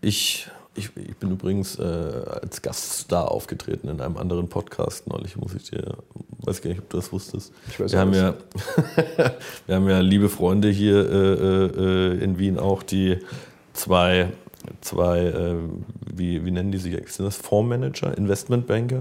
Ich, 0.00 0.48
ich, 0.74 0.90
ich 0.96 1.16
bin 1.16 1.30
übrigens 1.30 1.78
äh, 1.78 1.82
als 1.82 2.62
Gaststar 2.62 3.30
aufgetreten 3.30 3.88
in 3.88 4.00
einem 4.00 4.16
anderen 4.16 4.48
Podcast 4.48 5.06
neulich, 5.06 5.36
muss 5.36 5.54
ich 5.54 5.70
dir, 5.70 5.96
weiß 6.44 6.62
gar 6.62 6.70
nicht, 6.70 6.80
ob 6.80 6.90
du 6.90 6.96
das 6.96 7.12
wusstest. 7.12 7.52
Ich 7.68 7.80
weiß 7.80 7.92
wir, 7.92 7.98
haben 7.98 8.12
ja, 8.12 8.34
wir 9.66 9.76
haben 9.76 9.88
ja 9.88 10.00
liebe 10.00 10.28
Freunde 10.28 10.68
hier 10.68 11.10
äh, 11.10 11.64
äh, 11.66 12.22
in 12.22 12.38
Wien 12.38 12.58
auch, 12.58 12.82
die 12.82 13.18
zwei, 13.72 14.32
zwei 14.80 15.20
äh, 15.20 15.54
wie, 16.14 16.44
wie 16.44 16.50
nennen 16.50 16.72
die 16.72 16.78
sich? 16.78 16.94
Sind 17.08 17.24
das 17.24 17.36
Fondsmanager, 17.36 18.16
Investmentbanker? 18.16 18.98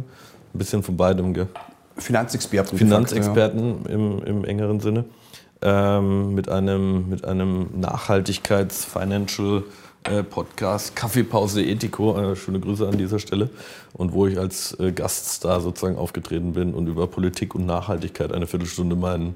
Ein 0.53 0.57
bisschen 0.57 0.83
von 0.83 0.95
beidem, 0.97 1.33
gell? 1.33 1.47
Finanzexperten. 1.97 2.77
Finanzexperten 2.77 3.85
ja. 3.85 3.91
im, 3.91 4.23
im 4.23 4.45
engeren 4.45 4.79
Sinne 4.79 5.05
ähm, 5.63 6.35
mit 6.35 6.49
einem, 6.49 7.09
mit 7.09 7.25
einem 7.25 7.67
Nachhaltigkeits-Financial 7.79 9.63
äh, 10.03 10.23
Podcast 10.23 10.95
Kaffeepause 10.95 11.63
Ethico. 11.63 12.19
Äh, 12.19 12.35
schöne 12.35 12.59
Grüße 12.59 12.87
an 12.87 12.97
dieser 12.97 13.19
Stelle. 13.19 13.49
Und 13.93 14.13
wo 14.13 14.27
ich 14.27 14.37
als 14.37 14.77
äh, 14.79 14.91
Gaststar 14.91 15.61
sozusagen 15.61 15.97
aufgetreten 15.97 16.53
bin 16.53 16.73
und 16.73 16.87
über 16.87 17.07
Politik 17.07 17.55
und 17.55 17.65
Nachhaltigkeit 17.65 18.33
eine 18.33 18.45
Viertelstunde 18.45 18.95
meinen 18.95 19.35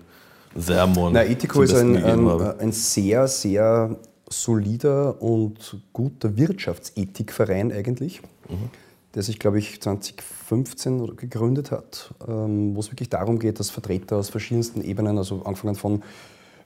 Sermon. 0.56 1.14
Na, 1.14 1.24
Ethico 1.24 1.62
ist 1.62 1.74
ein, 1.74 2.04
ein, 2.04 2.30
ein, 2.60 2.72
sehr, 2.72 3.28
sehr 3.28 3.96
solider 4.30 5.22
und 5.22 5.78
guter 5.94 6.36
Wirtschaftsethikverein 6.36 7.72
eigentlich. 7.72 8.22
Mhm 8.50 8.70
der 9.18 9.24
sich, 9.24 9.40
glaube 9.40 9.58
ich, 9.58 9.82
2015 9.82 11.18
gegründet 11.18 11.72
hat, 11.72 12.14
ähm, 12.28 12.76
wo 12.76 12.82
es 12.82 12.92
wirklich 12.92 13.10
darum 13.10 13.40
geht, 13.40 13.60
dass 13.60 13.72
Vertreter 13.72 14.18
aus 14.18 14.30
verschiedensten 14.30 14.84
Ebenen, 14.84 15.18
also 15.18 15.42
angefangen 15.42 15.74
von 15.74 16.04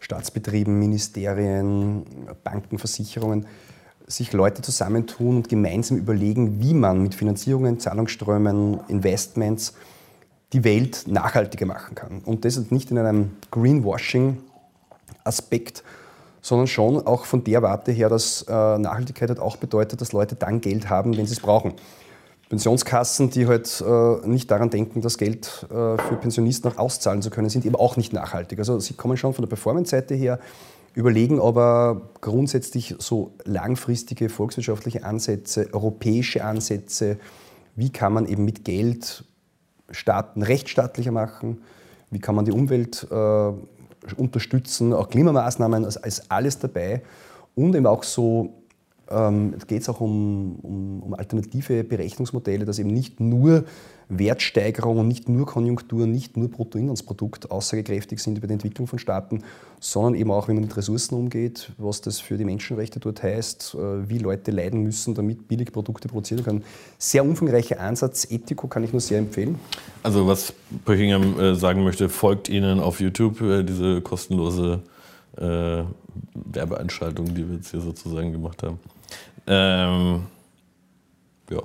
Staatsbetrieben, 0.01 0.77
Ministerien, 0.77 2.03
Banken, 2.43 2.77
Versicherungen, 2.77 3.45
sich 4.05 4.33
Leute 4.33 4.61
zusammentun 4.61 5.37
und 5.37 5.47
gemeinsam 5.47 5.95
überlegen, 5.95 6.59
wie 6.59 6.73
man 6.73 7.01
mit 7.01 7.15
Finanzierungen, 7.15 7.79
Zahlungsströmen, 7.79 8.81
Investments 8.89 9.73
die 10.51 10.65
Welt 10.65 11.05
nachhaltiger 11.07 11.65
machen 11.65 11.95
kann. 11.95 12.19
Und 12.25 12.43
das 12.43 12.69
nicht 12.69 12.91
in 12.91 12.97
einem 12.97 13.31
Greenwashing-Aspekt, 13.51 15.85
sondern 16.41 16.67
schon 16.67 17.07
auch 17.07 17.23
von 17.23 17.45
der 17.45 17.61
Warte 17.61 17.93
her, 17.93 18.09
dass 18.09 18.41
äh, 18.41 18.77
Nachhaltigkeit 18.77 19.29
halt 19.29 19.39
auch 19.39 19.55
bedeutet, 19.55 20.01
dass 20.01 20.11
Leute 20.11 20.35
dann 20.35 20.59
Geld 20.59 20.89
haben, 20.89 21.15
wenn 21.15 21.27
sie 21.27 21.35
es 21.35 21.39
brauchen. 21.39 21.75
Pensionskassen, 22.51 23.29
die 23.29 23.47
halt 23.47 23.81
äh, 23.81 24.27
nicht 24.27 24.51
daran 24.51 24.69
denken, 24.69 24.99
das 24.99 25.17
Geld 25.17 25.65
äh, 25.69 25.97
für 25.97 26.17
Pensionisten 26.19 26.69
auch 26.69 26.77
auszahlen 26.77 27.21
zu 27.21 27.29
können, 27.29 27.47
sind 27.47 27.65
eben 27.65 27.77
auch 27.77 27.95
nicht 27.95 28.11
nachhaltig. 28.11 28.59
Also 28.59 28.77
sie 28.81 28.93
kommen 28.93 29.15
schon 29.15 29.33
von 29.33 29.43
der 29.43 29.47
Performance-Seite 29.47 30.15
her, 30.15 30.37
überlegen 30.93 31.39
aber 31.39 32.09
grundsätzlich 32.19 32.95
so 32.99 33.31
langfristige 33.45 34.27
volkswirtschaftliche 34.27 35.05
Ansätze, 35.05 35.69
europäische 35.71 36.43
Ansätze, 36.43 37.19
wie 37.77 37.89
kann 37.89 38.11
man 38.11 38.25
eben 38.25 38.43
mit 38.43 38.65
Geld 38.65 39.23
Staaten 39.89 40.43
rechtsstaatlicher 40.43 41.13
machen, 41.13 41.61
wie 42.09 42.19
kann 42.19 42.35
man 42.35 42.43
die 42.43 42.51
Umwelt 42.51 43.07
äh, 43.09 43.51
unterstützen, 44.17 44.91
auch 44.91 45.07
Klimamaßnahmen, 45.07 45.85
also 45.85 46.01
ist 46.01 46.29
alles 46.29 46.59
dabei. 46.59 47.01
Und 47.55 47.75
eben 47.75 47.85
auch 47.85 48.03
so 48.03 48.60
ähm, 49.11 49.55
geht 49.67 49.81
es 49.81 49.89
auch 49.89 50.01
um, 50.01 50.55
um, 50.61 51.03
um, 51.03 51.13
alternative 51.13 51.83
Berechnungsmodelle, 51.83 52.65
dass 52.65 52.79
eben 52.79 52.91
nicht 52.91 53.19
nur 53.19 53.65
Wertsteigerung 54.09 54.99
und 54.99 55.07
nicht 55.07 55.29
nur 55.29 55.45
Konjunktur, 55.45 56.05
nicht 56.05 56.35
nur 56.35 56.49
Bruttoinlandsprodukt 56.49 57.49
aussagekräftig 57.49 58.19
sind 58.19 58.37
über 58.37 58.47
die 58.47 58.53
Entwicklung 58.53 58.87
von 58.87 58.99
Staaten, 58.99 59.43
sondern 59.79 60.15
eben 60.15 60.31
auch, 60.31 60.49
wie 60.49 60.53
man 60.53 60.63
mit 60.63 60.75
Ressourcen 60.75 61.15
umgeht, 61.15 61.71
was 61.77 62.01
das 62.01 62.19
für 62.19 62.37
die 62.37 62.43
Menschenrechte 62.43 62.99
dort 62.99 63.23
heißt, 63.23 63.75
äh, 63.75 64.09
wie 64.09 64.17
Leute 64.17 64.51
leiden 64.51 64.83
müssen, 64.83 65.15
damit 65.15 65.47
billig 65.47 65.71
Produkte 65.71 66.07
produzieren 66.07 66.43
können. 66.43 66.63
Sehr 66.97 67.23
umfangreicher 67.23 67.79
Ansatz. 67.79 68.27
Ethico 68.29 68.67
kann 68.67 68.83
ich 68.83 68.91
nur 68.91 69.01
sehr 69.01 69.19
empfehlen. 69.19 69.57
Also 70.03 70.27
was 70.27 70.53
Böckingham 70.85 71.39
äh, 71.39 71.55
sagen 71.55 71.83
möchte, 71.83 72.09
folgt 72.09 72.49
Ihnen 72.49 72.79
auf 72.79 72.99
YouTube 72.99 73.41
äh, 73.41 73.63
diese 73.63 74.01
kostenlose 74.01 74.81
äh, 75.41 75.83
Werbeeinschaltung, 76.33 77.33
die 77.33 77.47
wir 77.47 77.55
jetzt 77.55 77.71
hier 77.71 77.81
sozusagen 77.81 78.31
gemacht 78.31 78.61
haben. 78.63 78.79
Ähm, 79.47 80.23
ja. 81.49 81.63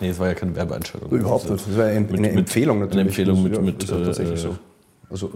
Nee, 0.00 0.10
es 0.10 0.18
war 0.18 0.28
ja 0.28 0.34
keine 0.34 0.54
Werbeeinstellung. 0.54 1.10
Überhaupt 1.10 1.50
nicht. 1.50 1.66
Das 1.66 1.76
war 1.76 1.86
eine, 1.86 2.00
mit, 2.00 2.36
Empfehlung 2.36 2.80
natürlich. 2.80 3.00
Eine 3.00 3.08
Empfehlung 3.08 3.42
mit. 3.42 3.60
Mit 3.60 3.82
das 3.82 3.90
ist 3.90 4.04
tatsächlich 4.04 4.38
äh, 4.38 4.42
so. 4.42 4.56
Also, 5.10 5.32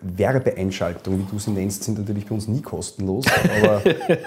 Werbeeinschaltung, 0.00 1.18
wie 1.18 1.30
du 1.30 1.38
sie 1.38 1.50
nennst, 1.50 1.84
sind 1.84 1.98
natürlich 1.98 2.26
bei 2.26 2.34
uns 2.34 2.48
nie 2.48 2.62
kostenlos. 2.62 3.24
Aber 3.60 3.82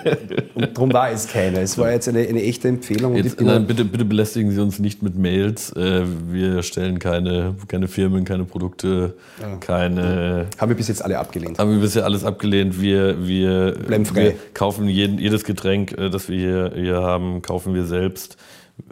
und 0.55 0.77
darum 0.77 0.93
war 0.93 1.11
es 1.11 1.27
keine. 1.27 1.59
Es 1.61 1.77
war 1.77 1.91
jetzt 1.91 2.07
eine, 2.07 2.19
eine 2.19 2.41
echte 2.41 2.67
Empfehlung. 2.67 3.15
Jetzt, 3.15 3.39
nein, 3.41 3.65
bitte, 3.67 3.85
bitte 3.85 4.05
belästigen 4.05 4.51
Sie 4.51 4.61
uns 4.61 4.79
nicht 4.79 5.03
mit 5.03 5.17
Mails. 5.17 5.71
Äh, 5.73 6.03
wir 6.31 6.63
stellen 6.63 6.99
keine, 6.99 7.55
keine 7.67 7.87
Firmen, 7.87 8.25
keine 8.25 8.45
Produkte, 8.45 9.15
ja. 9.41 9.55
keine. 9.57 10.47
Haben 10.57 10.69
wir 10.69 10.77
bis 10.77 10.87
jetzt 10.87 11.03
alle 11.03 11.19
abgelehnt. 11.19 11.59
Haben 11.59 11.71
wir 11.71 11.79
bisher 11.79 12.05
alles 12.05 12.23
abgelehnt. 12.23 12.81
Wir, 12.81 13.27
wir, 13.27 13.73
Bleiben 13.73 14.05
frei. 14.05 14.23
wir 14.23 14.33
kaufen 14.53 14.87
jeden, 14.87 15.19
jedes 15.19 15.43
Getränk, 15.43 15.97
äh, 15.97 16.09
das 16.09 16.29
wir 16.29 16.37
hier, 16.37 16.71
hier 16.75 17.01
haben, 17.01 17.41
kaufen 17.41 17.73
wir 17.73 17.85
selbst. 17.85 18.37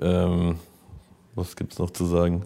Ähm, 0.01 0.55
was 1.35 1.55
gibt 1.55 1.73
es 1.73 1.79
noch 1.79 1.91
zu 1.91 2.05
sagen? 2.05 2.43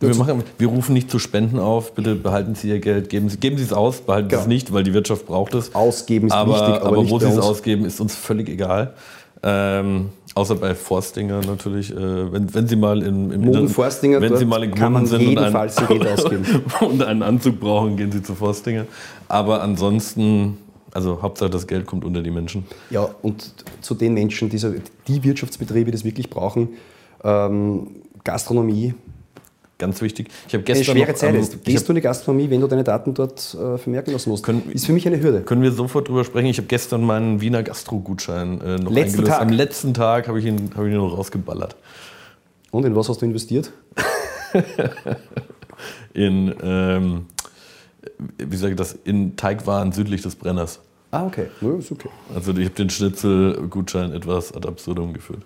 Wir, 0.00 0.16
machen, 0.16 0.42
wir, 0.56 0.68
rufen 0.68 0.94
nicht 0.94 1.10
zu 1.10 1.18
Spenden 1.18 1.58
auf, 1.58 1.94
bitte 1.94 2.14
behalten 2.14 2.54
Sie 2.54 2.70
Ihr 2.70 2.80
Geld, 2.80 3.10
geben 3.10 3.28
Sie, 3.28 3.36
geben 3.36 3.58
Sie 3.58 3.64
es 3.64 3.72
aus, 3.74 4.00
behalten 4.00 4.28
genau. 4.28 4.40
Sie 4.40 4.44
es 4.44 4.48
nicht, 4.48 4.72
weil 4.72 4.82
die 4.82 4.94
Wirtschaft 4.94 5.26
braucht 5.26 5.54
es. 5.54 5.74
Ausgeben 5.74 6.28
ist 6.28 6.32
aber, 6.32 6.54
wichtig, 6.54 6.74
aber, 6.76 6.86
aber 6.86 7.10
wo 7.10 7.18
Sie 7.18 7.26
es 7.26 7.38
ausgeben, 7.38 7.84
ist 7.84 8.00
uns 8.00 8.14
völlig 8.16 8.48
egal. 8.48 8.94
Ähm, 9.42 10.08
außer 10.34 10.54
bei 10.56 10.74
Forstinger 10.74 11.42
natürlich. 11.46 11.90
Äh, 11.90 12.32
wenn, 12.32 12.52
wenn 12.54 12.66
Sie 12.66 12.76
mal 12.76 13.02
in, 13.02 13.30
im 13.30 13.42
Moden 13.42 13.68
Forstinger, 13.68 14.22
wenn 14.22 14.36
Sie 14.36 14.46
mal 14.46 14.64
in 14.64 14.74
kann 14.74 14.94
man 14.94 15.04
sind 15.04 15.20
jedenfalls 15.20 15.76
und 15.78 15.90
einen, 15.90 16.06
ausgeben. 16.18 16.44
und 16.80 17.02
einen 17.02 17.22
Anzug 17.22 17.60
brauchen, 17.60 17.96
gehen 17.96 18.10
Sie 18.10 18.22
zu 18.22 18.34
Forstinger. 18.34 18.86
Aber 19.28 19.62
ansonsten, 19.62 20.56
also 20.92 21.20
Hauptsache 21.20 21.50
das 21.50 21.66
Geld 21.66 21.84
kommt 21.84 22.06
unter 22.06 22.22
die 22.22 22.30
Menschen. 22.30 22.64
Ja, 22.88 23.08
und 23.20 23.52
zu 23.82 23.94
den 23.94 24.14
Menschen, 24.14 24.48
diese, 24.48 24.80
die 25.08 25.24
Wirtschaftsbetriebe, 25.24 25.86
die 25.86 25.92
das 25.92 26.04
wirklich 26.04 26.30
brauchen, 26.30 26.70
ähm, 27.22 27.88
Gastronomie, 28.24 28.94
Ganz 29.80 30.02
wichtig. 30.02 30.28
Ich 30.46 30.52
habe 30.52 30.62
gestern 30.62 30.94
eine 30.94 31.04
schwere 31.04 31.14
Zeit 31.14 31.34
noch, 31.34 31.40
ähm, 31.40 31.60
Gehst 31.64 31.88
du 31.88 31.92
in 31.92 31.96
die 31.96 32.02
Gastronomie, 32.02 32.50
wenn 32.50 32.60
du 32.60 32.66
deine 32.66 32.84
Daten 32.84 33.14
dort 33.14 33.54
äh, 33.54 33.78
vermerken 33.78 34.12
lassen 34.12 34.28
musst? 34.28 34.44
Können, 34.44 34.70
ist 34.70 34.84
für 34.84 34.92
mich 34.92 35.06
eine 35.06 35.20
Hürde. 35.22 35.40
Können 35.40 35.62
wir 35.62 35.72
sofort 35.72 36.06
drüber 36.06 36.22
sprechen? 36.22 36.48
Ich 36.48 36.58
habe 36.58 36.68
gestern 36.68 37.02
meinen 37.02 37.40
Wiener 37.40 37.62
Gastro-Gutschein 37.62 38.60
äh, 38.60 38.76
noch 38.76 38.92
letzten 38.92 39.20
eingelöst. 39.20 39.26
Tag. 39.26 39.40
Am 39.40 39.48
letzten 39.48 39.94
Tag 39.94 40.28
habe 40.28 40.38
ich, 40.38 40.44
ihn, 40.44 40.70
hab 40.76 40.84
ich 40.84 40.92
ihn 40.92 40.98
noch 40.98 41.16
rausgeballert. 41.16 41.76
Und 42.70 42.84
in 42.84 42.94
was 42.94 43.08
hast 43.08 43.22
du 43.22 43.26
investiert? 43.26 43.72
in, 46.12 46.54
ähm, 46.62 47.26
wie 48.36 48.56
sage 48.56 48.72
ich 48.72 48.78
das, 48.78 48.98
in 49.04 49.34
Teigwaren 49.36 49.92
südlich 49.92 50.20
des 50.20 50.36
Brenners. 50.36 50.80
Ah, 51.10 51.24
okay. 51.24 51.46
Ja, 51.62 51.74
ist 51.74 51.90
okay. 51.90 52.10
Also 52.34 52.52
ich 52.52 52.66
habe 52.66 52.74
den 52.74 52.90
Schnitzel-Gutschein 52.90 54.12
etwas 54.12 54.54
ad 54.54 54.68
absurdum 54.68 55.14
geführt. 55.14 55.42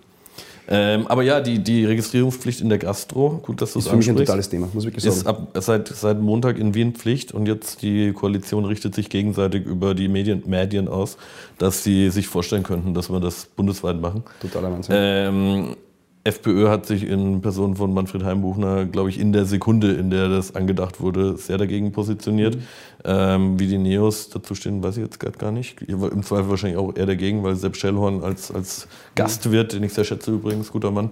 Ähm, 0.68 1.06
aber 1.06 1.22
ja, 1.22 1.40
die, 1.40 1.58
die 1.58 1.84
Registrierungspflicht 1.84 2.60
in 2.60 2.68
der 2.68 2.78
Gastro, 2.78 3.40
gut, 3.42 3.60
dass 3.60 3.72
du 3.72 3.78
das 3.78 3.86
Ist 3.86 3.90
für 3.90 3.96
mich 3.96 4.08
ein 4.08 4.16
totales 4.16 4.48
Thema, 4.48 4.68
muss 4.72 4.84
ich 4.84 4.90
wirklich 4.90 5.04
sagen. 5.04 5.16
Ist 5.16 5.26
ab, 5.26 5.48
seit, 5.54 5.88
seit 5.88 6.20
Montag 6.20 6.58
in 6.58 6.74
Wien 6.74 6.94
Pflicht 6.94 7.32
und 7.32 7.46
jetzt 7.46 7.82
die 7.82 8.12
Koalition 8.12 8.64
richtet 8.64 8.94
sich 8.94 9.10
gegenseitig 9.10 9.66
über 9.66 9.94
die 9.94 10.08
Medien, 10.08 10.42
Medien 10.46 10.88
aus, 10.88 11.18
dass 11.58 11.84
sie 11.84 12.10
sich 12.10 12.28
vorstellen 12.28 12.62
könnten, 12.62 12.94
dass 12.94 13.10
wir 13.10 13.20
das 13.20 13.46
bundesweit 13.46 14.00
machen. 14.00 14.24
Totaler 14.40 14.72
Wahnsinn. 14.72 14.94
Ähm, 14.96 15.76
FPÖ 16.24 16.70
hat 16.70 16.86
sich 16.86 17.06
in 17.06 17.42
Person 17.42 17.76
von 17.76 17.92
Manfred 17.92 18.24
Heimbuchner, 18.24 18.86
glaube 18.86 19.10
ich, 19.10 19.20
in 19.20 19.34
der 19.34 19.44
Sekunde, 19.44 19.92
in 19.92 20.08
der 20.08 20.30
das 20.30 20.54
angedacht 20.54 21.00
wurde, 21.00 21.36
sehr 21.36 21.58
dagegen 21.58 21.92
positioniert. 21.92 22.56
Mhm. 22.56 22.62
Ähm, 23.04 23.60
wie 23.60 23.66
die 23.66 23.76
Neos 23.76 24.30
dazu 24.30 24.54
stehen, 24.54 24.82
weiß 24.82 24.96
ich 24.96 25.02
jetzt 25.02 25.20
gerade 25.20 25.36
gar 25.36 25.52
nicht. 25.52 25.82
Im 25.82 26.22
Zweifel 26.22 26.48
wahrscheinlich 26.48 26.78
auch 26.78 26.96
eher 26.96 27.04
dagegen, 27.04 27.42
weil 27.42 27.56
Sepp 27.56 27.76
Schellhorn 27.76 28.24
als, 28.24 28.50
als 28.50 28.88
Gastwirt, 29.14 29.74
den 29.74 29.82
ich 29.82 29.92
sehr 29.92 30.04
schätze 30.04 30.30
übrigens, 30.30 30.72
guter 30.72 30.90
Mann, 30.90 31.10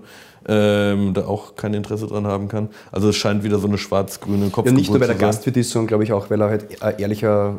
ähm, 0.49 1.15
da 1.15 1.27
auch 1.27 1.57
kein 1.57 1.75
Interesse 1.75 2.07
dran 2.07 2.27
haben 2.27 2.49
kann. 2.49 2.69
Also 2.91 3.09
es 3.09 3.17
scheint 3.17 3.45
wieder 3.45 3.59
so 3.59 3.69
eine 3.69 3.79
schwarz-grüne 3.79 4.47
Kopfgeburt 4.47 4.67
Ja, 4.67 4.73
nicht 4.73 4.91
nur, 4.91 5.01
weil 5.01 5.09
er 5.09 5.15
Gastwirt 5.15 5.57
ist, 5.57 5.71
sondern 5.71 5.89
glaube 5.89 6.05
ich 6.05 6.13
auch, 6.13 6.31
weil 6.31 6.41
er 6.41 6.49
halt 6.49 6.67
ehrlicher 6.99 7.59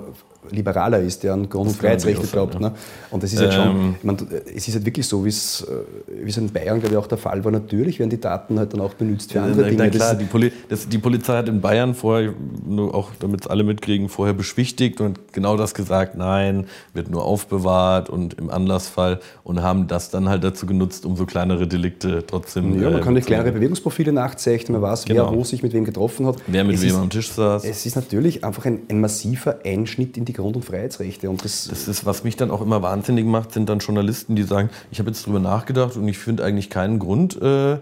Liberaler 0.50 1.00
ist, 1.00 1.24
der 1.24 1.34
an 1.34 1.50
Grund- 1.50 1.70
und 1.70 1.76
Freiheitsrechte 1.76 2.28
glaubt. 2.28 2.60
Ne? 2.60 2.72
Und 3.12 3.24
das 3.24 3.34
ist 3.34 3.40
halt 3.40 3.54
schon, 3.54 3.70
ähm, 3.70 3.96
ich 3.98 4.04
meine, 4.04 4.20
es 4.54 4.68
ist 4.68 4.76
halt 4.76 4.86
wirklich 4.86 5.08
so, 5.08 5.24
wie 5.24 5.30
es, 5.30 5.62
äh, 5.62 6.28
es 6.28 6.38
in 6.38 6.52
Bayern, 6.52 6.80
glaube 6.80 6.96
ich, 6.96 6.98
auch 6.98 7.08
der 7.08 7.18
Fall 7.18 7.44
war. 7.44 7.52
Natürlich 7.52 8.00
werden 8.00 8.10
die 8.10 8.20
Daten 8.20 8.60
halt 8.60 8.74
dann 8.74 8.82
auch 8.82 8.94
benutzt 8.94 9.32
für 9.32 9.42
andere 9.42 9.64
ja, 9.64 9.70
Dinge. 9.70 9.90
Klar, 9.92 10.16
die, 10.16 10.26
Poli 10.26 10.52
das, 10.70 10.88
die, 10.88 10.98
Polizei 10.98 11.38
hat 11.38 11.50
in 11.50 11.62
Bayern 11.62 11.94
vorher, 11.94 12.34
nur 12.66 12.94
auch 12.94 13.12
damit 13.20 13.42
es 13.42 13.48
alle 13.48 13.64
mitkriegen, 13.64 14.10
vorher 14.10 14.34
beschwichtigt 14.34 15.02
und 15.02 15.34
genau 15.34 15.58
das 15.58 15.74
gesagt, 15.74 16.16
nein, 16.16 16.66
wird 16.94 17.10
nur 17.10 17.24
aufbewahrt 17.24 18.10
und 18.10 18.36
im 18.36 18.50
Anlassfall 18.50 19.20
und 19.44 19.62
haben 19.62 19.88
das 19.88 20.10
dann 20.10 20.30
halt 20.30 20.44
dazu 20.44 20.66
genutzt, 20.66 21.06
um 21.06 21.16
so 21.16 21.26
kleinere 21.26 21.68
Delikte 21.68 22.26
trotzdem. 22.26 22.73
Ja, 22.82 22.90
man 22.90 23.02
äh, 23.02 23.04
kann 23.04 23.14
nicht 23.14 23.28
kleinere 23.28 23.52
Bewegungsprofile 23.52 24.12
nachzeichnen, 24.12 24.80
man 24.80 24.90
weiß, 24.90 25.06
genau. 25.06 25.32
wer 25.32 25.38
wo 25.38 25.44
sich 25.44 25.64
mit 25.64 25.74
wem 25.74 25.86
getroffen 25.86 26.26
hat. 26.26 26.38
Wer 26.48 26.64
mit 26.64 26.76
es 26.76 26.82
wem 26.82 26.90
ist, 26.90 26.96
am 26.96 27.10
Tisch 27.10 27.32
saß. 27.32 27.64
Es 27.64 27.86
ist 27.86 27.96
natürlich 27.96 28.44
einfach 28.44 28.66
ein, 28.66 28.82
ein 28.90 29.02
massiver 29.02 29.60
Einschnitt 29.66 30.18
in 30.18 30.26
die 30.26 30.34
Grund- 30.34 30.56
und 30.56 30.66
Freiheitsrechte. 30.66 31.30
Und 31.30 31.44
das, 31.44 31.68
das 31.70 31.88
ist, 31.88 32.06
was 32.06 32.24
mich 32.24 32.36
dann 32.36 32.52
auch 32.52 32.62
immer 32.62 32.82
wahnsinnig 32.82 33.26
macht, 33.26 33.54
sind 33.54 33.70
dann 33.70 33.80
Journalisten, 33.80 34.36
die 34.36 34.44
sagen, 34.44 34.70
ich 34.92 35.00
habe 35.00 35.10
jetzt 35.10 35.26
drüber 35.26 35.40
nachgedacht 35.40 35.96
und 35.98 36.08
ich 36.08 36.18
finde 36.18 36.44
eigentlich 36.44 36.70
keinen 36.70 37.00
Grund, 37.00 37.42
äh, 37.42 37.78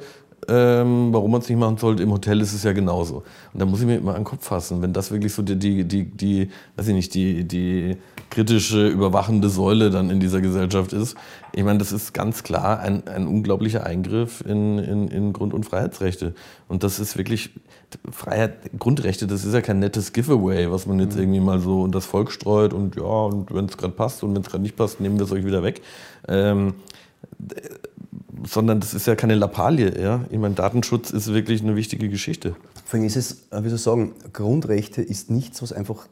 ähm, 0.47 1.13
warum 1.13 1.31
man 1.31 1.41
es 1.41 1.49
nicht 1.49 1.57
machen 1.57 1.77
sollte. 1.77 2.03
Im 2.03 2.11
Hotel 2.11 2.41
ist 2.41 2.53
es 2.53 2.63
ja 2.63 2.73
genauso. 2.73 3.23
Und 3.53 3.59
da 3.59 3.65
muss 3.65 3.81
ich 3.81 3.85
mir 3.85 3.97
immer 3.97 4.11
an 4.11 4.21
den 4.21 4.25
Kopf 4.25 4.45
fassen, 4.45 4.81
wenn 4.81 4.93
das 4.93 5.11
wirklich 5.11 5.33
so 5.33 5.41
die, 5.41 5.57
die, 5.57 5.83
die, 5.83 6.05
die 6.05 6.49
weiß 6.75 6.87
ich 6.87 6.93
nicht, 6.93 7.13
die, 7.13 7.43
die 7.43 7.97
kritische, 8.31 8.87
überwachende 8.87 9.49
Säule 9.49 9.91
dann 9.91 10.09
in 10.09 10.19
dieser 10.19 10.41
Gesellschaft 10.41 10.93
ist. 10.93 11.15
Ich 11.53 11.63
meine, 11.63 11.77
das 11.77 11.91
ist 11.91 12.13
ganz 12.13 12.41
klar 12.41 12.79
ein, 12.79 13.07
ein 13.07 13.27
unglaublicher 13.27 13.85
Eingriff 13.85 14.43
in, 14.47 14.79
in, 14.79 15.07
in 15.09 15.33
Grund- 15.33 15.53
und 15.53 15.65
Freiheitsrechte. 15.65 16.33
Und 16.67 16.83
das 16.83 16.99
ist 16.99 17.17
wirklich, 17.17 17.51
Freiheit, 18.09 18.71
Grundrechte, 18.79 19.27
das 19.27 19.45
ist 19.45 19.53
ja 19.53 19.61
kein 19.61 19.79
nettes 19.79 20.13
Giveaway, 20.13 20.71
was 20.71 20.87
man 20.87 20.99
jetzt 20.99 21.15
mhm. 21.15 21.21
irgendwie 21.21 21.39
mal 21.41 21.59
so 21.59 21.85
in 21.85 21.91
das 21.91 22.05
Volk 22.05 22.31
streut 22.31 22.73
und 22.73 22.95
ja, 22.95 23.03
und 23.03 23.53
wenn 23.53 23.65
es 23.65 23.77
gerade 23.77 23.93
passt 23.93 24.23
und 24.23 24.33
wenn 24.33 24.41
es 24.41 24.49
gerade 24.49 24.63
nicht 24.63 24.77
passt, 24.77 24.99
nehmen 24.99 25.19
wir 25.19 25.25
es 25.25 25.31
euch 25.31 25.45
wieder 25.45 25.61
weg. 25.61 25.81
Ähm, 26.27 26.73
sondern 28.47 28.79
das 28.79 28.93
ist 28.93 29.07
ja 29.07 29.15
keine 29.15 29.35
Lappalie. 29.35 30.01
Ja? 30.01 30.25
Ich 30.29 30.39
meine, 30.39 30.55
Datenschutz 30.55 31.11
ist 31.11 31.33
wirklich 31.33 31.61
eine 31.61 31.75
wichtige 31.75 32.09
Geschichte. 32.09 32.55
Vor 32.85 32.97
allem 32.97 33.05
ist 33.05 33.15
es, 33.15 33.47
wie 33.51 33.69
soll 33.69 33.75
ich 33.75 33.81
sagen, 33.81 34.13
Grundrechte 34.33 35.01
ist 35.01 35.29
nichts, 35.29 35.61
was 35.61 35.73
einfach, 35.73 36.07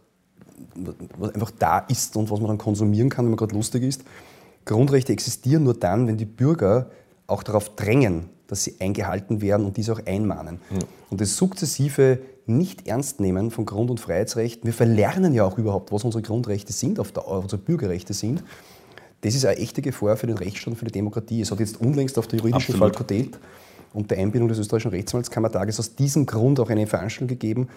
was 1.18 1.34
einfach 1.34 1.52
da 1.58 1.80
ist 1.80 2.16
und 2.16 2.30
was 2.30 2.40
man 2.40 2.50
dann 2.50 2.58
konsumieren 2.58 3.10
kann, 3.10 3.26
wenn 3.26 3.32
man 3.32 3.38
gerade 3.38 3.56
lustig 3.56 3.84
ist. 3.84 4.04
Grundrechte 4.66 5.14
existieren 5.14 5.64
nur 5.64 5.74
dann, 5.74 6.08
wenn 6.08 6.18
die 6.18 6.26
Bürger 6.26 6.92
auch 7.28 7.44
darauf 7.44 7.76
drängen, 7.76 8.30
dass 8.48 8.64
sie 8.64 8.76
eingehalten 8.80 9.42
werden 9.42 9.66
und 9.66 9.78
diese 9.78 9.94
auch 9.94 10.06
einmahnen. 10.06 10.60
Ja. 10.72 10.80
Und 11.10 11.22
das 11.22 11.38
sukzessive 11.38 12.20
Nicht-Ernstnehmen 12.48 13.52
von 13.52 13.66
Grund- 13.66 13.92
und 13.92 14.00
Freiheitsrechten, 14.00 14.66
wir 14.66 14.74
verlernen 14.74 15.34
ja 15.34 15.46
auch 15.46 15.58
überhaupt, 15.58 15.92
was 15.92 16.04
unsere 16.04 16.24
Grundrechte 16.24 16.74
sind, 16.74 17.00
auf 17.00 17.12
der, 17.12 17.28
unsere 17.28 17.62
Bürgerrechte 17.62 18.14
sind. 18.14 18.44
Das 19.22 19.36
ist 19.36 19.46
eine 19.46 19.58
echte 19.58 19.82
Gefahr 19.82 20.18
für 20.18 20.28
den 20.28 20.38
Rechtsstaat 20.38 20.74
und 20.74 20.78
für 20.78 20.86
die 20.86 20.92
Demokratie. 20.92 21.42
Es 21.42 21.52
hat 21.52 21.60
jetzt 21.60 21.80
unlängst 21.82 22.18
auf 22.18 22.28
der 22.28 22.40
juridischen 22.40 22.74
Absolut. 22.76 22.96
Fakultät 22.96 23.40
und 23.94 24.10
der 24.12 24.18
Einbindung 24.18 24.50
des 24.50 24.60
österreichischen 24.60 24.92
Rechtsanwaltskammertages 24.92 25.80
aus 25.80 25.96
diesem 25.96 26.26
Grund 26.26 26.60
auch 26.60 26.70
eine 26.70 26.88
Veranstaltung 26.88 27.28
gegeben, 27.28 27.68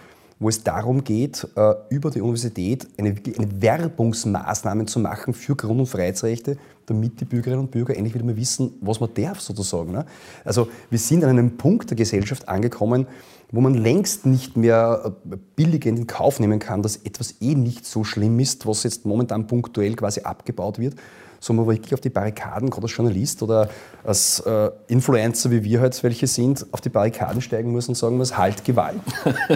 wo 0.42 0.48
es 0.48 0.64
darum 0.64 1.04
geht, 1.04 1.46
äh, 1.54 1.74
über 1.88 2.10
die 2.10 2.20
Universität 2.20 2.88
eine, 2.98 3.10
eine 3.10 3.62
Werbungsmaßnahmen 3.62 4.88
zu 4.88 4.98
machen 4.98 5.34
für 5.34 5.54
Grund- 5.54 5.78
und 5.78 5.86
Freiheitsrechte, 5.86 6.58
damit 6.86 7.20
die 7.20 7.24
Bürgerinnen 7.24 7.60
und 7.60 7.70
Bürger 7.70 7.96
endlich 7.96 8.14
wieder 8.14 8.24
mal 8.24 8.36
wissen, 8.36 8.72
was 8.80 8.98
man 8.98 9.14
darf 9.14 9.40
sozusagen. 9.40 9.92
Ne? 9.92 10.04
Also 10.44 10.68
wir 10.90 10.98
sind 10.98 11.22
an 11.22 11.30
einem 11.30 11.56
Punkt 11.56 11.90
der 11.90 11.96
Gesellschaft 11.96 12.48
angekommen, 12.48 13.06
wo 13.52 13.60
man 13.60 13.74
längst 13.74 14.26
nicht 14.26 14.56
mehr 14.56 15.14
äh, 15.30 15.36
billig 15.54 15.86
in 15.86 15.94
den 15.94 16.06
Kauf 16.08 16.40
nehmen 16.40 16.58
kann, 16.58 16.82
dass 16.82 16.96
etwas 16.96 17.36
eh 17.40 17.54
nicht 17.54 17.86
so 17.86 18.02
schlimm 18.02 18.40
ist, 18.40 18.66
was 18.66 18.82
jetzt 18.82 19.06
momentan 19.06 19.46
punktuell 19.46 19.94
quasi 19.94 20.22
abgebaut 20.22 20.80
wird, 20.80 20.96
sondern 21.42 21.66
man 21.66 21.74
wirklich 21.74 21.92
auf 21.92 22.00
die 22.00 22.08
Barrikaden, 22.08 22.70
gerade 22.70 22.84
als 22.84 22.96
Journalist 22.96 23.42
oder 23.42 23.68
als 24.04 24.38
äh, 24.40 24.70
Influencer, 24.86 25.50
wie 25.50 25.64
wir 25.64 25.80
halt 25.80 26.00
welche 26.04 26.28
sind, 26.28 26.64
auf 26.70 26.80
die 26.80 26.88
Barrikaden 26.88 27.42
steigen 27.42 27.72
muss 27.72 27.88
und 27.88 27.96
sagen 27.96 28.16
muss, 28.16 28.38
halt 28.38 28.64
Gewalt. 28.64 29.00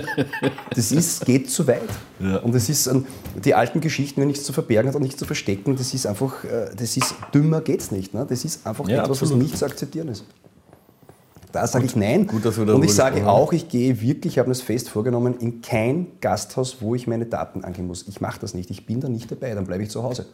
das 0.75 0.91
ist, 0.91 1.25
geht 1.25 1.49
zu 1.49 1.67
weit. 1.69 1.83
Ja. 2.19 2.39
Und 2.39 2.57
es 2.57 2.69
ist, 2.69 2.91
die 3.45 3.55
alten 3.55 3.81
Geschichten, 3.81 4.21
wenn 4.21 4.27
nichts 4.27 4.43
zu 4.43 4.53
verbergen 4.53 4.89
hat 4.89 4.97
und 4.97 5.03
nichts 5.03 5.19
zu 5.19 5.27
verstecken, 5.27 5.77
das 5.77 5.95
ist 5.95 6.07
einfach, 6.07 6.43
äh, 6.43 6.71
das 6.77 6.97
ist, 6.97 7.15
dümmer 7.33 7.61
geht's 7.61 7.93
nicht. 7.93 8.15
Ne? 8.15 8.27
Das 8.29 8.45
ist 8.45 8.67
einfach 8.67 8.89
ja, 8.89 9.05
etwas, 9.05 9.23
absolut. 9.23 9.35
was 9.35 9.43
nicht 9.45 9.57
zu 9.57 9.65
akzeptieren 9.65 10.09
ist. 10.09 10.25
Da 11.53 11.69
sage 11.69 11.87
ich 11.87 11.95
nein. 11.95 12.27
Gut, 12.27 12.45
und 12.45 12.85
ich 12.85 12.95
sage 12.95 13.27
auch, 13.29 13.53
ich 13.53 13.69
gehe 13.69 14.01
wirklich, 14.01 14.35
ich 14.35 14.39
habe 14.41 14.49
mir 14.49 14.55
das 14.55 14.61
fest 14.61 14.89
vorgenommen, 14.89 15.37
in 15.39 15.63
kein 15.63 16.09
Gasthaus, 16.21 16.79
wo 16.81 16.97
ich 16.97 17.07
meine 17.07 17.27
Daten 17.27 17.65
angeben 17.65 17.87
muss. 17.87 18.07
Ich 18.09 18.21
mache 18.21 18.41
das 18.41 18.55
nicht. 18.55 18.71
Ich 18.71 18.85
bin 18.87 19.01
da 19.01 19.09
nicht 19.09 19.31
dabei, 19.31 19.55
dann 19.55 19.67
bleibe 19.67 19.85
ich 19.85 19.91
zu 19.91 20.03
Hause. 20.03 20.27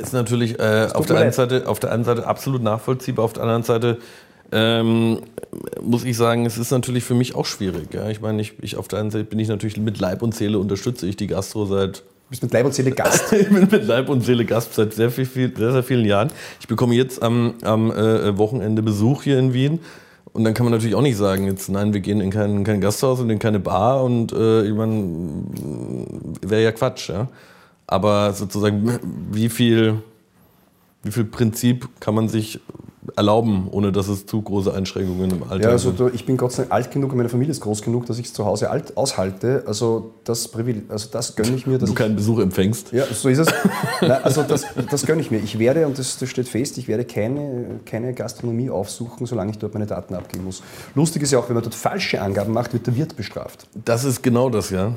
Ist 0.00 0.12
natürlich 0.12 0.58
äh, 0.58 0.88
auf, 0.92 1.06
der 1.06 1.18
einen 1.18 1.32
Seite, 1.32 1.68
auf 1.68 1.80
der 1.80 1.92
einen 1.92 2.04
Seite 2.04 2.26
absolut 2.26 2.62
nachvollziehbar, 2.62 3.24
auf 3.24 3.32
der 3.32 3.42
anderen 3.42 3.62
Seite 3.62 3.98
ähm, 4.52 5.20
muss 5.82 6.04
ich 6.04 6.16
sagen, 6.16 6.46
es 6.46 6.58
ist 6.58 6.70
natürlich 6.70 7.04
für 7.04 7.14
mich 7.14 7.34
auch 7.34 7.46
schwierig. 7.46 7.92
Ja? 7.92 8.08
Ich 8.08 8.20
meine, 8.20 8.40
ich, 8.40 8.54
ich, 8.62 8.76
auf 8.76 8.88
der 8.88 9.00
einen 9.00 9.10
Seite 9.10 9.24
bin 9.24 9.38
ich 9.38 9.48
natürlich 9.48 9.76
mit 9.76 9.98
Leib 9.98 10.22
und 10.22 10.34
Seele 10.34 10.58
unterstütze 10.58 11.06
ich 11.06 11.16
die 11.16 11.26
Gastro 11.26 11.66
seit 11.66 12.04
Du 12.26 12.30
bist 12.30 12.42
mit 12.42 12.52
Leib 12.52 12.66
und 12.66 12.74
Seele 12.74 12.90
Gast. 12.90 13.32
ich 13.32 13.48
bin 13.48 13.68
mit 13.70 13.86
Leib 13.86 14.08
und 14.08 14.22
Seele 14.22 14.44
Gast 14.44 14.74
seit 14.74 14.92
sehr, 14.94 15.12
viel, 15.12 15.26
sehr, 15.56 15.70
sehr 15.70 15.82
vielen 15.84 16.04
Jahren. 16.04 16.32
Ich 16.58 16.66
bekomme 16.66 16.96
jetzt 16.96 17.22
am, 17.22 17.54
am 17.62 17.92
äh, 17.92 18.36
Wochenende 18.36 18.82
Besuch 18.82 19.22
hier 19.22 19.38
in 19.38 19.52
Wien. 19.52 19.78
Und 20.32 20.42
dann 20.42 20.52
kann 20.52 20.66
man 20.66 20.72
natürlich 20.72 20.96
auch 20.96 21.02
nicht 21.02 21.16
sagen, 21.16 21.46
jetzt 21.46 21.68
nein, 21.68 21.94
wir 21.94 22.00
gehen 22.00 22.20
in 22.20 22.30
kein, 22.30 22.64
kein 22.64 22.80
Gasthaus 22.80 23.20
und 23.20 23.30
in 23.30 23.38
keine 23.38 23.60
Bar 23.60 24.02
und 24.02 24.32
äh, 24.32 24.64
ich 24.64 24.74
meine, 24.74 25.44
wäre 26.42 26.64
ja 26.64 26.72
Quatsch. 26.72 27.10
Ja? 27.10 27.28
Aber 27.86 28.32
sozusagen, 28.32 28.98
wie 29.30 29.48
viel, 29.48 30.02
wie 31.02 31.12
viel 31.12 31.24
Prinzip 31.24 31.88
kann 32.00 32.14
man 32.14 32.28
sich 32.28 32.60
erlauben, 33.14 33.68
ohne 33.70 33.92
dass 33.92 34.08
es 34.08 34.26
zu 34.26 34.42
große 34.42 34.72
Einschränkungen 34.74 35.30
im 35.30 35.42
Alltag 35.44 35.62
Ja, 35.62 35.68
also 35.70 35.92
da, 35.92 36.08
ich 36.12 36.26
bin 36.26 36.36
Gott 36.36 36.52
sei 36.52 36.62
Dank 36.62 36.72
alt 36.72 36.90
genug 36.90 37.12
und 37.12 37.18
meine 37.18 37.28
Familie 37.28 37.52
ist 37.52 37.60
groß 37.60 37.82
genug, 37.82 38.06
dass 38.06 38.18
ich 38.18 38.26
es 38.26 38.32
zu 38.32 38.44
Hause 38.44 38.70
alt 38.70 38.96
aushalte. 38.96 39.62
Also 39.66 40.14
das, 40.24 40.50
also 40.88 41.08
das 41.10 41.36
gönne 41.36 41.54
ich 41.56 41.66
mir. 41.66 41.78
Dass 41.78 41.88
du 41.88 41.94
keinen 41.94 42.16
Besuch 42.16 42.40
empfängst. 42.40 42.92
Ja, 42.92 43.04
so 43.06 43.28
ist 43.28 43.38
es. 43.38 43.48
Nein, 44.00 44.22
also 44.22 44.42
das, 44.42 44.64
das 44.90 45.06
gönne 45.06 45.20
ich 45.20 45.30
mir. 45.30 45.38
Ich 45.38 45.58
werde, 45.58 45.86
und 45.86 45.98
das, 45.98 46.18
das 46.18 46.28
steht 46.28 46.48
fest, 46.48 46.78
ich 46.78 46.88
werde 46.88 47.04
keine, 47.04 47.80
keine 47.84 48.12
Gastronomie 48.12 48.70
aufsuchen, 48.70 49.26
solange 49.26 49.52
ich 49.52 49.58
dort 49.58 49.74
meine 49.74 49.86
Daten 49.86 50.14
abgeben 50.14 50.44
muss. 50.44 50.62
Lustig 50.94 51.22
ist 51.22 51.32
ja 51.32 51.38
auch, 51.38 51.48
wenn 51.48 51.54
man 51.54 51.62
dort 51.62 51.74
falsche 51.74 52.20
Angaben 52.20 52.52
macht, 52.52 52.72
wird 52.72 52.86
der 52.86 52.96
Wirt 52.96 53.16
bestraft. 53.16 53.66
Das 53.84 54.04
ist 54.04 54.22
genau 54.22 54.50
das, 54.50 54.70
ja. 54.70 54.92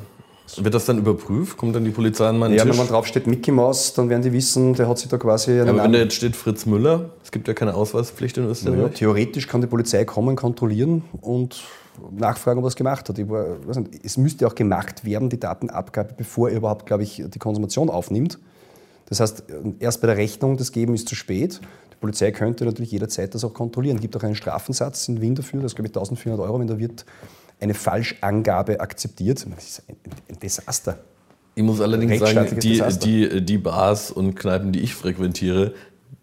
Wird 0.58 0.74
das 0.74 0.86
dann 0.86 0.98
überprüft? 0.98 1.58
Kommt 1.58 1.76
dann 1.76 1.86
die 1.86 1.92
Polizei 1.92 2.28
an 2.28 2.40
meinen 2.40 2.54
ja, 2.54 2.64
Tisch? 2.64 2.72
wenn 2.72 2.78
man 2.78 2.88
drauf 2.88 3.06
steht 3.06 3.28
Mickey 3.28 3.52
Mouse, 3.52 3.94
dann 3.94 4.10
werden 4.10 4.22
die 4.22 4.34
wissen, 4.34 4.74
der 4.74 4.88
hat 4.88 4.98
sich 4.98 5.10
da 5.10 5.18
quasi... 5.18 5.54
Ja, 5.54 5.64
aber 5.64 5.84
wenn 5.84 5.92
da 5.92 6.00
jetzt 6.00 6.16
steht 6.16 6.36
Fritz 6.36 6.66
Müller, 6.66 7.12
es 7.24 7.32
gibt 7.32 7.48
ja 7.48 7.54
keine 7.54 7.76
Ausweispflicht 7.76 8.38
in 8.38 8.46
Österreich. 8.46 8.80
Ja, 8.80 8.90
theoretisch 8.90 9.48
kann 9.48 9.62
die 9.62 9.68
Polizei 9.68 10.06
kommen, 10.06 10.36
kontrollieren 10.36 11.04
und 11.22 11.64
nachfragen, 12.12 12.60
ob 12.60 12.66
er 12.66 12.70
es 12.70 12.76
gemacht 12.76 13.10
hat. 13.10 13.30
War, 13.30 13.58
nicht, 13.80 14.04
es 14.04 14.18
müsste 14.18 14.48
auch 14.48 14.56
gemacht 14.56 15.06
werden, 15.06 15.30
die 15.30 15.40
Datenabgabe, 15.40 16.14
bevor 16.18 16.50
er 16.50 16.58
überhaupt, 16.58 16.86
glaube 16.86 17.04
ich, 17.04 17.24
die 17.26 17.40
Konsumation 17.40 17.90
aufnimmt. 17.90 18.40
Das 19.08 19.20
heißt, 19.20 19.44
erst 19.80 20.02
bei 20.02 20.08
der 20.08 20.18
Rechnung 20.18 20.58
das 20.58 20.72
Geben 20.72 20.94
ist 20.94 21.10
zu 21.10 21.16
spät. 21.16 21.60
Die 21.92 21.98
Polizei 22.00 22.32
könnte 22.32 22.66
natürlich 22.66 22.92
jederzeit 22.92 23.34
das 23.34 23.44
auch 23.44 23.54
kontrollieren. 23.54 23.98
Es 23.98 24.02
gibt 24.02 24.16
auch 24.16 24.24
einen 24.24 24.36
Strafensatz 24.36 25.08
in 25.08 25.20
Wien 25.20 25.36
dafür, 25.36 25.62
das 25.62 25.72
ist, 25.72 25.76
glaube 25.76 25.88
ich, 25.88 25.96
1400 25.96 26.40
Euro, 26.46 26.60
wenn 26.60 26.68
der 26.68 26.80
Wirt 26.80 27.06
eine 27.60 27.74
Falschangabe 27.74 28.80
akzeptiert. 28.80 29.46
Das 29.56 29.64
ist 29.64 29.84
ein, 29.88 30.40
Desaster. 30.40 31.00
Ich 31.56 31.64
muss 31.64 31.82
allerdings 31.82 32.20
sagen, 32.20 32.60
die, 32.60 32.82
die, 33.00 33.46
die 33.46 33.58
Bars 33.58 34.12
und 34.12 34.36
Kneipen, 34.36 34.72
die 34.72 34.80
ich 34.80 34.94
frequentiere, 34.94 35.74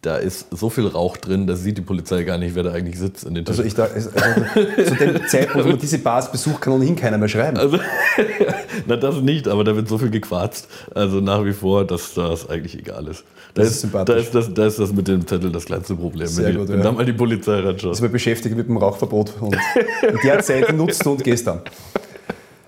da 0.07 0.16
ist 0.16 0.47
so 0.57 0.70
viel 0.70 0.87
Rauch 0.87 1.16
drin, 1.16 1.47
da 1.47 1.57
sieht 1.57 1.78
die 1.78 1.82
Polizei 1.82 2.22
gar 2.22 2.39
nicht, 2.39 2.55
wer 2.55 2.62
da 2.62 2.72
eigentlich 2.72 2.99
sitzt 2.99 3.24
in 3.24 3.34
den 3.34 3.45
Tischen. 3.45 3.64
Also, 3.64 3.66
ich 3.66 3.74
da, 3.74 3.84
also 3.84 4.11
zu 4.11 4.95
dem 4.95 5.26
Zeitpunkt, 5.28 5.66
wo 5.66 5.70
man 5.70 5.78
diese 5.78 5.99
Bars 5.99 6.30
besucht, 6.30 6.61
kann 6.61 6.74
ohnehin 6.74 6.95
keiner 6.95 7.18
mehr 7.18 7.28
schreiben. 7.28 7.57
Also, 7.57 7.78
na, 8.87 8.97
das 8.97 9.16
nicht, 9.16 9.49
aber 9.49 9.64
da 9.64 9.74
wird 9.74 9.89
so 9.89 9.99
viel 9.99 10.11
gequarzt. 10.11 10.68
Also 10.95 11.20
nach 11.20 11.45
wie 11.45 11.53
vor, 11.53 11.84
dass 11.84 12.14
das 12.14 12.49
eigentlich 12.49 12.78
egal 12.78 13.09
ist. 13.09 13.24
Da 13.55 13.62
das 13.62 13.70
ist, 13.72 13.84
ist 13.84 13.95
da, 13.95 14.14
ist 14.14 14.34
das, 14.34 14.55
da 14.55 14.66
ist 14.66 14.78
das 14.78 14.93
mit 14.93 15.09
dem 15.09 15.26
Zettel 15.26 15.51
das 15.51 15.64
kleinste 15.64 15.97
Problem. 15.97 16.28
Sehr 16.28 16.49
wenn, 16.49 16.57
gut, 16.57 16.68
die, 16.68 16.72
wenn 16.74 16.78
ja. 16.78 16.84
da 16.84 16.93
mal 16.93 17.05
die 17.05 17.12
Polizei 17.12 17.59
reinschaut. 17.59 17.93
Ist 17.93 18.01
man 18.01 18.12
beschäftigt 18.12 18.55
mit 18.55 18.68
dem 18.68 18.76
Rauchverbot 18.76 19.32
und 19.41 19.57
in 20.03 20.18
der 20.22 20.41
Zeit 20.41 20.72
nutzt 20.72 21.05
du 21.05 21.12
und 21.12 21.24
gehst 21.24 21.47
dann. 21.47 21.62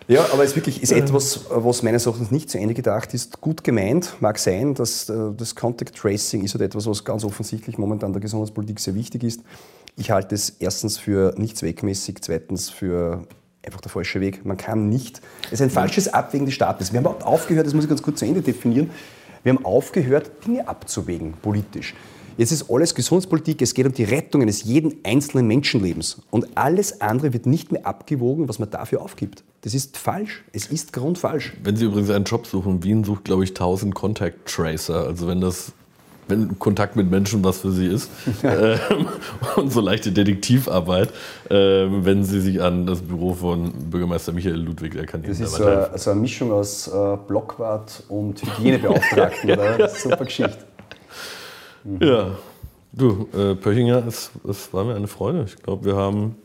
Ja, 0.08 0.24
aber 0.32 0.42
es 0.42 0.56
wirklich 0.56 0.82
ist 0.82 0.90
etwas, 0.90 1.44
was 1.50 1.82
meines 1.82 2.06
Erachtens 2.06 2.30
nicht 2.30 2.48
zu 2.48 2.58
Ende 2.58 2.72
gedacht 2.72 3.12
ist. 3.12 3.42
Gut 3.42 3.62
gemeint, 3.62 4.14
mag 4.20 4.38
sein, 4.38 4.72
dass 4.72 5.10
äh, 5.10 5.32
das 5.36 5.54
Contact 5.54 5.94
Tracing 5.94 6.42
ist 6.42 6.54
halt 6.54 6.62
etwas, 6.62 6.86
was 6.86 7.04
ganz 7.04 7.24
offensichtlich 7.24 7.76
momentan 7.76 8.14
der 8.14 8.22
Gesundheitspolitik 8.22 8.80
sehr 8.80 8.94
wichtig 8.94 9.22
ist. 9.22 9.42
Ich 9.96 10.10
halte 10.10 10.34
es 10.34 10.48
erstens 10.60 10.96
für 10.96 11.34
nicht 11.36 11.58
zweckmäßig, 11.58 12.22
zweitens 12.22 12.70
für 12.70 13.26
einfach 13.62 13.82
der 13.82 13.90
falsche 13.90 14.22
Weg. 14.22 14.46
Man 14.46 14.56
kann 14.56 14.88
nicht, 14.88 15.20
es 15.46 15.52
ist 15.52 15.62
ein 15.62 15.68
falsches 15.70 16.08
Abwägen 16.08 16.46
des 16.46 16.54
Staates. 16.54 16.90
Wir 16.94 17.02
haben 17.02 17.22
aufgehört, 17.22 17.66
das 17.66 17.74
muss 17.74 17.84
ich 17.84 17.90
ganz 17.90 18.02
kurz 18.02 18.20
zu 18.20 18.24
Ende 18.24 18.40
definieren, 18.40 18.88
wir 19.42 19.52
haben 19.52 19.64
aufgehört, 19.64 20.30
Dinge 20.46 20.66
abzuwägen, 20.66 21.34
politisch. 21.42 21.94
Jetzt 22.38 22.52
ist 22.52 22.70
alles 22.70 22.94
Gesundheitspolitik, 22.94 23.60
es 23.62 23.74
geht 23.74 23.84
um 23.84 23.92
die 23.92 24.04
Rettung 24.04 24.42
eines 24.42 24.62
jeden 24.62 24.94
einzelnen 25.02 25.48
Menschenlebens. 25.48 26.18
Und 26.30 26.46
alles 26.56 27.00
andere 27.00 27.32
wird 27.32 27.46
nicht 27.46 27.72
mehr 27.72 27.84
abgewogen, 27.84 28.48
was 28.48 28.60
man 28.60 28.70
dafür 28.70 29.02
aufgibt. 29.02 29.42
Das 29.62 29.74
ist 29.74 29.96
falsch. 29.96 30.44
Es 30.52 30.66
ist 30.66 30.92
grundfalsch. 30.92 31.54
Wenn 31.64 31.74
Sie 31.74 31.86
übrigens 31.86 32.10
einen 32.10 32.24
Job 32.24 32.46
suchen, 32.46 32.84
Wien 32.84 33.02
sucht, 33.02 33.24
glaube 33.24 33.42
ich, 33.42 33.50
1000 33.50 33.92
Contact 33.92 34.46
Tracer. 34.46 35.04
Also 35.04 35.26
wenn 35.26 35.40
das 35.40 35.72
wenn 36.28 36.58
Kontakt 36.58 36.94
mit 36.94 37.10
Menschen 37.10 37.42
was 37.42 37.58
für 37.58 37.72
sie 37.72 37.86
ist 37.86 38.10
ja. 38.42 38.72
ähm, 38.90 39.08
und 39.56 39.72
so 39.72 39.80
leichte 39.80 40.12
Detektivarbeit, 40.12 41.10
ähm, 41.48 42.04
wenn 42.04 42.22
sie 42.22 42.40
sich 42.42 42.60
an 42.60 42.86
das 42.86 43.00
Büro 43.00 43.32
von 43.32 43.72
Bürgermeister 43.90 44.32
Michael 44.32 44.60
Ludwig 44.60 44.94
erkennen. 44.94 45.24
Das 45.26 45.40
ist 45.40 45.54
so 45.54 45.64
eine, 45.64 45.90
also 45.90 46.10
eine 46.10 46.20
Mischung 46.20 46.52
aus 46.52 46.86
äh, 46.86 47.16
Blockwart 47.26 48.04
und 48.08 48.42
Hygienebeauftragten, 48.42 49.50
oder? 49.52 49.88
Super 49.88 50.26
Geschichte. 50.26 50.67
Mhm. 51.88 52.06
Ja, 52.06 52.38
du, 52.92 53.28
äh, 53.36 53.54
Pöchinger, 53.54 54.06
es, 54.06 54.30
es 54.48 54.72
war 54.72 54.84
mir 54.84 54.94
eine 54.94 55.08
Freude. 55.08 55.44
Ich 55.46 55.56
glaube, 55.62 55.84
wir 55.84 55.96
haben 55.96 56.36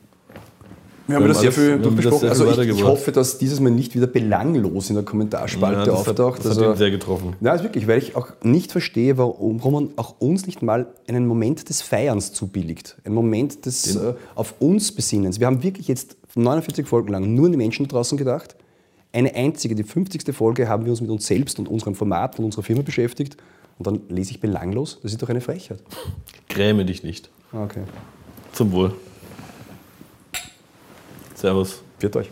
wir 1.07 1.17
haben, 1.17 1.27
das 1.27 1.41
sehr 1.41 1.51
viel 1.51 1.79
durchbesprochen. 1.79 2.29
Also 2.29 2.49
ich, 2.49 2.69
ich, 2.69 2.83
hoffe, 2.83 3.11
dass 3.11 3.37
dieses 3.37 3.59
Mal 3.59 3.71
nicht 3.71 3.93
wieder 3.93 4.07
belanglos 4.07 4.89
in 4.89 4.95
der 4.95 5.03
Kommentarspalte 5.03 5.79
ja, 5.79 5.85
das 5.85 6.07
auftaucht. 6.07 6.39
Hat, 6.39 6.45
das 6.45 6.51
also, 6.51 6.61
hat 6.61 6.75
ihn 6.75 6.77
sehr 6.77 6.91
getroffen. 6.91 7.35
Ja, 7.41 7.53
ist 7.53 7.63
wirklich, 7.63 7.87
weil 7.87 7.97
ich 7.97 8.15
auch 8.15 8.29
nicht 8.41 8.71
verstehe, 8.71 9.17
warum, 9.17 9.59
man 9.69 9.89
auch 9.97 10.15
uns 10.19 10.45
nicht 10.45 10.61
mal 10.61 10.87
einen 11.07 11.27
Moment 11.27 11.67
des 11.67 11.81
Feierns 11.81 12.31
zubilligt. 12.31 12.95
Einen 13.03 13.15
Moment 13.15 13.65
des 13.65 13.97
äh, 13.97 14.13
auf 14.35 14.55
uns 14.59 14.93
Besinnens. 14.93 15.41
Wir 15.41 15.47
haben 15.47 15.61
wirklich 15.61 15.89
jetzt 15.89 16.15
49 16.35 16.87
Folgen 16.87 17.11
lang 17.11 17.33
nur 17.33 17.47
an 17.47 17.51
die 17.51 17.57
Menschen 17.57 17.85
da 17.85 17.97
draußen 17.97 18.17
gedacht. 18.17 18.55
Eine 19.11 19.35
einzige, 19.35 19.75
die 19.75 19.83
50. 19.83 20.33
Folge, 20.33 20.69
haben 20.69 20.85
wir 20.85 20.91
uns 20.91 21.01
mit 21.01 21.09
uns 21.09 21.27
selbst 21.27 21.59
und 21.59 21.67
unserem 21.67 21.95
Format 21.95 22.39
und 22.39 22.45
unserer 22.45 22.63
Firma 22.63 22.81
beschäftigt. 22.81 23.35
Und 23.77 23.87
dann 23.87 24.01
lese 24.09 24.31
ich 24.31 24.39
belanglos. 24.39 24.99
Das 25.01 25.11
ist 25.11 25.21
doch 25.21 25.29
eine 25.29 25.41
Frechheit. 25.41 25.81
Gräme 26.49 26.85
dich 26.85 27.03
nicht. 27.03 27.29
Okay. 27.51 27.83
Zum 28.53 28.71
Wohl. 28.71 28.93
Servus. 31.35 31.81
Viert 31.99 32.15
euch. 32.15 32.29